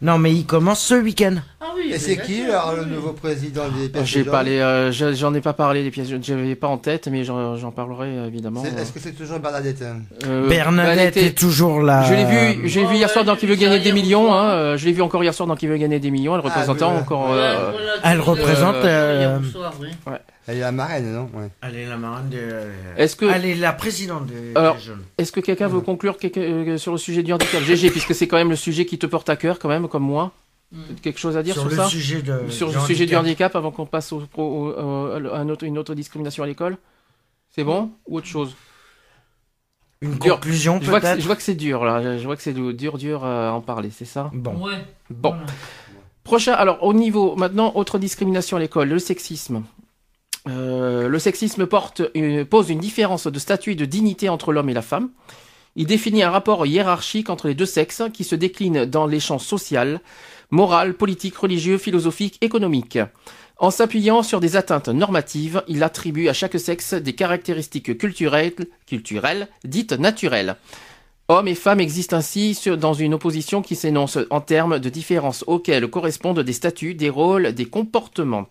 [0.00, 1.34] Non, mais il commence ce week-end.
[1.60, 1.90] Ah oui.
[1.92, 2.84] Et c'est qui alors oui.
[2.88, 5.82] le nouveau président des Oh, PSG J'ai pas les, euh, je- j'en ai pas parlé
[5.82, 8.62] les pièces, je n'avais pas en tête, mais j'en parlerai euh, évidemment.
[8.64, 10.02] Est-ce que c'est toujours Bernadette hein?
[10.26, 12.04] Euh, Bernadette est toujours là.
[12.04, 14.32] Je l'ai vu, j'ai Oh, vu hier soir dans Qui veut gagner des millions.
[14.32, 16.34] Hein, euh, je l'ai vu encore hier soir dans Qui veut gagner des millions.
[16.36, 17.00] Elle représentait voilà.
[17.00, 17.26] encore.
[17.26, 19.88] Voilà, euh, voilà, elle représente, hier soir, oui.
[20.46, 21.30] Elle est la marraine, non?
[21.34, 21.48] Ouais.
[21.62, 22.38] Elle est la marraine de...
[22.96, 25.02] Est-ce que- Elle est la présidente des, Alors, des jeunes.
[25.18, 27.62] Est-ce que quelqu'un veut conclure quelque- euh, sur le sujet du handicap?
[27.62, 30.02] GG, puisque c'est quand même le sujet qui te porte à cœur, quand même, comme
[30.02, 30.32] moi.
[31.02, 31.86] Quelque chose à dire sur, sur le ça?
[31.86, 33.54] sujet de Sur du le sujet du handicap.
[33.56, 34.72] avant qu'on passe au, au- au-
[35.32, 36.76] à un autre- une autre discrimination à l'école?
[37.54, 37.90] C'est bon?
[38.08, 38.54] Ou autre chose?
[40.02, 40.36] Une Dur.
[40.36, 41.20] conclusion je vois, que, c'est- peut-être?
[41.22, 42.16] je vois que c'est dur, là.
[42.18, 44.30] Je vois que c'est dur, dur à en parler, c'est ça?
[44.32, 44.54] Bon.
[44.64, 44.72] Ouais.
[45.10, 45.30] Bon.
[45.30, 45.44] Voilà.
[46.24, 49.62] Prochain, alors au niveau, maintenant, autre discrimination à l'école, le sexisme.
[50.48, 54.82] Euh, le sexisme pose une différence de statut et de dignité entre l'homme et la
[54.82, 55.10] femme.
[55.76, 59.38] Il définit un rapport hiérarchique entre les deux sexes qui se décline dans les champs
[59.38, 60.00] social,
[60.50, 62.98] moral, politique, religieux, philosophique, économique.
[63.58, 69.92] En s'appuyant sur des atteintes normatives, il attribue à chaque sexe des caractéristiques culturelles, dites
[69.92, 70.56] naturelles.
[71.28, 75.88] Hommes et femmes existent ainsi dans une opposition qui s'énonce en termes de différences auxquelles
[75.88, 78.48] correspondent des statuts, des rôles, des comportements.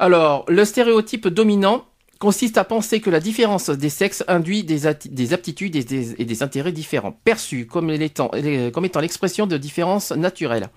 [0.00, 1.84] Alors, le stéréotype dominant
[2.20, 7.12] consiste à penser que la différence des sexes induit des, aptitudes et des, intérêts différents,
[7.12, 10.70] perçus comme étant, l'expression de différences naturelles.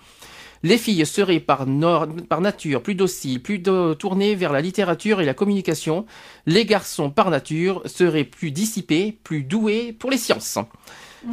[0.62, 3.64] Les filles seraient par, nature plus dociles, plus
[3.98, 6.06] tournées vers la littérature et la communication.
[6.46, 10.60] Les garçons, par nature, seraient plus dissipés, plus doués pour les sciences.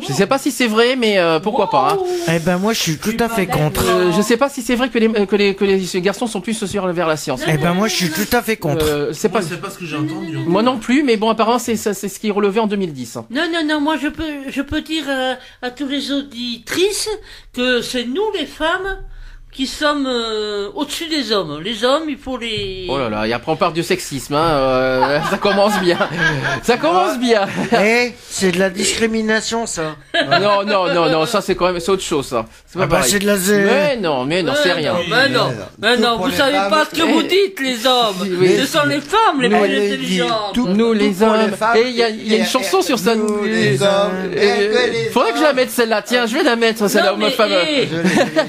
[0.00, 1.92] Je ne sais pas si c'est vrai, mais euh, pourquoi pas.
[1.94, 1.98] hein.
[2.32, 3.84] Eh ben moi je suis tout à fait contre.
[3.88, 5.80] Euh, je ne sais pas si c'est vrai que les, euh, que les, que les
[6.00, 7.40] garçons sont plus sur vers la science.
[7.48, 8.84] Eh ben moi je suis tout à fait contre.
[8.86, 10.36] Euh, c'est pas c'est pas ce que j'ai entendu.
[10.36, 12.66] en moi non plus, mais bon apparemment c'est ça- c'est ce qui est relevé en
[12.68, 13.16] 2010.
[13.16, 13.26] hein.
[13.30, 17.08] Non, non, non, moi je peux, je peux dire à, à tous les auditrices
[17.52, 18.98] que c'est nous les femmes
[19.52, 21.60] qui sommes euh, au-dessus des hommes.
[21.60, 22.86] Les hommes, il faut les...
[22.88, 25.98] Oh là là, et après on parle du sexisme, hein, euh, ça commence bien,
[26.62, 27.46] ça commence bien.
[27.82, 29.96] Eh, c'est de la discrimination ça.
[30.40, 32.46] non non non non, ça c'est quand même c'est autre chose ça.
[32.66, 33.10] C'est pas Ah bah, pareil.
[33.10, 34.94] c'est de la zé- Mais non mais non c'est rien.
[35.10, 36.16] Mais non, Mais non.
[36.16, 36.70] pour vous les savez femmes.
[36.70, 38.16] pas ce que vous dites, les hommes.
[38.40, 38.56] Oui.
[38.60, 40.54] Ce sont les femmes les Nous, plus les intelligentes.
[40.54, 41.50] tout- Nous les pour les hommes.
[41.52, 43.16] femmes, Et il y a, il y a une chanson et- sur ça.
[43.16, 46.02] nous, les hommes, et- et que les Faudrait que je la mette celle-là.
[46.02, 47.50] Tiens, je vais la mettre celle-là, Non, ma mais, femme.
[47.52, 47.88] eh,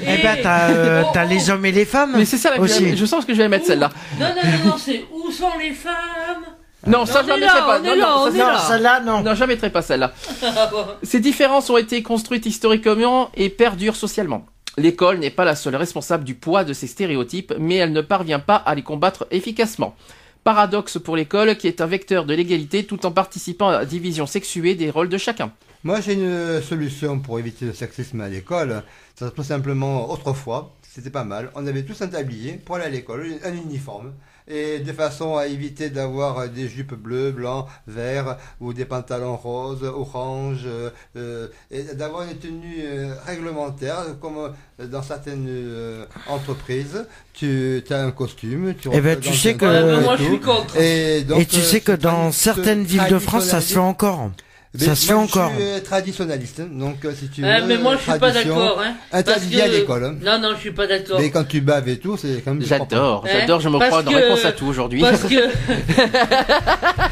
[0.06, 2.14] Eh ben t'as euh, t'as les hommes et les femmes.
[2.16, 2.96] Mais c'est ça, la aussi.
[2.96, 3.90] je sens que je vais la mettre celle-là.
[4.18, 4.34] Non, non,
[4.64, 6.44] non, non, c'est où sont les femmes
[6.86, 7.78] Non, ça je la mettrai pas.
[7.80, 8.58] on Non, là, non, c'est- là.
[8.68, 9.22] celle-là non.
[9.22, 10.12] non, je la mettrai pas celle-là.
[11.02, 14.46] Ces différences ont été construites historiquement et perdurent socialement.
[14.78, 18.40] L'école n'est pas la seule responsable du poids de ces stéréotypes, mais elle ne parvient
[18.40, 19.94] pas à les combattre efficacement.
[20.44, 24.26] Paradoxe pour l'école qui est un vecteur de l'égalité tout en participant à la division
[24.26, 25.52] sexuée des rôles de chacun.
[25.84, 28.82] Moi, j'ai une solution pour éviter le sexisme à l'école.
[29.14, 31.50] Ça tout simplement, autrefois, c'était pas mal.
[31.54, 34.12] On avait tous un tablier pour aller à l'école, un uniforme.
[34.48, 39.84] Et de façon à éviter d'avoir des jupes bleues, blancs, verts, ou des pantalons roses,
[39.84, 40.66] orange,
[41.16, 47.06] euh, et d'avoir une tenue euh, réglementaire, comme euh, dans certaines euh, entreprises.
[47.32, 50.30] Tu as un costume, tu Eh ben, tu sais que- moi et je tout.
[50.30, 50.76] suis contre.
[50.76, 53.74] Et, donc, Et tu euh, sais que dans certaines ce villes de France ça se
[53.74, 54.32] fait encore.
[54.74, 55.50] Mais Ça se fait moi, encore.
[55.50, 56.68] Je suis euh, traditionnaliste, hein.
[56.72, 57.48] donc euh, si tu veux.
[57.48, 58.80] Eh, mais moi je suis pas d'accord.
[58.82, 60.04] Hein, Interdit à l'école.
[60.04, 60.14] hein.
[60.22, 61.18] Non, non, je suis pas d'accord.
[61.20, 62.64] Mais quand tu baves et tout, c'est quand même.
[62.64, 65.00] J'adore, Hein j'adore, je me Parce crois dans que- réponse à tout aujourd'hui.
[65.02, 65.28] Parce que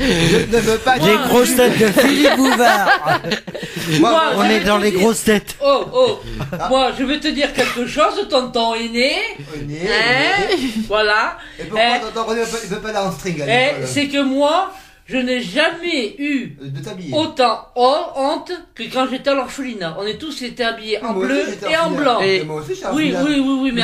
[0.00, 1.26] Je ne veux pas Les dire.
[1.28, 3.20] grosses têtes de Philippe Bouvard.
[4.00, 5.56] Moi, Moi, On je est dans te les dire- grosses têtes.
[5.62, 6.20] Oh, oh,
[6.68, 9.12] moi je vais te dire quelque chose, tonton aîné.
[9.16, 10.56] est- Hein
[10.88, 11.38] Voilà.
[11.58, 14.06] Et pourquoi Eh, t'entends René ne veut pas aller en string à Eh, l'école c'est
[14.08, 14.72] que moi,
[15.11, 17.12] je n'ai jamais eu Euh, De t'habiller.
[17.14, 19.96] autant honte que quand j'étais à l'orphelinat.
[19.98, 22.20] On est tous été habillés en bleu et en blanc.
[22.20, 23.82] Et- Moi aussi, Oui, oui, oui, oui, mais,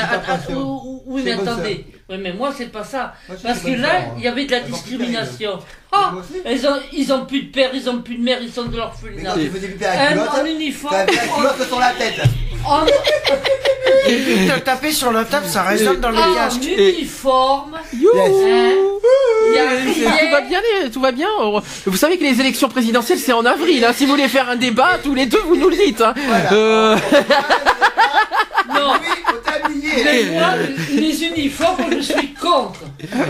[1.07, 1.85] oui, attendez.
[2.09, 3.15] Oui, mais moi, c'est pas ça.
[3.29, 5.59] Moi, Parce que là, il y avait de la Elles discrimination.
[5.91, 6.13] Ah,
[6.49, 8.77] ils ont, ils ont plus de père, ils ont plus de mère, ils sont de
[8.77, 9.35] l'orphelinat.
[9.35, 10.95] tu faisais pipi à culotte, en uniforme.
[10.95, 12.21] t'avais la culotte sur la tête.
[12.65, 12.83] En,
[14.07, 16.63] Te taper sur la table, ça résonne dans les en casques.
[16.65, 17.75] uniforme.
[17.75, 18.17] Hein tout
[20.31, 21.29] va bien, les- tout va bien.
[21.87, 23.85] Vous savez que les élections présidentielles c'est en avril.
[23.85, 23.93] Hein.
[23.95, 26.01] Si vous voulez faire un débat, tous les deux, vous nous le dites.
[26.03, 26.15] Hein.
[26.53, 26.97] Euh,
[28.69, 28.93] Non.
[29.01, 30.05] Oui, au tablier.
[30.05, 30.51] Mais moi,
[30.95, 32.81] les uniformes, je suis contre.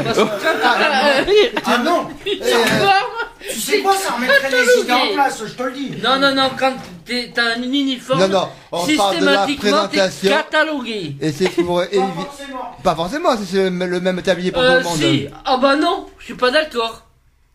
[0.05, 3.01] Parce que quand euh, Ah non uniforme,
[3.49, 5.91] Tu sais quoi, ça remettrait les idées en place, je te le dis.
[6.03, 6.73] Non, non, non, quand
[7.05, 8.89] t'es- t'as un uniforme, Non, non, on parle
[9.21, 10.31] de la systématiquement, t'es présentation.
[10.31, 11.17] catalogué.
[11.21, 11.99] Et c'est pour éviter.
[11.99, 12.77] forcément.
[12.83, 14.97] Pas forcément, si c'est le le même tablier pour tout Euh, le monde.
[14.99, 15.29] si.
[15.45, 17.03] Ah bah non, je suis pas d'accord.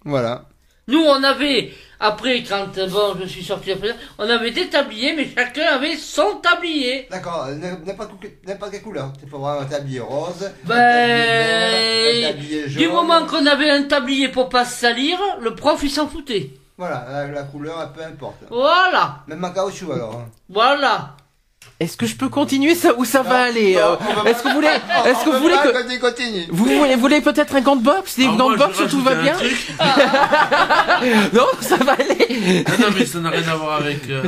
[0.06, 0.44] Voilà.
[0.88, 1.72] Nous, on avait,
[2.02, 5.96] après, quand euh, bon, je suis sorti après, on avait des tabliers, mais chacun avait
[5.96, 7.08] son tablier.
[7.10, 9.14] D'accord, euh, n'importe quelle- couleur.
[9.20, 12.82] Tu peux avoir un tablier rose, Ben, un tablier noir, un tablier jaune.
[12.84, 16.52] Du moment qu'on avait un tablier pour pas se salir, le prof il s'en foutait.
[16.78, 18.38] Voilà, la, la couleur, peu importe.
[18.50, 20.16] Voilà, Même en caoutchouc alors.
[20.16, 20.26] hein.
[20.50, 21.16] voilà.
[21.80, 24.68] Est-ce que je peux continuer ça où ça va aller euh, Est-ce que vous voulez,
[25.06, 26.46] est-ce que vous voulez que continue.
[26.52, 29.34] vous voulez, peut-être un gant de boxe, des Alors gants de boxe tout va bien?
[31.34, 32.64] Non, ça va aller.
[32.68, 34.08] Non, non, mais ça n'a rien à voir avec.
[34.10, 34.24] euh,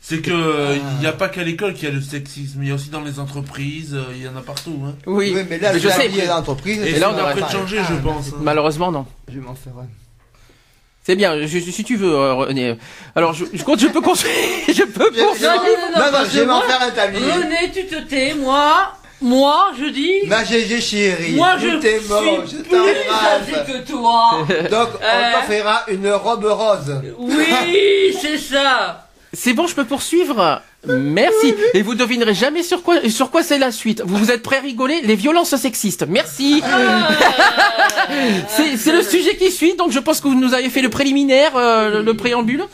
[0.00, 2.68] c'est que euh, il n'y a pas qu'à l'école qu'il y a le sexisme, il
[2.68, 4.76] y a aussi dans les entreprises, euh, il y en a partout.
[4.84, 4.94] Hein.
[5.06, 6.02] Oui, Oui, mais là, mais je sais.
[6.02, 6.82] tablier d'entreprise.
[6.82, 8.28] Et c'est là, on est en train de changer, je pense.
[8.28, 8.36] hein.
[8.42, 9.06] Malheureusement, non.
[9.28, 9.86] Je vais m'en faire un.
[11.04, 12.76] C'est bien, je- si tu veux, euh, René.
[13.16, 14.32] Alors, je, je compte, je peux construire,
[14.68, 15.52] je peux construire.
[15.54, 17.32] Non, non, non, Non, non, parce je vais m'en faire un tablier.
[17.32, 22.22] René, tu te tais, moi, moi, je dis, Ma GG chérie, moi je est mort,
[22.44, 23.66] je suis plus âgé t'embrasse.
[23.66, 24.30] que toi.
[24.70, 25.30] Donc, Euh.
[25.34, 27.00] on t'offrira une robe rose.
[27.18, 29.08] Oui, c'est ça.
[29.32, 30.60] C'est bon, je peux poursuivre?
[30.88, 31.54] Merci.
[31.74, 34.02] Et vous devinerez jamais sur quoi, sur quoi c'est la suite.
[34.04, 35.00] Vous vous êtes prêts à rigoler?
[35.02, 36.04] Les violences sexistes.
[36.08, 36.62] Merci.
[38.48, 40.90] C'est c'est le sujet qui suit, donc je pense que vous nous avez fait le
[40.90, 42.64] préliminaire, euh, le préambule.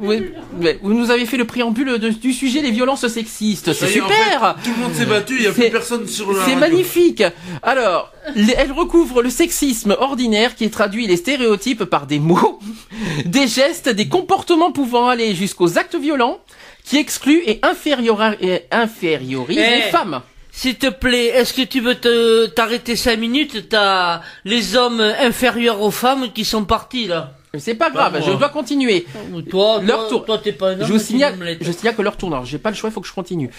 [0.00, 0.24] Oui,
[0.58, 3.72] mais vous nous avez fait le préambule de- du sujet les violences sexistes.
[3.74, 4.56] C'est en super.
[4.56, 6.56] fait, tout le monde s'est battu, il n'y a C'est- plus personne sur la C'est
[6.56, 7.22] magnifique.
[7.62, 12.60] Alors, les- elle recouvre le sexisme ordinaire qui traduit les stéréotypes par des mots,
[13.26, 16.38] des gestes, des comportements pouvant aller jusqu'aux actes violents,
[16.84, 19.76] qui excluent et, infériorisent Eh.
[19.76, 20.22] les femmes.
[20.50, 23.68] S'il te plaît, est-ce que tu veux te t'arrêter cinq minutes?
[23.70, 27.32] T'as les hommes inférieurs aux femmes qui sont partis là.
[27.54, 29.04] Mais C'est pas grave, Pas je dois continuer.
[29.50, 30.24] Toi, Leur toi, tour.
[30.24, 30.86] toi, t'es pas un homme.
[30.86, 32.32] Je vous signale, je signale que leur tourne.
[32.32, 33.50] Alors, J'ai pas le choix, il faut que je continue.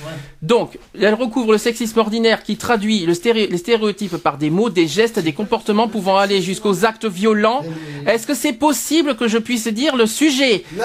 [0.41, 4.71] Donc, elle recouvre le sexisme ordinaire qui traduit le stéréo- les stéréotypes par des mots,
[4.71, 7.61] des gestes, des comportements pouvant aller jusqu'aux actes violents.
[8.07, 10.63] Est-ce que c'est possible que je puisse dire le sujet?
[10.75, 10.83] Non,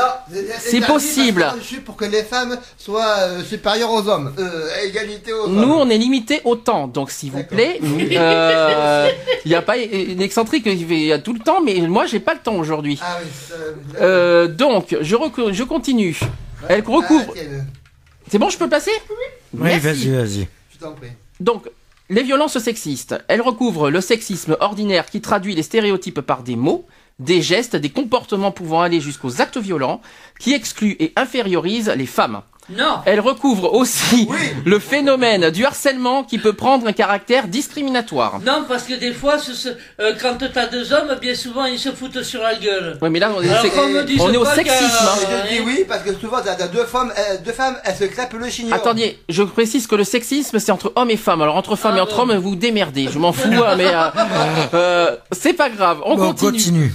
[0.59, 1.47] C'est possible.
[1.87, 4.35] pour que les femmes soient euh, supérieures aux hommes.
[4.39, 5.71] Euh, à égalité aux Nous, hommes.
[5.71, 8.07] on est limité au temps, donc s'il vous plaît, il
[9.47, 12.35] n'y a pas une excentrique il y a tout le temps, mais moi j'ai pas
[12.35, 12.98] le temps aujourd'hui.
[13.01, 13.55] Ah oui, ça-
[14.01, 16.19] Euh, donc, je, recou- je continue.
[16.69, 17.33] Elle Ah, recouvre.
[17.35, 17.45] tiens,
[18.31, 18.91] C'est bon, je peux passer?
[19.55, 20.49] Oui, vas-y, vas-y.
[20.73, 21.09] Je t'en prie.
[21.41, 21.69] Donc,
[22.11, 26.87] les violences sexistes, elles recouvrent le sexisme ordinaire qui traduit les stéréotypes par des mots,
[27.19, 30.01] des gestes, des comportements pouvant aller jusqu'aux actes violents,
[30.39, 32.43] qui excluent et infériorisent les femmes.
[32.71, 32.99] Non.
[33.07, 34.37] Elle recouvre aussi Oui.
[34.67, 38.41] le phénomène du harcèlement qui peut prendre un caractère discriminatoire.
[38.45, 39.69] Non, parce que des fois, ce, ce-
[40.01, 42.99] euh, quand t'as deux hommes, bien souvent, ils se foutent sur la gueule.
[43.01, 44.85] Oui, mais là, on est, Alors dise on est au sexisme.
[44.85, 45.45] hein.
[45.51, 48.35] Je dis oui parce que souvent t'as deux femmes, euh, deux femmes, elles se crêpent
[48.35, 48.75] le chignon.
[48.75, 51.41] Attendez, je précise que le sexisme c'est entre hommes et femmes.
[51.43, 52.33] Alors entre femmes Ah et entre bon.
[52.33, 53.09] hommes, vous démerdez.
[53.11, 54.09] Je m'en fous, hein, mais euh,
[54.75, 56.01] euh, c'est pas grave.
[56.05, 56.53] On Bon, continue.
[56.53, 56.93] continue.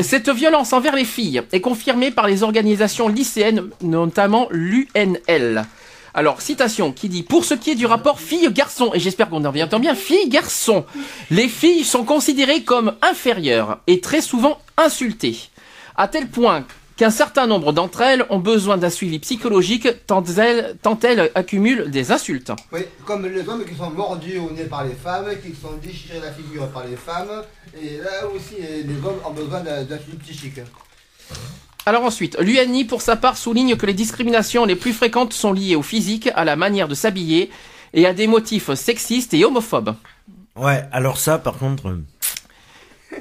[0.00, 5.64] Cette violence envers les filles est confirmée par les organisations lycéennes, notamment l'UNL.
[6.12, 9.54] Alors, citation qui dit Pour ce qui est du rapport filles-garçons, et j'espère qu'on en
[9.54, 10.84] entend bien, filles-garçons,
[11.30, 15.38] les filles sont considérées comme inférieures et très souvent insultées.
[15.96, 16.66] À tel point
[16.96, 21.90] qu'un certain nombre d'entre elles ont besoin d'un suivi psychologique tant elles, tant elles accumulent
[21.90, 22.52] des insultes.
[22.72, 26.20] Oui, comme les hommes qui sont mordus au nez par les femmes, qui sont déchirés
[26.20, 27.42] la figure par les femmes,
[27.80, 30.60] et là aussi les les hommes ont besoin d'un d'un suivi psychique.
[31.84, 35.76] Alors ensuite, l'UNI pour sa part souligne que les discriminations les plus fréquentes sont liées
[35.76, 37.50] au physique, à la manière de s'habiller
[37.94, 39.94] et à des motifs sexistes et homophobes.
[40.56, 41.86] Ouais, alors ça, par contre.
[41.88, 42.02] euh,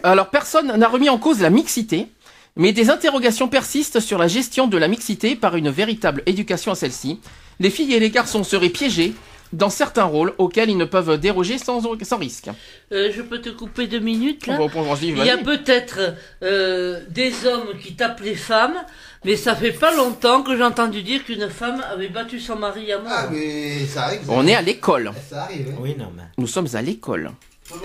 [0.04, 2.08] Alors personne n'a remis en cause la mixité,
[2.56, 6.76] mais des interrogations persistent sur la gestion de la mixité par une véritable éducation à
[6.76, 7.20] celle-ci.
[7.60, 9.14] Les filles et les garçons seraient piégés
[9.54, 12.50] dans certains rôles auxquels ils ne peuvent déroger sans, sans risque.
[12.92, 14.58] Euh, je peux te couper deux minutes là
[15.02, 16.00] Il y a peut-être
[16.44, 18.76] euh, des hommes qui tapent les femmes,
[19.24, 22.92] mais ça fait pas longtemps que j'ai entendu dire qu'une femme avait battu son mari
[22.92, 23.12] à mort.
[23.14, 24.26] Ah mais ça arrive.
[24.26, 24.32] ça.
[24.32, 25.12] On est à l'école.
[25.30, 25.70] Ça arrive.
[25.70, 25.80] Hein.
[25.80, 26.24] Oui, non, mais.
[26.38, 27.32] Nous sommes à l'école.
[27.72, 27.76] Eh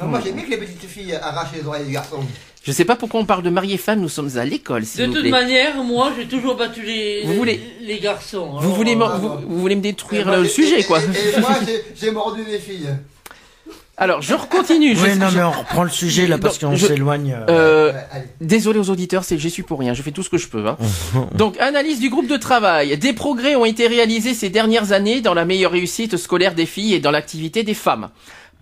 [0.00, 2.20] non, moi j'aime bien que les petites filles arrachent les oreilles des garçons.
[2.64, 5.06] Je sais pas pourquoi on parle de mariés femmes, nous sommes à l'école, s'il De
[5.06, 5.30] vous toute plaît.
[5.30, 8.48] manière, moi j'ai toujours battu les, Vous voulez- les garçons.
[8.54, 10.98] Vous Alors, voulez, euh, me- vous, voulez me détruire le et- sujet, et- quoi.
[11.00, 12.88] Et, et moi j'ai- j'ai mordu des filles.
[13.98, 14.94] Alors, je continue.
[14.94, 17.32] je- Oui, non, je- mais on reprend le sujet là parce Donc, qu'on je- s'éloigne.
[17.32, 18.24] euh, Euh, Ouais, allez.
[18.42, 20.66] Désolé aux auditeurs, c'est j'y suis pour rien, je fais tout ce que je peux.
[20.66, 20.76] Hein.
[21.34, 22.98] Donc, analyse du groupe de travail.
[22.98, 26.92] Des progrès ont été réalisés ces dernières années dans la meilleure réussite scolaire des filles
[26.94, 28.10] et dans l'activité des femmes.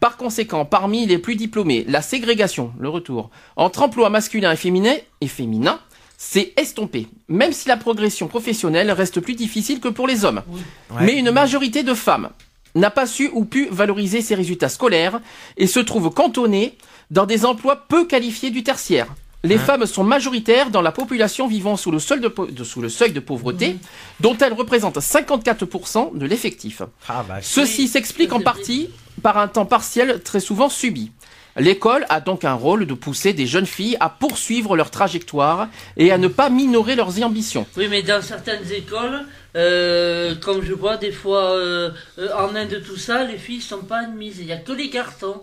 [0.04, 4.96] Par conséquent, parmi les plus diplômés, la ségrégation, le retour, entre emploi masculin et féminin,
[5.22, 5.80] et féminin
[6.18, 10.42] s'est estompée, même si la progression professionnelle reste plus difficile que pour les hommes.
[10.90, 11.06] ouais.
[11.06, 12.28] Mais une majorité de femmes
[12.74, 15.20] n'a pas su ou pu valoriser ses résultats scolaires
[15.56, 16.76] et se trouve cantonnée
[17.10, 19.06] dans des emplois peu qualifiés du tertiaire.
[19.42, 22.82] Les femmes sont majoritaires dans la population vivant sous le, seuil de, po- de- sous
[22.82, 23.76] le seuil de pauvreté,
[24.20, 26.82] dont elles représentent 54% de l'effectif.
[27.08, 28.90] Ah bah, Ceci s'explique en partie
[29.24, 31.10] par un temps partiel très souvent subi.
[31.56, 36.12] L'école a donc un rôle de pousser des jeunes filles à poursuivre leur trajectoire et
[36.12, 37.66] à ne pas minorer leurs ambitions.
[37.78, 39.24] Oui, mais dans certaines écoles,
[39.56, 43.82] euh, comme je vois des fois euh, euh, en Inde, tout ça, les filles sont
[43.82, 44.40] pas admises.
[44.40, 45.42] Il n'y a que les garçons.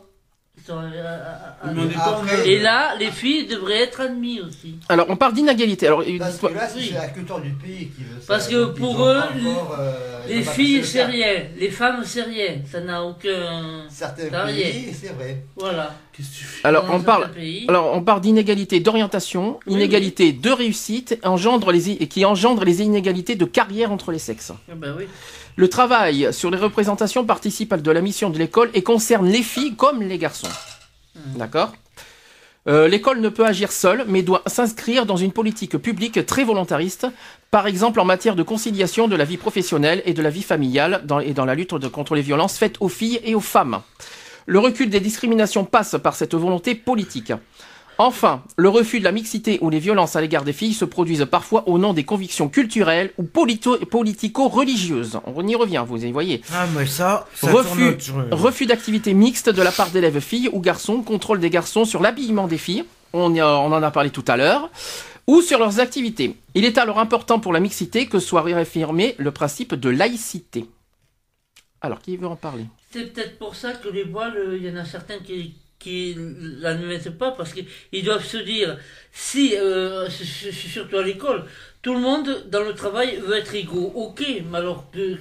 [2.46, 4.76] Et là, les filles devraient être admises aussi.
[4.90, 5.88] Alors, on parle d'inégalité.
[5.88, 6.92] Alors, Parce que là, c'est Oui.
[6.94, 8.28] la culture du pays qui veut ça.
[8.28, 9.92] Parce que pour eux, encore, euh,
[10.28, 11.44] Les filles, c'est rien.
[11.58, 12.58] Les femmes, c'est rien.
[12.72, 13.86] Ça n'a aucun.
[13.90, 15.44] Certains pays, c'est vrai.
[15.56, 15.94] Voilà.
[16.14, 17.30] Qu'est-ce que tu fais alors Dans on parle.
[17.68, 22.82] Alors, on parle d'inégalité d'orientation, Oui, inégalité de réussite, engendre les, et qui engendre les
[22.82, 24.52] inégalités de carrière entre les sexes.
[24.70, 25.06] Ah ben oui.
[25.56, 29.76] Le travail sur les représentations participe de la mission de l'école et concerne les filles
[29.76, 30.48] comme les garçons.
[31.36, 31.74] D'accord?
[32.68, 37.08] Euh, L'école ne peut agir seule, mais doit s'inscrire dans une politique publique très volontariste,
[37.50, 41.02] par exemple en matière de conciliation de la vie professionnelle et de la vie familiale
[41.06, 43.82] dans- et dans la lutte contre les violences faites aux filles et aux femmes.
[44.46, 47.34] Le recul des discriminations passe par cette volonté politique.
[48.04, 51.28] Enfin, le refus de la mixité ou les violences à l'égard des filles se produisent
[51.30, 55.20] parfois au nom des convictions culturelles ou politico-religieuses.
[55.28, 56.42] On y revient, vous y voyez.
[56.52, 57.96] Ah, mais ça, ça Refus,
[58.32, 62.48] refus d'activité mixte de la part d'élèves filles ou garçons, contrôle des garçons sur l'habillement
[62.48, 64.72] des filles, on, a- on en a parlé tout à l'heure,
[65.28, 66.36] ou sur leurs activités.
[66.56, 70.66] Il est alors important pour la mixité que soit réaffirmé le principe de laïcité.
[71.82, 72.66] Alors, qui veut en parler?
[72.92, 76.16] C'est peut-être pour ça que les voiles, euh, il y en a certains qui qui
[76.60, 78.78] l'admettent pas parce qu'ils doivent se dire
[79.12, 81.46] si euh, surtout à l'école
[81.82, 85.18] tout le monde dans le travail veut être égaux ok mais alors que,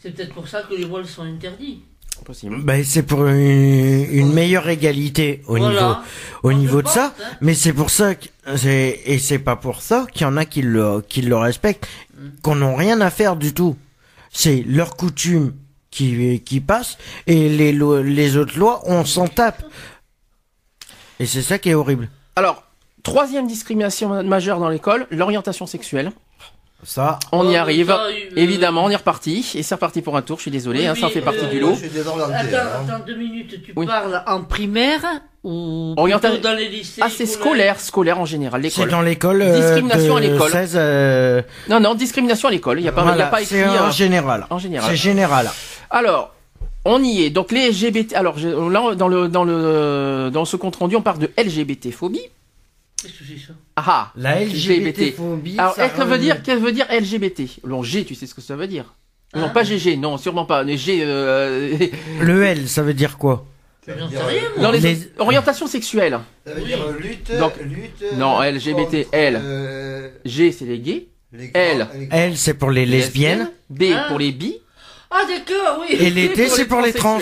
[0.00, 1.80] c'est peut-être pour ça que les voiles sont interdits
[2.24, 2.56] Possible.
[2.64, 5.94] Ben, c'est pour une, une meilleure égalité au niveau,
[6.42, 7.14] au niveau de ça.
[7.16, 7.24] hein.
[7.40, 10.44] Mais c'est pour ça que c'est et c'est pas pour ça qu'il y en a
[10.44, 11.86] qui le qui le respectent,
[12.42, 13.76] qu'on n'ont rien à faire du tout.
[14.32, 15.52] C'est leur coutume
[15.98, 16.96] qui qui passe
[17.26, 19.64] et les les autres lois on s'en tape.
[21.18, 22.08] Et c'est ça qui est horrible.
[22.36, 22.62] Alors,
[23.02, 26.12] troisième discrimination majeure dans l'école, l'orientation sexuelle.
[26.84, 27.18] Ça.
[27.32, 27.88] On y Ouais, arrive.
[27.88, 29.44] ça, euh, Évidemment, on est reparti.
[29.56, 31.44] Et c'est reparti pour un tour, je suis désolé, Oui, hein, ça oui, fait partie
[31.44, 31.74] euh, du lot.
[31.74, 32.30] je suis attends hein.
[32.32, 33.84] attends deux minutes tu Oui.
[33.86, 35.04] parles en primaire
[35.42, 38.90] ou Orienta- plutôt dans les lycées Ah, c'est scolaire, scolaire en général, C'est l'école.
[38.90, 39.42] dans l'école.
[39.42, 40.50] euh, Discrimination à de l'école.
[40.52, 42.78] 16, euh, Non, non, discrimination à l'école.
[42.78, 43.68] Il n'y a pas, il y a voilà, pas c'est écrit.
[43.78, 44.46] en euh, général.
[44.48, 44.88] en général.
[44.90, 45.50] C'est général.
[45.90, 46.32] Alors,
[46.84, 47.30] on y est.
[47.30, 48.14] Donc les LGBT.
[48.14, 51.90] Alors je- là, dans le dans le dans ce compte rendu, on parle de LGBT
[51.90, 52.20] phobie.
[53.02, 53.52] qu'est-ce que c'est ça?
[53.80, 54.12] Ah ah.
[54.16, 55.14] La LGBT.
[55.58, 58.26] Alors ça qu'est-ce que veut dire qu'est-ce que veut dire LGBT Long G, tu sais
[58.26, 58.94] ce que ça veut dire
[59.36, 60.62] Non, Hein pas GG, non, sûrement pas.
[60.64, 61.00] Les G.
[61.04, 61.76] Euh...
[62.20, 63.46] Le L, ça veut dire quoi
[63.86, 64.62] Ça veut J'en sais dire, rien, moi.
[64.64, 66.18] dans les, Les- orientations sexuelles.
[66.46, 67.30] Ça veut dire euh, lutte.
[67.38, 68.74] Donc, lutte non, LGBT,
[69.04, 69.40] contre, L.
[69.42, 71.06] euh, G, c'est les gays.
[71.32, 71.86] les L.
[72.10, 73.50] L, c'est pour les lesbiennes.
[73.70, 74.06] B Ah.
[74.08, 74.56] pour les bi.
[75.10, 77.18] ah d'accord oui Et les T, c'est pour les trans.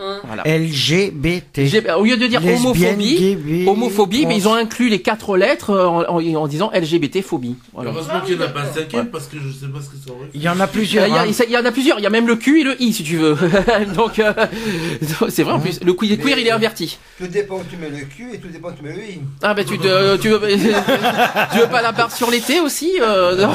[0.00, 0.20] Hein.
[0.26, 0.42] Voilà.
[0.46, 1.64] LGBT.
[1.66, 5.00] G- Au lieu de dire Lesbienne, homophobie, gay, bi, homophobie, mais ils ont inclus les
[5.02, 7.56] quatre lettres euh, en, en- en disant LGBT phobie.
[7.74, 7.90] Voilà.
[7.90, 9.08] Heureusement qu'il n'y en a pas cinquième Ouais.
[9.10, 10.28] parce que je sais pas ce que ça aurait.
[10.34, 11.04] Il y en a Il y, plusieurs.
[11.12, 11.26] a, hein.
[11.46, 13.02] il y en a plusieurs, il y a même le Q et le I si
[13.02, 13.36] tu veux.
[13.96, 14.32] donc euh,
[15.28, 15.80] c'est vrai en plus.
[15.84, 16.98] Le queer, queer, il est inverti.
[17.18, 19.18] Tout dépend où tu mets le cul et tout dépend où tu mets le i.
[19.42, 20.40] Ah bah tu te, tu veux,
[21.52, 23.48] tu veux pas la barre sur l'été aussi euh, non,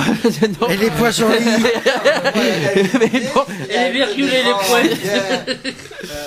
[0.61, 0.67] non.
[0.69, 1.63] Et les points sur les i.
[2.35, 3.41] Mais bon.
[3.69, 5.43] Et les virgules et les points.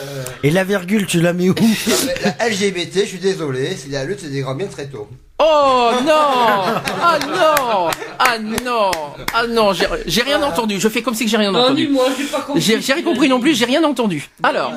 [0.08, 1.54] Euh, Et la virgule, tu la mets où
[2.24, 5.08] la LGBT, je suis désolé, c'est la lutte, c'est des grands bien très tôt.
[5.38, 6.12] Oh non
[7.02, 8.90] Ah non Ah non
[9.34, 9.72] Ah non,
[10.06, 10.80] j'ai rien entendu.
[10.80, 11.86] Je fais comme si que j'ai rien non entendu.
[11.86, 14.28] dis-moi j'ai pas compris j'ai rien compris non plus, j'ai rien entendu.
[14.42, 14.72] Alors,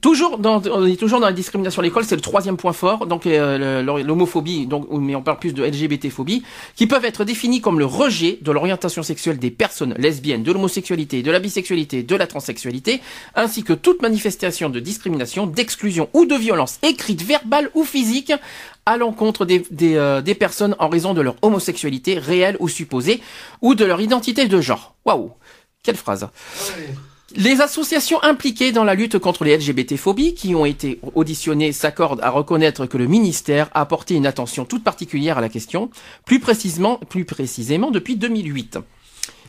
[0.00, 3.06] toujours dans, on est toujours dans la discrimination à l'école, c'est le troisième point fort,
[3.06, 6.42] donc euh, l'homophobie, donc mais on parle plus de LGBT-phobie,
[6.76, 11.22] qui peuvent être définis comme le rejet de l'orientation sexuelle des personnes lesbiennes, de l'homosexualité,
[11.22, 13.00] de la bisexualité, de la transsexualité,
[13.34, 18.32] ainsi que toute manifestation de discrimination, d'exclusion ou de violence écrite, verbale ou physique
[18.86, 23.20] à l'encontre des, des, euh, des personnes en raison de leur homosexualité réelle ou supposée,
[23.60, 24.94] ou de leur identité de genre.
[25.04, 25.32] Waouh!
[25.82, 26.28] Quelle phrase
[27.36, 32.30] les associations impliquées dans la lutte contre les LGBT-phobies qui ont été auditionnées s'accordent à
[32.30, 35.90] reconnaître que le ministère a apporté une attention toute particulière à la question,
[36.24, 38.78] plus précisément, plus précisément depuis 2008.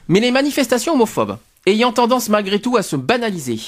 [0.08, 3.60] Mais les manifestations homophobes, ayant tendance malgré tout à se banaliser,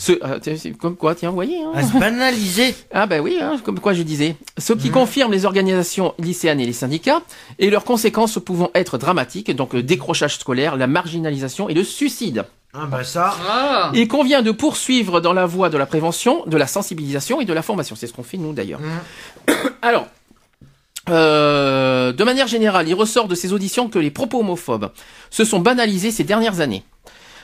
[0.00, 2.74] ce, euh, comme quoi, tiens, vous voyez, hein À se banaliser.
[2.90, 4.34] ah ben oui, hein, comme quoi je disais.
[4.56, 7.20] Ce qui confirme les organisations lycéennes et les syndicats,
[7.58, 12.46] et leurs conséquences pouvant être dramatiques, donc le décrochage scolaire, la marginalisation et le suicide.
[12.72, 13.34] Ah bah ça.
[13.46, 17.44] Ah Il convient de poursuivre dans la voie de la prévention, de la sensibilisation et
[17.44, 17.94] de la formation.
[17.94, 18.80] C'est ce qu'on fait nous d'ailleurs.
[18.80, 19.54] Mhm.
[19.82, 20.06] Alors,
[21.10, 24.92] euh, de manière générale, il ressort de ces auditions que les propos homophobes
[25.28, 26.84] se sont banalisés ces dernières années.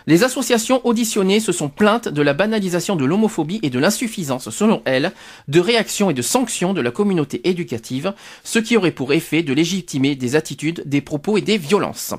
[0.09, 4.81] Les associations auditionnées se sont plaintes de la banalisation de l'homophobie et de l'insuffisance, selon
[4.85, 5.11] elles,
[5.49, 8.15] de réactions et de sanctions de la communauté éducative,
[8.45, 12.15] ce qui aurait pour effet de légitimer des attitudes, des propos et des violences.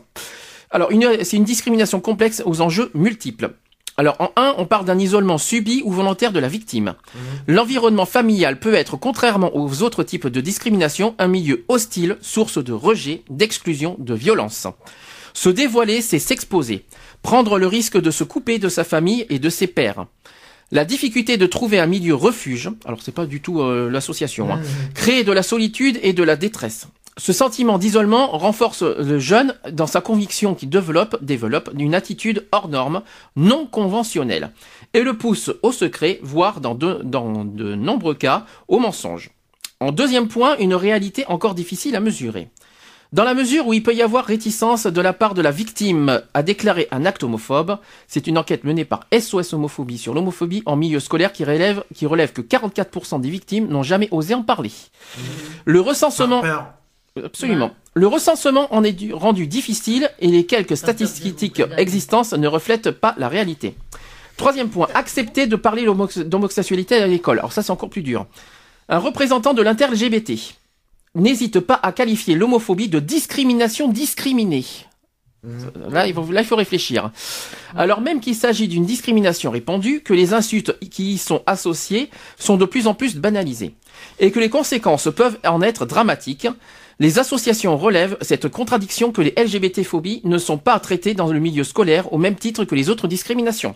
[0.69, 3.51] Alors, une- c'est une discrimination complexe aux enjeux multiples.
[3.95, 6.93] Alors, en un, on parle d'un isolement subi ou volontaire de la victime.
[7.47, 12.73] L'environnement familial peut être, contrairement aux autres types de discrimination, un milieu hostile, source de
[12.73, 14.67] rejet, d'exclusion, de violence.
[15.33, 16.83] Se dévoiler, c'est s'exposer.
[17.21, 20.05] Prendre le risque de se couper de sa famille et de ses pairs.
[20.71, 24.61] La difficulté de trouver un milieu refuge, alors c'est pas du tout euh, l'association, hein,
[24.93, 26.87] créer de la solitude et de la détresse.
[27.15, 32.67] Ce sentiment d'isolement renforce le jeune dans sa conviction qu'il développe, développe une attitude hors
[32.67, 33.01] norme,
[33.35, 34.51] non conventionnelle,
[34.93, 39.31] et le pousse au secret, voire dans de, dans de nombreux cas, au mensonge.
[39.79, 42.49] En deuxième point, une réalité encore difficile à mesurer.
[43.13, 46.21] Dans la mesure où il peut y avoir réticence de la part de la victime
[46.33, 47.77] à déclarer un acte homophobe,
[48.07, 52.05] c'est une enquête menée par SOS Homophobie sur l'homophobie en milieu scolaire qui relève, qui
[52.05, 54.71] relève que 44% des victimes n'ont jamais osé en parler.
[55.65, 56.41] Le recensement...
[57.23, 57.71] Absolument.
[57.95, 63.15] Le recensement en est du- rendu difficile et les quelques statistiques existantes ne reflètent pas
[63.17, 63.75] la réalité.
[64.35, 65.87] Troisième point, accepter de parler
[66.25, 67.39] d'homosexualité à l'école.
[67.39, 68.27] Alors ça, c'est encore plus dur.
[68.87, 70.33] Un représentant de l'inter-LGBT
[71.17, 74.65] n'hésite pas à qualifier l'homophobie de discrimination discriminée.
[75.89, 77.11] Là il, faut, là, il faut réfléchir.
[77.75, 82.57] Alors même qu'il s'agit d'une discrimination répandue, que les insultes qui y sont associées sont
[82.57, 83.75] de plus en plus banalisées,
[84.19, 86.47] et que les conséquences peuvent en être dramatiques,
[86.99, 91.63] les associations relèvent cette contradiction que les LGBT-phobies ne sont pas traitées dans le milieu
[91.63, 93.75] scolaire au même titre que les autres discriminations.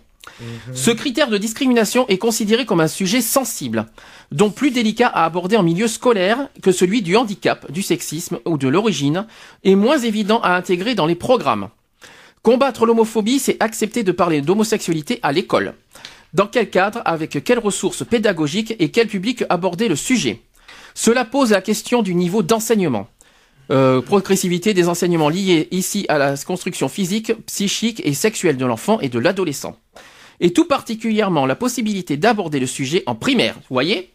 [0.74, 3.88] Ce critère de discrimination est considéré comme un sujet sensible,
[4.32, 8.58] donc plus délicat à aborder en milieu scolaire que celui du handicap, du sexisme ou
[8.58, 9.26] de l'origine,
[9.64, 11.70] et moins évident à intégrer dans les programmes.
[12.44, 15.74] Combattre l'homophobie, c'est accepter de parler d'homosexualité à l'école.
[16.34, 20.42] Dans quel cadre, avec quelles ressources pédagogiques et quel public aborder le sujet?
[20.94, 23.08] Cela pose la question du niveau d'enseignement.
[23.70, 29.00] Euh, progressivité des enseignements liés ici à la construction physique, psychique et sexuelle de l'enfant
[29.00, 29.78] et de l'adolescent.
[30.44, 33.54] Et tout particulièrement la possibilité d'aborder le sujet en primaire.
[33.70, 34.10] Vous voyez?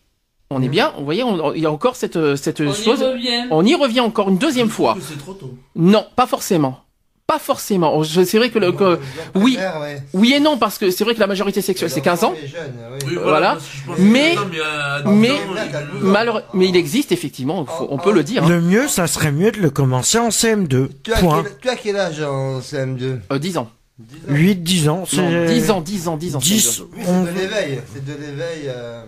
[0.51, 3.03] On est bien, vous voyez, on- il y a encore cette, cette On y chose.
[3.03, 3.47] revient.
[3.51, 4.95] On y revient encore une deuxième fois.
[4.95, 5.55] Que C'est trop tôt.
[5.75, 6.81] Non, pas forcément.
[7.27, 8.05] Pas forcément.
[8.05, 9.01] Je- C'est vrai que, le, que-
[9.35, 9.59] oui,
[10.15, 12.33] oui et non, parce que c'est vrai que la majorité sexuelle c'est 15 ans.
[13.09, 13.17] Oui.
[13.21, 13.55] Voilà.
[13.55, 15.39] parce que je pense Mais- non, mais à mais- 10 ans,
[15.95, 18.45] il peut- Malheureux- mais il existe effectivement, faut- on peut le dire.
[18.45, 18.49] hein.
[18.49, 20.89] Le mieux, ça serait mieux de le commencer en CM2.
[21.03, 21.43] Tu as, Point.
[21.43, 23.69] quel, tu as quel âge en CM2 Euh, 10 ans.
[24.29, 24.99] 8-10 ans.
[24.99, 26.39] Non, c'est- 10 ans, 10 ans, 10 ans.
[26.39, 27.81] 10, Oui, c'est on- de l'éveil.
[27.93, 28.65] C'est de l'éveil.
[28.67, 29.05] euh,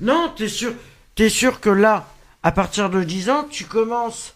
[0.00, 0.72] Non, t'es sûr,
[1.14, 2.06] t'es sûr que là,
[2.42, 4.34] à partir de 10 ans, tu commences,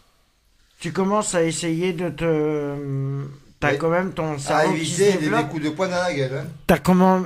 [0.79, 2.75] tu commences à essayer de te,
[3.59, 3.79] t'as Oui.
[3.79, 5.49] quand même ton à cerveau qui se éviter des, des développe.
[5.51, 6.33] coups de poing dans la gueule.
[6.45, 6.49] Hein.
[6.67, 7.23] T'as comment,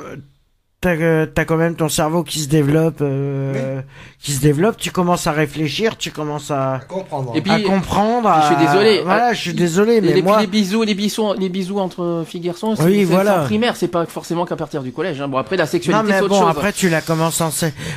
[0.84, 3.80] t'as, euh, t'as quand même ton cerveau qui se développe, euh,
[4.20, 4.76] qui se développe.
[4.76, 7.32] Tu commences à réfléchir, tu commences à, À comprendre.
[7.34, 8.30] Et puis- à comprendre.
[8.42, 9.00] je suis à- désolé.
[9.02, 11.78] Voilà, Ah, je suis désolé, Et mais les, moi, les bisous, les bisous, les bisous
[11.78, 13.42] entre filles et garçons, c'est Oui, voilà.
[13.42, 15.20] en primaire, c'est pas forcément qu'à partir du collège.
[15.22, 15.28] hein.
[15.28, 16.50] Bon après la non sexualité mais c'est autre bon, chose.
[16.50, 17.50] après tu la commences en,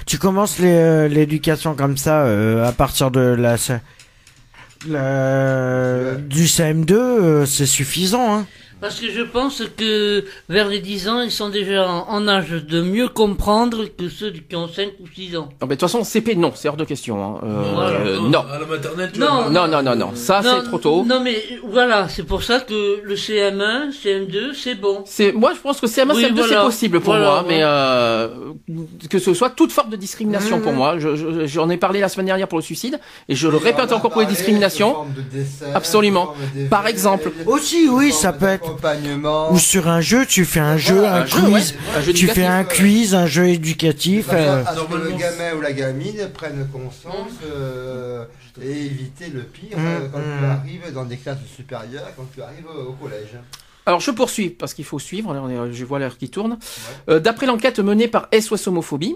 [0.05, 3.55] tu commences euh, l'éducation comme ça euh, à partir de la,
[6.29, 8.45] du CM2, euh, c'est suffisant, hein.
[8.79, 12.81] Parce que je pense que vers les 10 ans, ils sont déjà en, âge de
[12.81, 15.49] mieux comprendre que ceux qui ont 5 ou 6 ans.
[15.61, 17.23] Non, mais de toute façon CP non, c'est hors de question.
[17.23, 17.39] hein.
[17.43, 17.89] Euh, Voilà.
[17.99, 18.39] euh, non.
[18.51, 19.49] À la maternelle, tu Non.
[19.49, 21.03] Non, non, non, non, ça c'est trop tôt.
[21.05, 25.03] Non mais voilà, c'est pour ça que le CM1, CM2, c'est bon.
[25.05, 27.47] C'est moi je pense que CM1 Oui, CM2 c'est possible pour Voilà, moi, ouais.
[27.47, 28.27] mais euh,
[29.09, 30.99] que ce soit toute forme de discrimination pour moi.
[30.99, 32.99] Je- je- J'en ai parlé la semaine dernière pour le suicide
[33.29, 35.05] et je le répète encore pour les discriminations.
[35.33, 35.43] de
[35.73, 36.33] Absolument.
[36.69, 37.31] Par exemple.
[37.45, 38.66] Aussi, oui, ça peut être-
[39.51, 41.51] Ou sur un jeu, tu fais un jeu, Voilà, un un jeu, quiz.
[41.73, 44.27] ouais, un jeu tu fais éducatif, un quiz, un jeu éducatif.
[44.31, 48.25] euh, que le gamin ou la gamine prenne conscience euh,
[48.61, 52.41] et éviter le pire Mm, euh, quand tu arrives dans des classes supérieures, quand tu
[52.41, 53.37] arrives au collège.
[53.85, 55.33] Alors je poursuis parce qu'il faut suivre.
[55.71, 56.57] Je vois l'heure qui tourne.
[57.09, 59.15] Euh, D'après l'enquête menée par SOS Homophobie,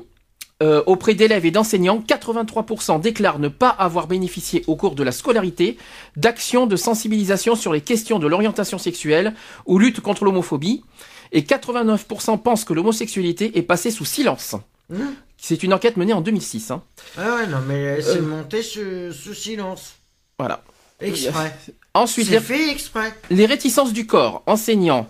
[0.61, 5.11] euh, auprès d'élèves et d'enseignants, 83% déclarent ne pas avoir bénéficié au cours de la
[5.11, 5.77] scolarité
[6.15, 9.33] d'actions de sensibilisation sur les questions de l'orientation sexuelle
[9.65, 10.83] ou lutte contre l'homophobie,
[11.31, 14.55] et 89% pensent que l'homosexualité est passée sous silence.
[14.89, 14.99] Mmh.
[15.38, 16.71] C'est une enquête menée en 2006.
[16.71, 16.83] hein.
[17.17, 18.21] Ah ouais, non, mais c'est Euh.
[18.21, 19.93] monté sous, sous silence.
[20.38, 20.61] Voilà.
[20.99, 21.55] Exprès.
[21.95, 23.11] Ensuite, les, fait exprès.
[23.31, 25.07] les réticences du corps, enseignants.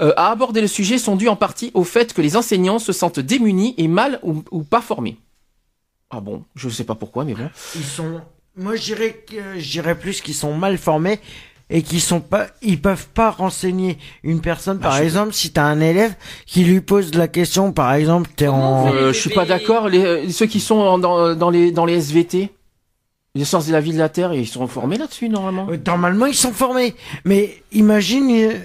[0.00, 2.92] Euh, à aborder le sujet sont dus en partie au fait que les enseignants se
[2.92, 5.16] sentent démunis et mal ou, ou pas formés.
[6.10, 7.48] Ah bon, je sais pas pourquoi, mais bon.
[7.74, 8.20] Ils sont.
[8.56, 11.18] Moi, je dirais que je dirais plus qu'ils sont mal formés
[11.70, 12.46] et qu'ils sont pas.
[12.62, 14.78] Ils peuvent pas renseigner une personne.
[14.78, 16.14] Par exemple, si t'as un élève
[16.46, 18.92] qui lui pose la question, par exemple, t'es en.
[18.92, 19.88] Euh, je suis pas d'accord.
[19.88, 22.50] Les, euh, ceux qui sont en- dans, dans les dans les SVT,
[23.34, 25.66] les sciences de la vie de la Terre, ils sont formés là-dessus normalement.
[25.70, 26.94] Euh, Normalement, ils sont formés.
[27.24, 28.30] Mais imagine.
[28.30, 28.58] euh,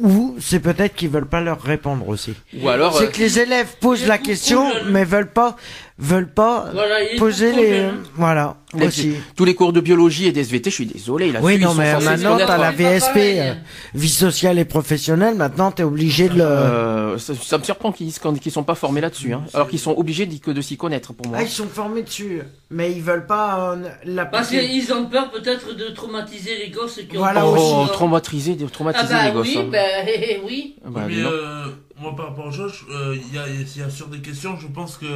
[0.00, 2.34] Ou c'est peut-être qu'ils veulent pas leur répondre aussi.
[2.62, 5.56] Ou alors, euh, C'est que les élèves posent la question, mais veulent pas,
[5.98, 8.02] veulent pas Voilà, poser les, problème.
[8.14, 9.14] voilà, les- aussi.
[9.34, 11.32] tous les cours de biologie et des SVT, je suis désolé.
[11.32, 13.54] Là Oui, ils non, sont mais maintenant, t'as la VSP, euh,
[13.94, 16.42] vie sociale et professionnelle, maintenant, t'es obligé de le...
[16.44, 19.94] Euh, ça, ça me surprend qu'ils qu'ils sont pas formés là-dessus, hein, alors qu'ils sont
[19.96, 21.38] obligés que de s'y connaître pour moi.
[21.40, 23.82] Ah, ils sont formés dessus, mais ils veulent pas euh,
[24.30, 24.68] Parce l'appliquer.
[24.68, 27.92] qu'ils ont peur peut-être de traumatiser les gosses qui ont Voilà oh, aussi.
[27.92, 29.48] traumatisé, de Ah traumatiser bah les gosses.
[29.48, 29.68] oui, hein.
[29.72, 30.76] bah eh, eh, oui.
[30.84, 31.64] Ah bah, mais euh,
[32.00, 34.56] moi, par rapport à Josh, euh, il y, a, il y a sur des questions,
[34.60, 35.06] je pense que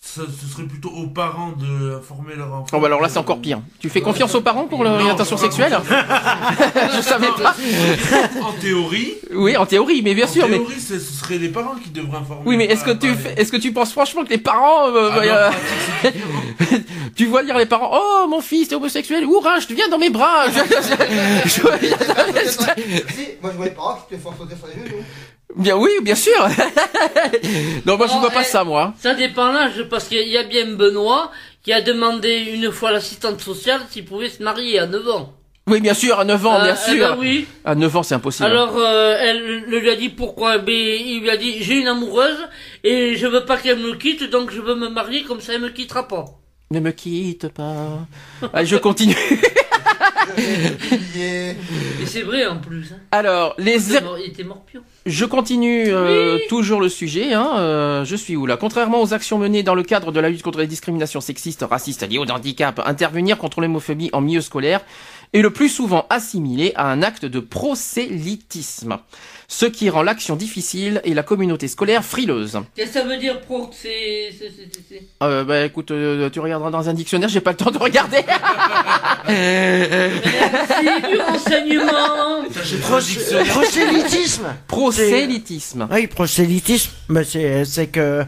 [0.00, 2.76] ça, ce serait plutôt aux parents de former leur enfant.
[2.76, 3.60] Oh, bah alors là, c'est encore pire.
[3.80, 5.76] Tu fais confiance aux parents pour Non, l'orientation sexuelle
[6.96, 7.54] Je savais pas.
[8.42, 10.48] En théorie, Oui, en théorie, mais bien en sûr.
[10.48, 12.42] Mais théorie, ce ce serait les parents qui devraient informer.
[12.46, 15.10] oui, mais est-ce que tu fais- est-ce que tu penses franchement que les parents, euh,
[15.12, 15.32] Ah non,
[16.72, 16.78] euh,
[17.16, 19.98] tu vois dire les parents, oh mon fils est homosexuel, hurrah, je te viens dans
[19.98, 20.46] mes bras.
[20.50, 20.52] Je-
[21.46, 21.54] je-
[22.34, 25.02] je- Si, moi je vois les parents qui te font sauter sur les genoux.
[25.56, 26.32] Bien oui, bien sûr.
[27.86, 28.94] non, moi je Oh, vois pas eh, ça, moi.
[28.98, 31.30] Ça dépend l'âge, parce qu'il y a bien Benoît
[31.62, 35.32] qui a demandé une fois à l'assistante sociale s'il pouvait se marier à 9 ans.
[35.68, 37.08] Oui, bien sûr, à 9 ans, Euh, bien eh sûr.
[37.08, 37.46] ben oui.
[37.64, 38.46] À 9 ans, c'est impossible.
[38.48, 40.58] Alors, euh, elle lui a dit pourquoi.
[40.58, 42.38] Ben, il lui a dit j'ai une amoureuse
[42.84, 45.62] et je veux pas qu'elle me quitte, donc je veux me marier comme ça elle
[45.62, 46.24] me quittera pas.
[46.70, 48.06] Ne me quitte pas.
[48.52, 49.16] Allez, je continue.
[50.38, 51.54] Et
[52.06, 52.92] c'est vrai en plus.
[52.92, 52.98] Hein.
[53.12, 54.80] Alors, les Il était mort- il était morpion.
[55.04, 57.32] Je continue euh, toujours le sujet.
[57.32, 58.56] Hein, euh, je suis où là?
[58.56, 62.08] Contrairement aux actions menées dans le cadre de la lutte contre les discriminations sexistes, racistes
[62.08, 64.80] liées au handicap, intervenir contre l'homophobie en milieu scolaire
[65.32, 68.98] est le plus souvent assimilé à un acte de prosélytisme,
[69.48, 72.58] ce qui rend l'action difficile et la communauté scolaire frileuse.
[72.74, 76.28] Qu'est-ce que ça veut dire pro c'est c'est- c'est- c'est- c'est- Euh, bah écoute, euh,
[76.30, 78.18] tu regarderas dans un dictionnaire, j'ai pas le temps de regarder.
[79.28, 82.42] Merci du renseignement.
[83.50, 85.88] Prosélytisme prosélytisme.
[85.90, 88.24] Oui, prosélytisme, bah c'est c'est que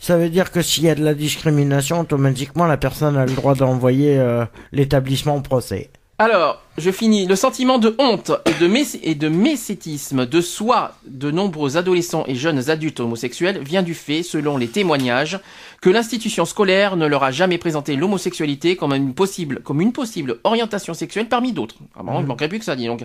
[0.00, 3.32] ça veut dire que s'il y a de la discrimination, automatiquement la personne a le
[3.32, 5.90] droit d'envoyer euh, l'établissement au procès.
[6.18, 7.26] Alors, je finis.
[7.26, 12.24] Le sentiment de honte et de, mé- et de mécétisme de soi de nombreux adolescents
[12.28, 15.40] et jeunes adultes homosexuels vient du fait, selon les témoignages,
[15.80, 20.38] que l'institution scolaire ne leur a jamais présenté l'homosexualité comme une possible, comme une possible
[20.44, 21.76] orientation sexuelle parmi d'autres.
[21.96, 23.04] Ah bon, il manquerait plus que ça, dis donc.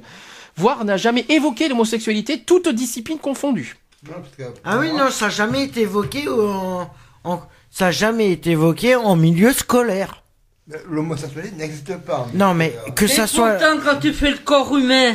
[0.55, 3.77] Voire n'a jamais évoqué l'homosexualité, toute discipline confondue.
[4.05, 6.87] Non, parce que Ah oui, non, ça n'a jamais été évoqué en,
[7.23, 10.23] en- ça a jamais été évoqué en milieu scolaire.
[10.89, 12.27] L'homosexualité n'existe pas.
[12.33, 13.51] Non, mais que Et ça soit.
[13.53, 15.13] pourtant, quand tu fais le corps humain,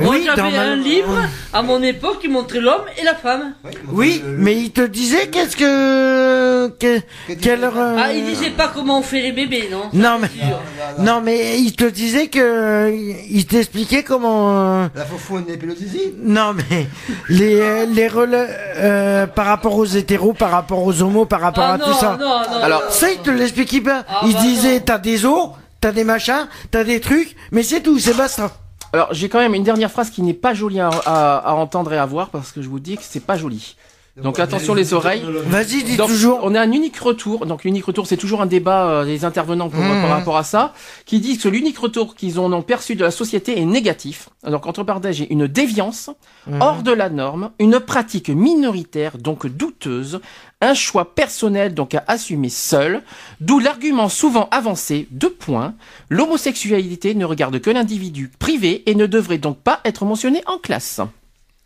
[0.00, 1.16] moi Oui, j'avais ma- un livre,
[1.52, 3.54] à mon époque, qui montrait l'homme et la femme.
[3.64, 6.98] Oui, Oui, le- le- mais il te disait qu'est-ce que, que
[7.28, 10.28] que quelle euh, Ah, il disait pas comment on fait les bébés, non Non mais
[10.42, 10.56] Non, non,
[10.98, 11.04] non.
[11.16, 12.90] non mais il te disait que
[13.30, 14.82] il t'expliquait comment.
[14.84, 16.86] euh, La faufoune et zizi Non mais
[17.28, 18.46] les les rela-
[18.76, 21.94] euh, par rapport aux hétéros, par rapport aux homos, par rapport Ah à non, tout
[21.94, 22.16] ça.
[22.18, 22.62] non, non.
[22.62, 24.04] Alors, Ça il te l'expliquait pas.
[24.08, 25.50] Ah, il bah disait t'as des os,
[25.80, 28.50] t'as des machins, t'as des trucs, mais c'est tout, c'est basta.
[28.92, 31.92] Alors, j'ai quand même une dernière phrase qui n'est pas jolie à, à- à entendre
[31.92, 33.76] et à voir parce que je vous dis que c'est pas joli.
[34.22, 35.22] Donc attention les oreilles.
[35.46, 36.40] Vas-y, dis Donc, toujours.
[36.42, 37.46] On a un unique retour.
[37.46, 40.02] Donc l'unique retour, c'est toujours un débat euh, des intervenants pour- Mmh.
[40.02, 40.74] par rapport à ça,
[41.06, 44.28] qui dit que l'unique retour qu'ils en ont perçu de la société est négatif.
[44.46, 46.10] Donc entre parenthèses, j'ai une déviance
[46.46, 46.60] Mmh.
[46.60, 50.20] hors de la norme, une pratique minoritaire donc douteuse,
[50.62, 53.02] un choix personnel donc à assumer seul,
[53.40, 55.74] d'où l'argument souvent avancé de points,
[56.08, 61.00] l'homosexualité ne regarde que l'individu privé et ne devrait donc pas être mentionnée en classe.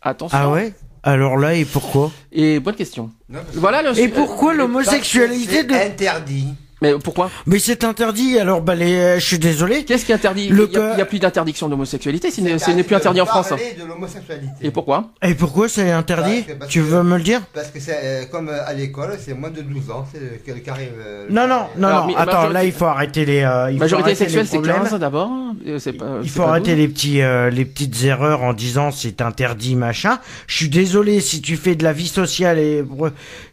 [0.01, 0.37] Attention.
[0.37, 0.73] Ah ouais?
[1.03, 2.11] Alors là et pourquoi?
[2.33, 3.11] Et bonne question.
[3.29, 3.97] Non, Voilà le.
[3.97, 6.53] Et pourquoi l'homosexualité de interdit.
[6.81, 8.37] Mais pourquoi Mais c'est interdit.
[8.39, 9.83] Alors bah les, euh, je suis désolé.
[9.83, 10.49] Qu'est-ce qui interdit?
[10.49, 13.21] Le Il n'y a, plus d'interdiction d'homosexualité, ce n'est- ce interdit n'est plus de interdit
[13.21, 13.49] en France.
[13.51, 14.47] de l'homosexualité.
[14.61, 15.09] Et pourquoi?
[15.23, 16.41] Et pourquoi c'est interdit?
[16.41, 17.41] Parce que- parce Tu que- veux me le dire?
[17.53, 20.53] Parce que c'est euh, comme euh, à l'école, c'est moins de 12 ans, c'est le,
[20.53, 20.91] le carré.
[20.97, 22.07] euh, Non non non Alors, non.
[22.07, 23.41] mais Attends, majorité- là il faut arrêter les.
[23.41, 24.83] euh, il faut Majorité arrêter les sexuelle, c'est problèmes.
[24.89, 25.31] 15 d'abord.
[25.65, 26.79] Euh, Il faut arrêter 12.
[26.79, 30.19] les petits, euh, les petites erreurs en disant c'est interdit machin.
[30.45, 32.83] Je suis désolé si tu fais de la vie sociale et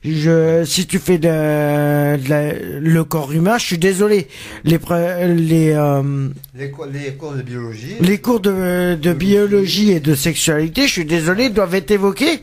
[0.05, 4.27] je, si tu fais de, de la- le corps humain, je suis désolé.
[4.65, 4.77] Les
[5.37, 7.95] les euh, Les, cours- les cours de biologie.
[8.01, 12.41] les cours de, de biologie et de sexualité, je suis désolé, doivent être évoqués.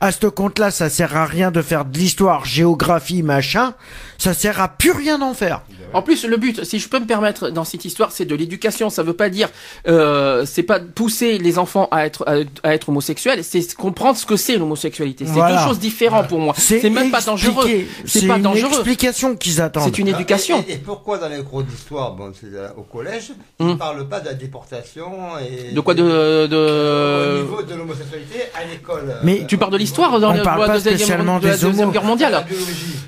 [0.00, 3.74] À ce compte-là, ça sert à rien de faire de l'histoire, géographie, machin.
[4.16, 5.62] Ça sert à plus rien d'en faire.
[5.94, 8.90] En plus, le but, si je peux me permettre, dans cette histoire, c'est de l'éducation.
[8.90, 9.48] Ça veut pas dire,
[9.88, 12.36] euh, c'est pas pousser les enfants à être à,
[12.68, 13.42] à être homosexuels.
[13.44, 15.24] C'est comprendre ce que c'est l'homosexualité.
[15.26, 15.56] C'est Voilà.
[15.62, 16.54] deux choses différentes pour moi.
[16.56, 17.66] C'est même pas dangereux.
[18.04, 18.68] C'est pas une dangereux.
[18.70, 19.84] explication qu'ils attendent.
[19.84, 20.64] C'est une éducation.
[20.68, 23.74] Et, et- et pourquoi dans les cours d'histoire, bon, c'est euh, au collège, ils ne
[23.74, 27.42] parlent pas de la déportation et De quoi de, au de...
[27.42, 29.04] niveau de l'homosexualité à l'école.
[29.08, 31.46] euh, Mais Tu parles de l'histoire dans On le- parle la pas deuxième, spécialement de
[31.48, 31.92] la des deuxième homos.
[31.92, 32.46] guerre mondiale.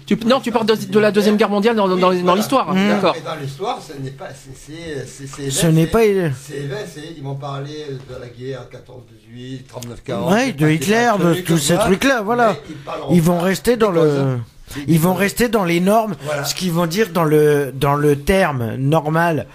[0.06, 2.73] Tu, non, tu parles de, de la deuxième guerre mondiale dans, l'histoire.
[2.74, 2.88] Mmh.
[2.88, 3.16] D'accord.
[3.24, 6.00] Dans l'histoire, ce n'est pas, c'est, c'est, c'est, c'est Ce n'est pas.
[6.00, 7.72] C'est ils m'ont parlé
[8.08, 9.62] de la guerre 14-18,
[10.06, 10.32] 39-40.
[10.32, 12.56] Ouais, de Hitler, de tous ces trucs-là, voilà.
[13.10, 14.38] Ils vont rester dans le.
[14.88, 16.44] Ils vont rester dans les normes, Voilà.
[16.44, 19.46] ce qu'ils vont dire dans le dans le terme normal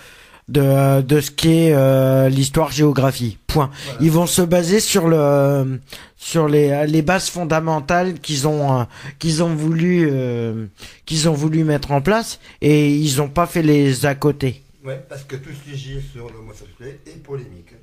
[0.50, 3.38] de de ce qu'est euh, l'histoire-géographie.
[3.48, 3.70] Point.
[4.02, 5.80] Ils vont se baser sur le
[6.18, 8.84] sur les les bases fondamentales qu'ils ont euh,
[9.20, 10.66] qu'ils ont voulu euh,
[11.06, 14.64] qu'ils ont voulu mettre en place et ils ont pas fait les à côté.
[14.84, 17.74] Ouais, parce que tout ce qui gire sur l'homosexualité est polémique.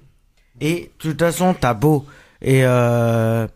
[0.60, 2.06] Et de toute façon, t'as beau
[2.40, 3.46] et euh,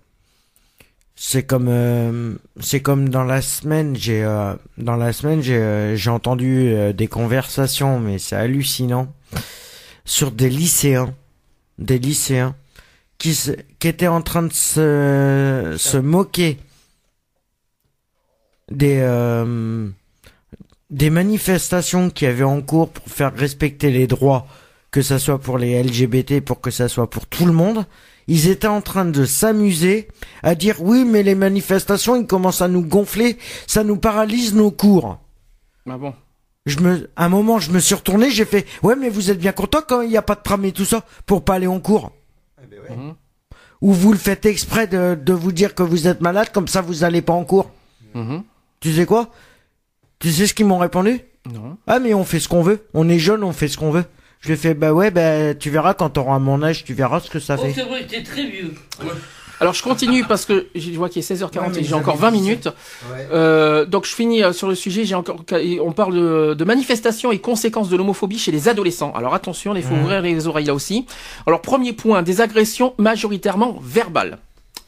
[1.22, 5.94] c'est comme euh, c'est comme dans la semaine, j'ai euh, dans la semaine j'ai euh,
[5.94, 9.12] j'ai entendu des conversations, mais c'est hallucinant
[10.06, 11.14] sur des lycéens,
[11.76, 12.56] des lycéens
[13.18, 16.56] qui se, qui étaient en train de se se moquer
[18.70, 19.90] des euh,
[20.88, 24.46] des manifestations qui avaient en cours pour faire respecter les droits
[24.90, 27.84] que ça soit pour les LGBT, pour que ça soit pour tout le monde,
[28.26, 30.08] ils étaient en train de s'amuser
[30.42, 34.70] à dire oui, mais les manifestations, ils commencent à nous gonfler, ça nous paralyse nos
[34.70, 35.18] cours.
[35.88, 36.14] Ah bon.
[36.66, 39.38] Je me, à un moment, je me suis retourné, j'ai fait, ouais, mais vous êtes
[39.38, 41.66] bien content quand il n'y a pas de tram et tout ça pour pas aller
[41.66, 42.12] en cours.
[42.62, 42.96] Eh ben ouais.
[42.96, 43.14] Mhm.
[43.80, 46.82] Ou vous le faites exprès de, de vous dire que vous êtes malade, comme ça
[46.82, 47.70] vous allez pas en cours.
[48.14, 48.42] Mhm.
[48.80, 49.30] Tu sais quoi?
[50.18, 51.20] Tu sais ce qu'ils m'ont répondu?
[51.50, 51.78] Non.
[51.86, 52.86] Ah mais on fait ce qu'on veut.
[52.92, 54.04] On est jeune, on fait ce qu'on veut.
[54.40, 57.20] Je lui ai fait bah ouais bah tu verras quand t'auras mon âge, tu verras
[57.20, 57.72] ce que ça Oh, fait.
[57.74, 58.72] c'est vrai t'es très vieux.
[59.60, 62.14] Alors je continue parce que je vois qu'il est 16h40 Ouais, mais et j'ai encore
[62.14, 62.66] avez 20 dit minutes.
[63.12, 63.28] Ouais.
[63.30, 65.04] Euh, donc je finis euh, sur le sujet.
[65.04, 65.44] J'ai encore,
[65.82, 69.12] on parle de, de manifestations et conséquences de l'homophobie chez les adolescents.
[69.14, 70.02] Alors attention, il faut Mhm.
[70.02, 71.04] ouvrir les oreilles là aussi.
[71.46, 74.38] Alors premier point, des agressions majoritairement verbales.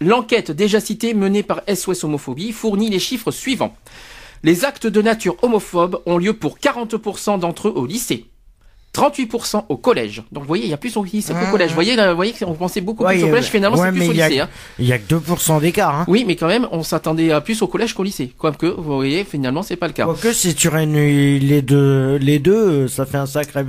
[0.00, 3.76] L'enquête déjà citée menée par SOS Homophobie fournit les chiffres suivants.
[4.42, 8.24] Les actes de nature homophobe ont lieu pour 40% d'entre eux au lycée.
[8.94, 10.22] 38% au collège.
[10.32, 11.70] Donc vous voyez, il y a plus au lycée qu'au collège.
[11.70, 13.86] Vous voyez, là, vous voyez qu'on pensait beaucoup Ouais, plus au euh, collège, finalement ouais,
[13.86, 14.40] c'est plus au il lycée.
[14.40, 14.48] hein.
[14.78, 16.04] Il y a que 2% d'écart hein.
[16.08, 18.32] Oui, mais quand même, on s'attendait à plus au collège qu'au lycée.
[18.36, 20.04] Quoique, vous voyez, finalement, c'est pas le cas.
[20.04, 23.64] Quoique si tu réunis les deux les deux, euh, ça fait un sacré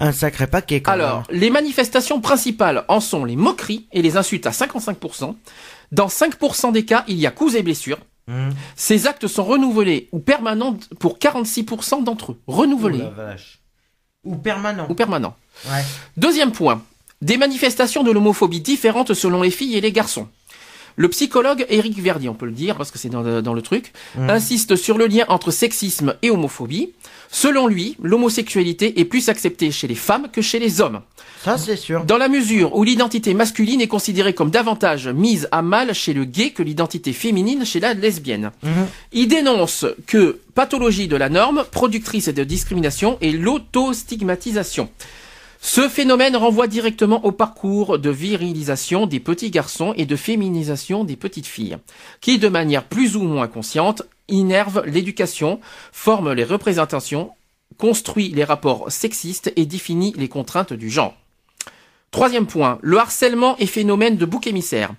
[0.00, 4.46] un sacré paquet quand Alors, les manifestations principales en sont les moqueries et les insultes
[4.46, 5.34] à 55%.
[5.90, 7.98] Dans 5% des cas, il y a coups et blessures.
[8.28, 8.50] même.
[8.76, 12.36] Ces actes sont renouvelés ou permanents pour 46% d'entre eux.
[12.46, 13.58] Renouvelés Oh la vache.
[14.24, 14.86] Ou permanent.
[14.88, 15.36] ou permanents.
[15.70, 15.84] Ouais.
[16.16, 16.82] Deuxième point.
[17.22, 20.28] Des manifestations de l'homophobie différentes selon les filles et les garçons.
[21.00, 23.62] Le psychologue Éric Verdi, on peut le dire parce que c'est dans, le- dans le
[23.62, 24.30] truc, Mhm.
[24.30, 26.90] insiste sur le lien entre sexisme et homophobie.
[27.30, 31.00] Selon lui, l'homosexualité est plus acceptée chez les femmes que chez les hommes.
[31.44, 32.04] Ça c'est sûr.
[32.04, 36.24] Dans la mesure où l'identité masculine est considérée comme davantage mise à mal chez le
[36.24, 38.50] gay que l'identité féminine chez la lesbienne.
[38.64, 38.70] Mhm.
[39.12, 44.88] Il dénonce que pathologie de la norme, productrice de discrimination et l'autostigmatisation.
[45.60, 51.16] Ce phénomène renvoie directement au parcours de virilisation des petits garçons et de féminisation des
[51.16, 51.78] petites filles,
[52.20, 55.60] qui de manière plus ou moins consciente innerve l'éducation,
[55.92, 57.30] forme les représentations,
[57.76, 61.14] construit les rapports sexistes et définit les contraintes du genre.
[62.10, 64.92] Troisième point, le harcèlement est phénomène de bouc émissaire.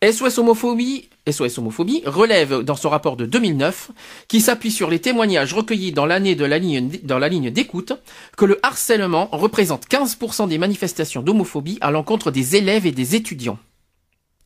[0.00, 3.90] SOS Homophobie, SOS Homophobie relève dans son rapport de 2009,
[4.28, 7.92] qui s'appuie sur les témoignages recueillis dans l'année de la ligne, dans la ligne d'écoute,
[8.36, 13.58] que le harcèlement représente 15% des manifestations d'homophobie à l'encontre des élèves et des étudiants.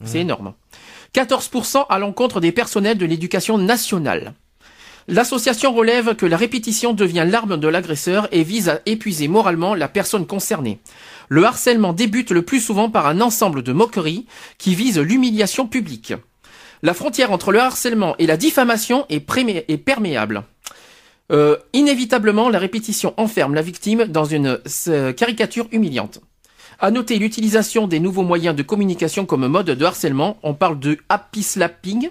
[0.04, 0.54] C'est énorme.
[1.14, 4.32] 14% à l'encontre des personnels de l'éducation nationale.
[5.08, 9.88] L'association relève que la répétition devient l'arme de l'agresseur et vise à épuiser moralement la
[9.88, 10.78] personne concernée.
[11.32, 14.26] Le harcèlement débute le plus souvent par un ensemble de moqueries
[14.58, 16.12] qui visent l'humiliation publique.
[16.82, 19.20] La frontière entre le harcèlement et la diffamation est,
[19.78, 20.42] perméable.
[21.32, 26.20] Euh, inévitablement, la répétition enferme la victime dans une euh, caricature humiliante.
[26.78, 30.36] À noter l'utilisation des nouveaux moyens de communication comme mode de harcèlement.
[30.42, 32.10] On parle de happy slapping.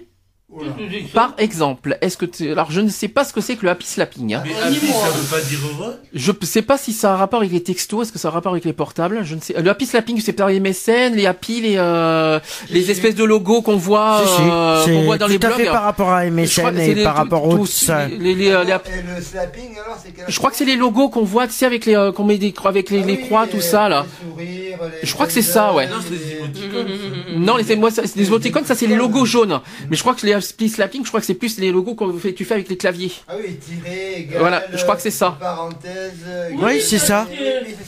[1.14, 2.50] Par exemple, est-ce que tu...
[2.52, 4.34] alors je ne sais pas ce que c'est que le happy slapping.
[4.34, 4.42] Hein.
[4.44, 7.16] Mais happy, ça veut pas dire heureux Je ne sais pas si ça a un
[7.16, 9.20] rapport avec les textos, est-ce que ça a un rapport avec les portables.
[9.24, 9.54] Je ne sais.
[9.60, 12.38] Le happy slapping, c'est par les MSN, les happy, les euh,
[12.70, 15.50] les espèces de logos qu'on voit, Si, si, euh, qu'on voit dans les tout à
[15.50, 15.60] blogs.
[15.64, 17.66] fait par rapport à Je crois MSN que c'est et les- par rapport au tout-
[17.66, 18.06] ça.
[18.08, 20.64] les- les- les, euh, les- Et le slapping alors c'est quel je crois que c'est
[20.64, 23.06] les logos qu'on voit, tu sais, avec les euh, qu'on met des avec les, Ah
[23.06, 24.04] les oui, croix, tout ça là.
[24.38, 25.86] les sourires, les Je crois que c'est ça, ouais.
[25.86, 26.86] Non, c'est des émoticônes.
[26.88, 27.32] ça.
[27.38, 29.60] Non, les, ça, c'est des émoticônes, ça c'est les logos jaunes.
[29.90, 32.12] Mais je crois que les happy slapping, je crois que c'est plus les logos qu'on
[32.18, 33.12] fait, tu fais avec les claviers.
[33.28, 35.36] Ah oui, tirer, égal, Voilà, je crois que c'est ça.
[35.38, 36.24] Parenthèse.
[36.60, 37.26] Oui, c'est ça.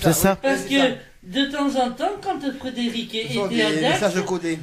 [0.01, 0.37] C'est ça.
[0.37, 0.95] Parce que
[1.25, 4.11] de temps en temps, quand Frédéric était à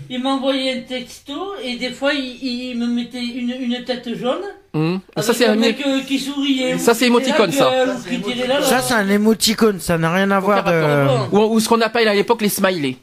[0.10, 4.44] il m'envoyait un texto et des fois il, il me mettait une, une tête jaune.
[4.74, 5.02] Hum.
[5.18, 6.78] Ça c'est un mec euh, qui souriait.
[6.78, 7.98] Ça, c'est émoticône, ça.
[8.62, 11.36] Ça, c'est un émoticône, ça n'a rien à voir Aucun de.
[11.36, 12.98] ou, ou ce qu'on appelle à l'époque les smileys.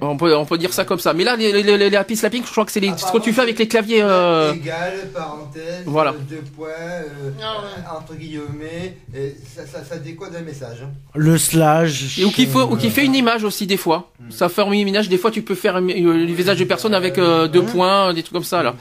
[0.00, 1.12] On peut on peut dire ça comme ça.
[1.12, 3.18] Mais là les les, les, les happy slapping, je crois que c'est les ce que
[3.18, 4.00] tu fais avec les claviers.
[4.02, 4.54] Euh...
[4.54, 6.14] Égal, parenthèse, Voilà.
[6.30, 7.98] deux points, euh, Ah ouais.
[7.98, 10.78] entre guillemets, et ça, ça, ça décode un message.
[10.82, 10.90] hein.
[11.14, 12.18] Le slash.
[12.18, 14.10] Et ou qui faut ou qui fait une image aussi des fois.
[14.18, 14.30] Mm.
[14.30, 15.10] Ça forme une image.
[15.10, 18.14] Des fois tu peux faire un- euh, le visage de personne avec euh, deux points,
[18.14, 18.74] des trucs comme ça là.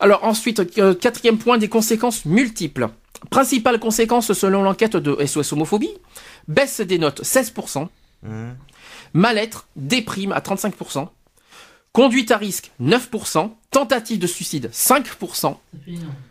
[0.00, 2.88] Alors ensuite euh, quatrième point des conséquences multiples.
[3.30, 5.90] Principale conséquence selon l'enquête de SOS homophobie
[6.48, 7.86] baisse des notes 16%.
[8.24, 8.54] Mhm.
[9.14, 11.08] Mal-être, déprime à 35%.
[11.92, 13.50] Conduite à risque 9%.
[13.70, 15.56] Tentative de suicide 5%.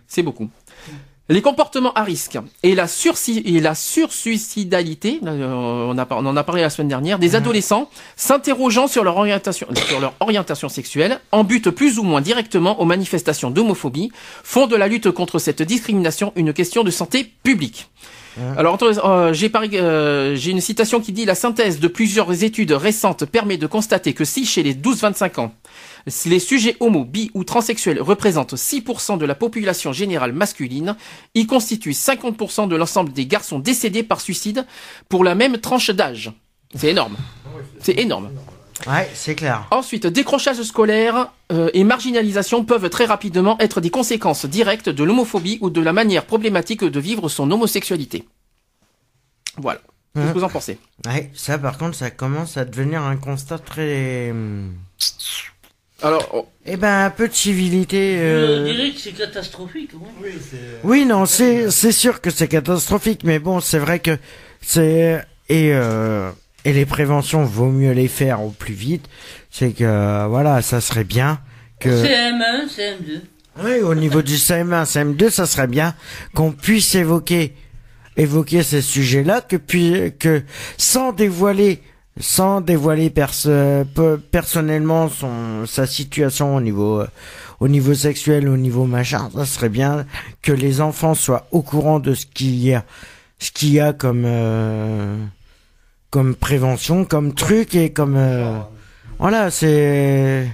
[0.07, 0.49] C'est beaucoup.
[1.31, 6.25] Les comportements à risque et la, sursi- et la sursuicidalité, euh, on, a, par- on
[6.25, 10.69] en a parlé la semaine dernière, des adolescents s'interrogeant sur leur orientation, sur leur orientation
[10.69, 14.11] sexuelle, en but plus ou moins directement aux manifestations d'homophobie,
[14.43, 17.89] font de la lutte contre cette discrimination une question de santé publique.
[18.57, 23.25] Alors, entre- euh, euh, j'ai une citation qui dit la synthèse de plusieurs études récentes
[23.25, 25.53] permet de constater que si chez les 12-25 ans,
[26.25, 30.95] les sujets homo, bi ou transsexuels représentent 6% de la population générale masculine,
[31.35, 34.65] ils constituent 50% de l'ensemble des garçons décédés par suicide
[35.09, 36.31] pour la même tranche d'âge.
[36.75, 37.17] C'est énorme.
[37.81, 38.29] C'est énorme.
[38.87, 39.67] Ouais, c'est clair.
[39.71, 45.57] Ensuite, décrochage scolaire euh, et marginalisation peuvent très rapidement être des conséquences directes de l'homophobie
[45.61, 48.25] ou de la manière problématique de vivre son homosexualité.
[49.57, 49.79] Voilà.
[50.15, 50.77] Qu'est-ce que vous en pensez?
[51.05, 54.31] Ouais, ça par contre, ça commence à devenir un constat très.
[54.31, 54.73] hum,
[56.01, 58.17] Alors, oh, Eh ben, un peu de civilité.
[58.17, 59.91] Je euh, dirais que c'est catastrophique.
[60.21, 60.29] Oui.
[60.83, 64.17] Oui, non, c'est c'est sûr que c'est catastrophique, mais bon, c'est vrai que
[64.61, 66.31] c'est et euh,
[66.69, 69.05] et les préventions vaut mieux les faire au plus vite.
[69.49, 71.39] C'est que voilà, ça serait bien
[71.79, 73.21] que CM1, CM2.
[73.63, 75.95] oui, au niveau du CM1, CM2, ça serait bien
[76.33, 77.55] qu'on puisse évoquer
[78.17, 80.43] évoquer ces sujets-là, que puis que
[80.77, 81.81] sans dévoiler
[82.21, 87.07] sans dévoiler perso- pe- personnellement son sa situation au niveau euh,
[87.61, 90.05] au niveau sexuel, au niveau machin, ça serait bien
[90.41, 92.83] que les enfants soient au courant de ce qu'il y a
[93.39, 95.15] ce qu'il y a comme euh,
[96.11, 98.57] comme prévention, comme truc et comme euh,
[99.19, 100.47] voilà, c'est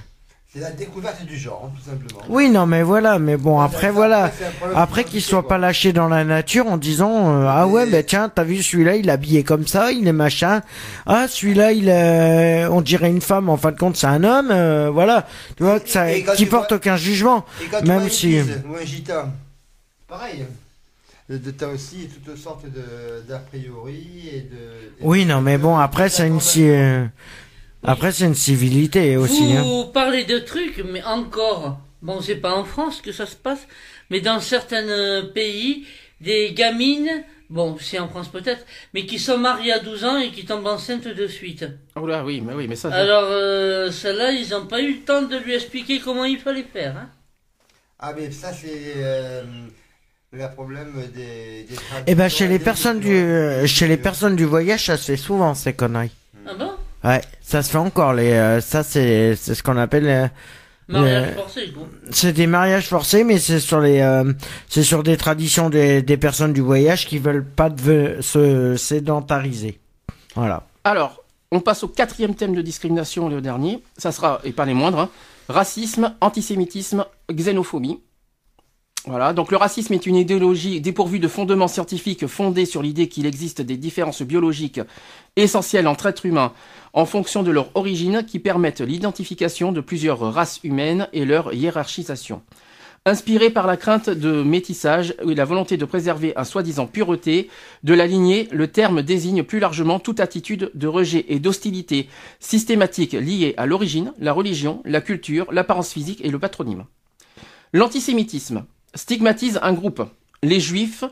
[0.52, 2.20] C'est la découverte du genre, hein, tout simplement.
[2.28, 4.30] oui, non, mais voilà, mais bon, après, voilà.
[4.74, 5.48] Après soient quoi.
[5.48, 8.62] pas lâchés dans la nature en disant euh, ah ouais Mais- bah tiens t'as vu
[8.62, 10.60] celui-là il est habillé comme ça il est machin
[11.06, 14.50] ah celui-là il est on dirait une femme en fin de compte c'est un homme
[14.50, 15.26] euh, voilà
[15.56, 16.06] tu vois que ça
[16.36, 19.28] qui porte vois- aucun jugement Et quand tu même vois une si- ou un gita,
[20.08, 20.44] pareil.
[21.28, 24.92] De, de- t'as aussi toutes sortes de d'a priori et de.
[25.00, 27.04] oui non mais bon après c'est une euh,
[27.82, 29.62] après c'est une civilité aussi hein.
[29.62, 33.66] Vous parlez de trucs, mais encore, bon, c'est pas en France que ça se passe,
[34.10, 35.86] mais dans certains euh, pays,
[36.20, 40.30] des gamines, bon, c'est en France peut-être, mais qui sont mariées à 12 ans et
[40.30, 41.64] qui tombent enceintes de suite.
[41.96, 42.92] oh là, oui, mais oui, mais ça.
[42.92, 46.62] Alors, euh, celle-là, ils n'ont pas eu le temps de lui expliquer comment il fallait
[46.72, 46.96] faire.
[46.96, 47.10] Hein.
[47.98, 49.42] Ah, mais ça, c'est euh,
[50.32, 51.64] le problème des.
[51.64, 51.76] des
[52.06, 55.16] et ben chez les personnes du euh, chez les personnes du voyage ça se fait
[55.16, 56.10] souvent ces conneries
[56.46, 56.70] Ah bon?
[57.04, 60.26] Ouais ça se fait encore les euh, ça c'est c'est ce qu'on appelle euh,
[60.88, 61.34] Mariage Ouais.
[61.34, 61.72] forcé.
[62.12, 64.32] C'est des mariages forcés, mais c'est sur les, euh,
[64.68, 69.80] c'est sur des traditions des, des personnes du voyage qui veulent pas de, se sédentariser.
[70.36, 70.62] Voilà.
[70.84, 73.82] Alors, on passe au quatrième thème de discrimination, le dernier.
[73.98, 75.10] Ça sera, et pas les moindres, hein,
[75.48, 77.98] racisme, antisémitisme, xénophobie.
[79.08, 83.24] Voilà, donc le racisme est une idéologie dépourvue de fondements scientifiques fondée sur l'idée qu'il
[83.24, 84.80] existe des différences biologiques
[85.36, 86.52] essentielles entre êtres humains
[86.92, 92.42] en fonction de leur origine qui permettent l'identification de plusieurs races humaines et leur hiérarchisation.
[93.04, 97.48] Inspiré par la crainte de métissage et la volonté de préserver un soi-disant pureté
[97.84, 102.08] de la lignée, le terme désigne plus largement toute attitude de rejet et d'hostilité
[102.40, 106.86] systématique liée à l'origine, la religion, la culture, l'apparence physique et le patronyme.
[107.72, 108.64] L'antisémitisme
[108.96, 110.02] stigmatise un groupe,
[110.42, 111.04] les juifs,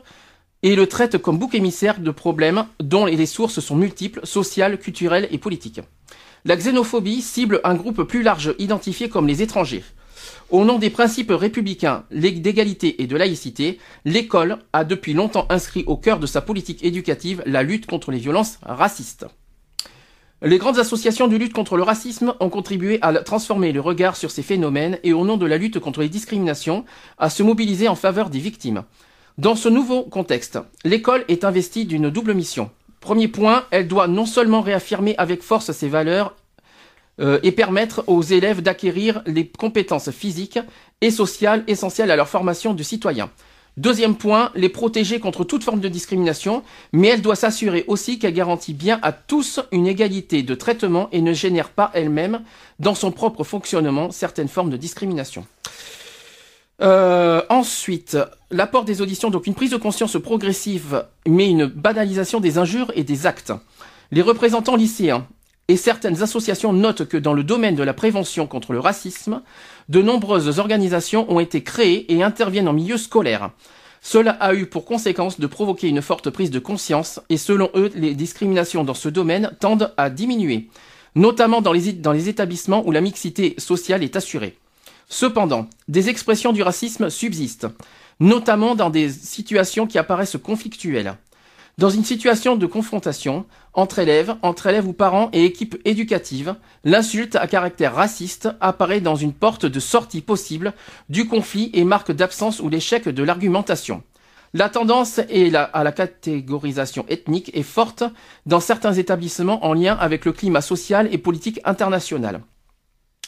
[0.63, 5.27] et le traite comme bouc émissaire de problèmes dont les sources sont multiples, sociales, culturelles
[5.31, 5.81] et politiques.
[6.43, 9.83] La xénophobie cible un groupe plus large identifié comme les étrangers.
[10.49, 15.97] Au nom des principes républicains d'égalité et de laïcité, l'école a depuis longtemps inscrit au
[15.97, 19.25] cœur de sa politique éducative la lutte contre les violences racistes.
[20.45, 24.29] Les grandes associations de lutte contre le racisme ont contribué à transformer le regard sur
[24.29, 26.85] ces phénomènes et au nom de la lutte contre les discriminations,
[27.17, 28.83] à se mobiliser en faveur des victimes.
[29.39, 32.69] Dans ce nouveau contexte, l'école est investie d'une double mission.
[32.99, 36.35] Premier point, elle doit non seulement réaffirmer avec force ses valeurs
[37.19, 40.59] euh, et permettre aux élèves d'acquérir les compétences physiques
[41.01, 43.31] et sociales essentielles à leur formation de citoyens.
[43.77, 48.33] Deuxième point, les protéger contre toute forme de discrimination, mais elle doit s'assurer aussi qu'elle
[48.33, 52.41] garantit bien à tous une égalité de traitement et ne génère pas elle-même,
[52.79, 55.45] dans son propre fonctionnement, certaines formes de discrimination.
[56.81, 58.17] Euh, ensuite,
[58.49, 63.03] l'apport des auditions, donc une prise de conscience progressive, mais une banalisation des injures et
[63.03, 63.53] des actes.
[64.11, 65.27] Les représentants lycéens
[65.67, 69.41] et certaines associations notent que dans le domaine de la prévention contre le racisme,
[69.89, 73.51] de nombreuses organisations ont été créées et interviennent en milieu scolaire.
[74.01, 77.91] Cela a eu pour conséquence de provoquer une forte prise de conscience et selon eux,
[77.95, 80.69] les discriminations dans ce domaine tendent à diminuer,
[81.15, 84.57] notamment dans les, établissements où la mixité sociale est assurée.
[85.09, 87.67] Cependant, des expressions du racisme subsistent,
[88.19, 91.15] notamment dans des situations qui apparaissent conflictuelles.
[91.77, 97.35] Dans une situation de confrontation entre élèves, entre élèves ou parents et équipes éducatives, l'insulte
[97.35, 100.73] à caractère raciste apparaît dans une porte de sortie possible
[101.09, 104.03] du conflit et marque d'absence ou l'échec de l'argumentation.
[104.53, 108.05] La tendance à la catégorisation ethnique est forte
[108.45, 112.39] dans certains établissements en lien avec le climat social et politique international.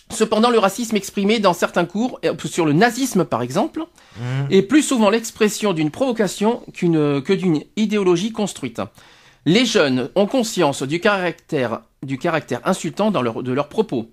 [0.09, 3.81] Cependant, le racisme exprimé dans certains cours, sur le nazisme par exemple,
[4.17, 4.23] mmh.
[4.51, 8.81] est plus souvent l'expression d'une provocation que d'une idéologie construite.
[9.45, 14.09] Les jeunes ont conscience du caractère, du caractère insultant dans de leurs propos,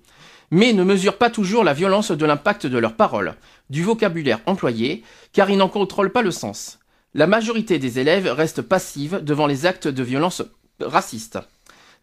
[0.51, 3.35] mais ne mesurent pas toujours la violence de l'impact de leurs paroles,
[3.69, 5.03] du vocabulaire employé,
[5.33, 6.79] car ils n'en contrôlent pas le sens.
[7.13, 10.43] La majorité des élèves restent passives devant les actes de violence
[10.79, 11.39] racistes.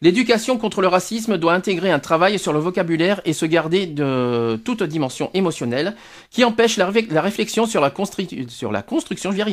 [0.03, 4.61] L'éducation contre le racisme doit intégrer un travail sur le vocabulaire et se garder de
[4.65, 5.95] toute dimension émotionnelle
[6.33, 8.41] qui empêche la, réflexion sur la, construction,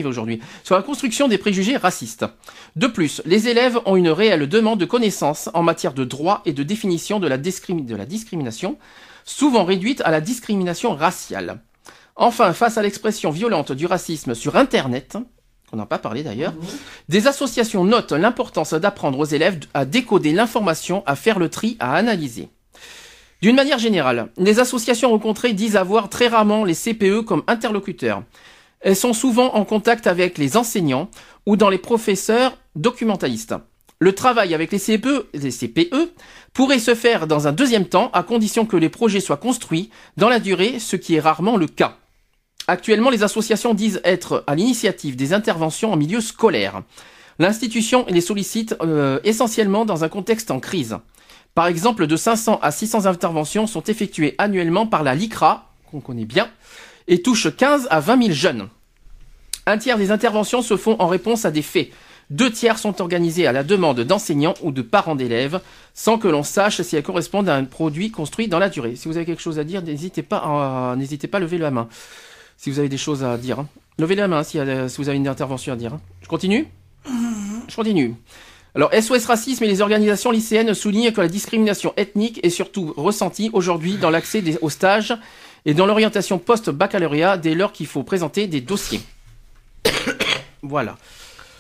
[0.05, 2.26] aujourd'hui, sur la construction des préjugés racistes.
[2.76, 6.53] De plus, les élèves ont une réelle demande de connaissances en matière de droit et
[6.53, 8.80] de définition de la discrimination,
[9.26, 11.61] souvent réduite à la discrimination raciale.
[12.15, 15.15] Enfin, face à l'expression violente du racisme sur Internet,
[15.71, 16.53] on n'a pas parlé d'ailleurs,
[17.07, 21.95] des associations notent l'importance d'apprendre aux élèves à décoder l'information, à faire le tri, à
[21.95, 22.49] analyser.
[23.41, 28.23] D'une manière générale, les associations rencontrées disent avoir très rarement les CPE comme interlocuteurs.
[28.81, 31.09] Elles sont souvent en contact avec les enseignants
[31.45, 33.55] ou dans les professeurs documentalistes.
[33.99, 36.13] Le travail avec les CPE, les CPE
[36.53, 40.29] pourrait se faire dans un deuxième temps à condition que les projets soient construits dans
[40.29, 41.97] la durée, ce qui est rarement le cas.
[42.69, 46.83] Actuellement, les associations disent être à l'initiative des interventions en milieu scolaire.
[47.39, 50.95] L'institution les sollicite euh, essentiellement dans un contexte en crise.
[51.55, 56.25] Par exemple, de 500 à 600 interventions sont effectuées annuellement par la LICRA, qu'on connaît
[56.25, 56.47] bien,
[57.07, 58.69] et touchent 15 à 20 000 jeunes.
[59.65, 61.89] Un tiers des interventions se font en réponse à des faits.
[62.29, 65.59] Deux tiers sont organisés à la demande d'enseignants ou de parents d'élèves,
[65.95, 68.95] sans que l'on sache si elles correspondent à un produit construit dans la durée.
[68.95, 71.89] Si vous avez quelque chose à dire, n'hésitez pas, n'hésitez pas à lever la main
[72.60, 73.60] si vous avez des choses à dire.
[73.60, 73.68] Hein.
[73.98, 75.94] Levez la main si, vous avez une intervention à dire.
[75.94, 76.02] Hein.
[76.22, 76.68] Je continue
[77.06, 78.15] Je continue.
[78.76, 83.49] Alors, SOS Racisme et les organisations lycéennes soulignent que la discrimination ethnique est surtout ressentie
[83.53, 85.15] aujourd'hui dans l'accès aux stages
[85.65, 89.02] et dans l'orientation post-baccalauréat dès lors qu'il faut présenter des dossiers.
[90.61, 90.98] voilà.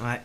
[0.01, 0.21] Ouais.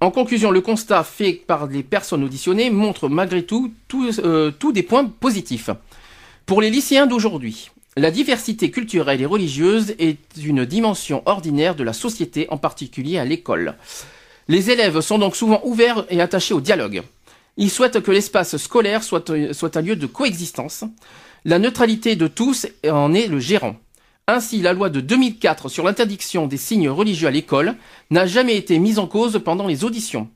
[0.00, 4.82] En conclusion, le constat fait par les personnes auditionnées montre malgré tout tous euh, des
[4.82, 5.70] points positifs.
[6.44, 7.70] Pour les lycéens d'aujourd'hui,
[8.00, 13.26] la diversité culturelle et religieuse est une dimension ordinaire de la société, en particulier à
[13.26, 13.74] l'école.
[14.48, 17.02] Les élèves sont donc souvent ouverts et attachés au dialogue.
[17.58, 20.84] Ils souhaitent que l'espace scolaire soit, un lieu de coexistence.
[21.44, 23.76] La neutralité de tous en est le gérant.
[24.26, 27.74] Ainsi, la loi de 2004 sur l'interdiction des signes religieux à l'école
[28.10, 30.28] n'a jamais été mise en cause pendant les auditions.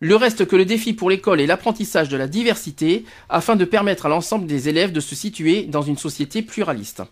[0.00, 4.06] Le reste que le défi pour l'école est l'apprentissage de la diversité afin de permettre
[4.06, 7.02] à l'ensemble des élèves de se situer dans une société pluraliste.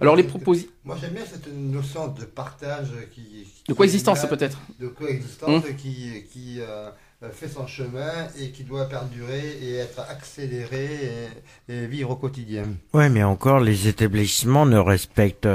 [0.00, 0.70] Alors les propositions...
[0.84, 3.46] Moi j'aime bien cette notion de partage qui...
[3.68, 4.58] de coexistence peut-être.
[4.78, 5.76] De coexistence hum.
[5.76, 6.90] qui, euh,
[7.32, 11.30] fait son chemin et qui doit perdurer et être accéléré
[11.68, 12.64] et, vivre au quotidien.
[12.92, 15.48] Ouais mais encore les établissements ne respectent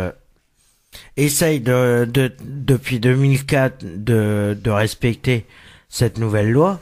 [1.16, 5.46] essaye de, de depuis 2004 de, de respecter
[5.92, 6.80] cette nouvelle loi,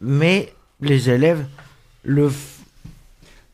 [0.00, 0.52] mais
[0.82, 1.44] les élèves
[2.04, 2.30] le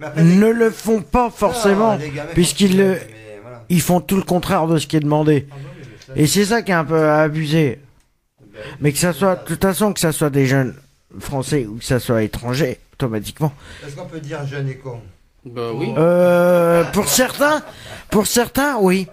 [0.01, 1.97] après, les- ne le font pas forcément,
[2.35, 3.65] puisqu'ils font- le- mais voilà.
[3.69, 5.47] ils font tout le contraire de ce qui est demandé.
[6.17, 7.81] Et c'est ça qui est un peu abusé.
[8.81, 10.75] Mais que ça soit, de toute façon, que ça soit des jeunes
[11.21, 13.53] français ou que ça soit étrangers, automatiquement.
[13.87, 15.01] Est-ce qu'on peut dire jeune et con?
[15.45, 15.93] Bah oui.
[15.99, 17.63] Euh, pour certains,
[18.11, 19.07] pour certains, oui.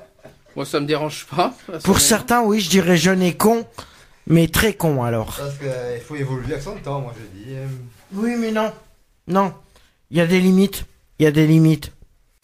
[0.56, 1.54] Moi, ça me dérange pas.
[1.84, 3.66] Pour certains, oui, je dirais jeune et con,
[4.28, 5.36] mais très con alors.
[5.38, 7.50] Parce qu'il euh, faut évoluer avec son temps, moi je dis.
[7.56, 7.68] Euh.
[8.14, 8.72] Oui, mais non.
[9.28, 9.54] Non.
[10.12, 10.86] Il y a des limites.
[11.20, 11.92] Il y a des limites.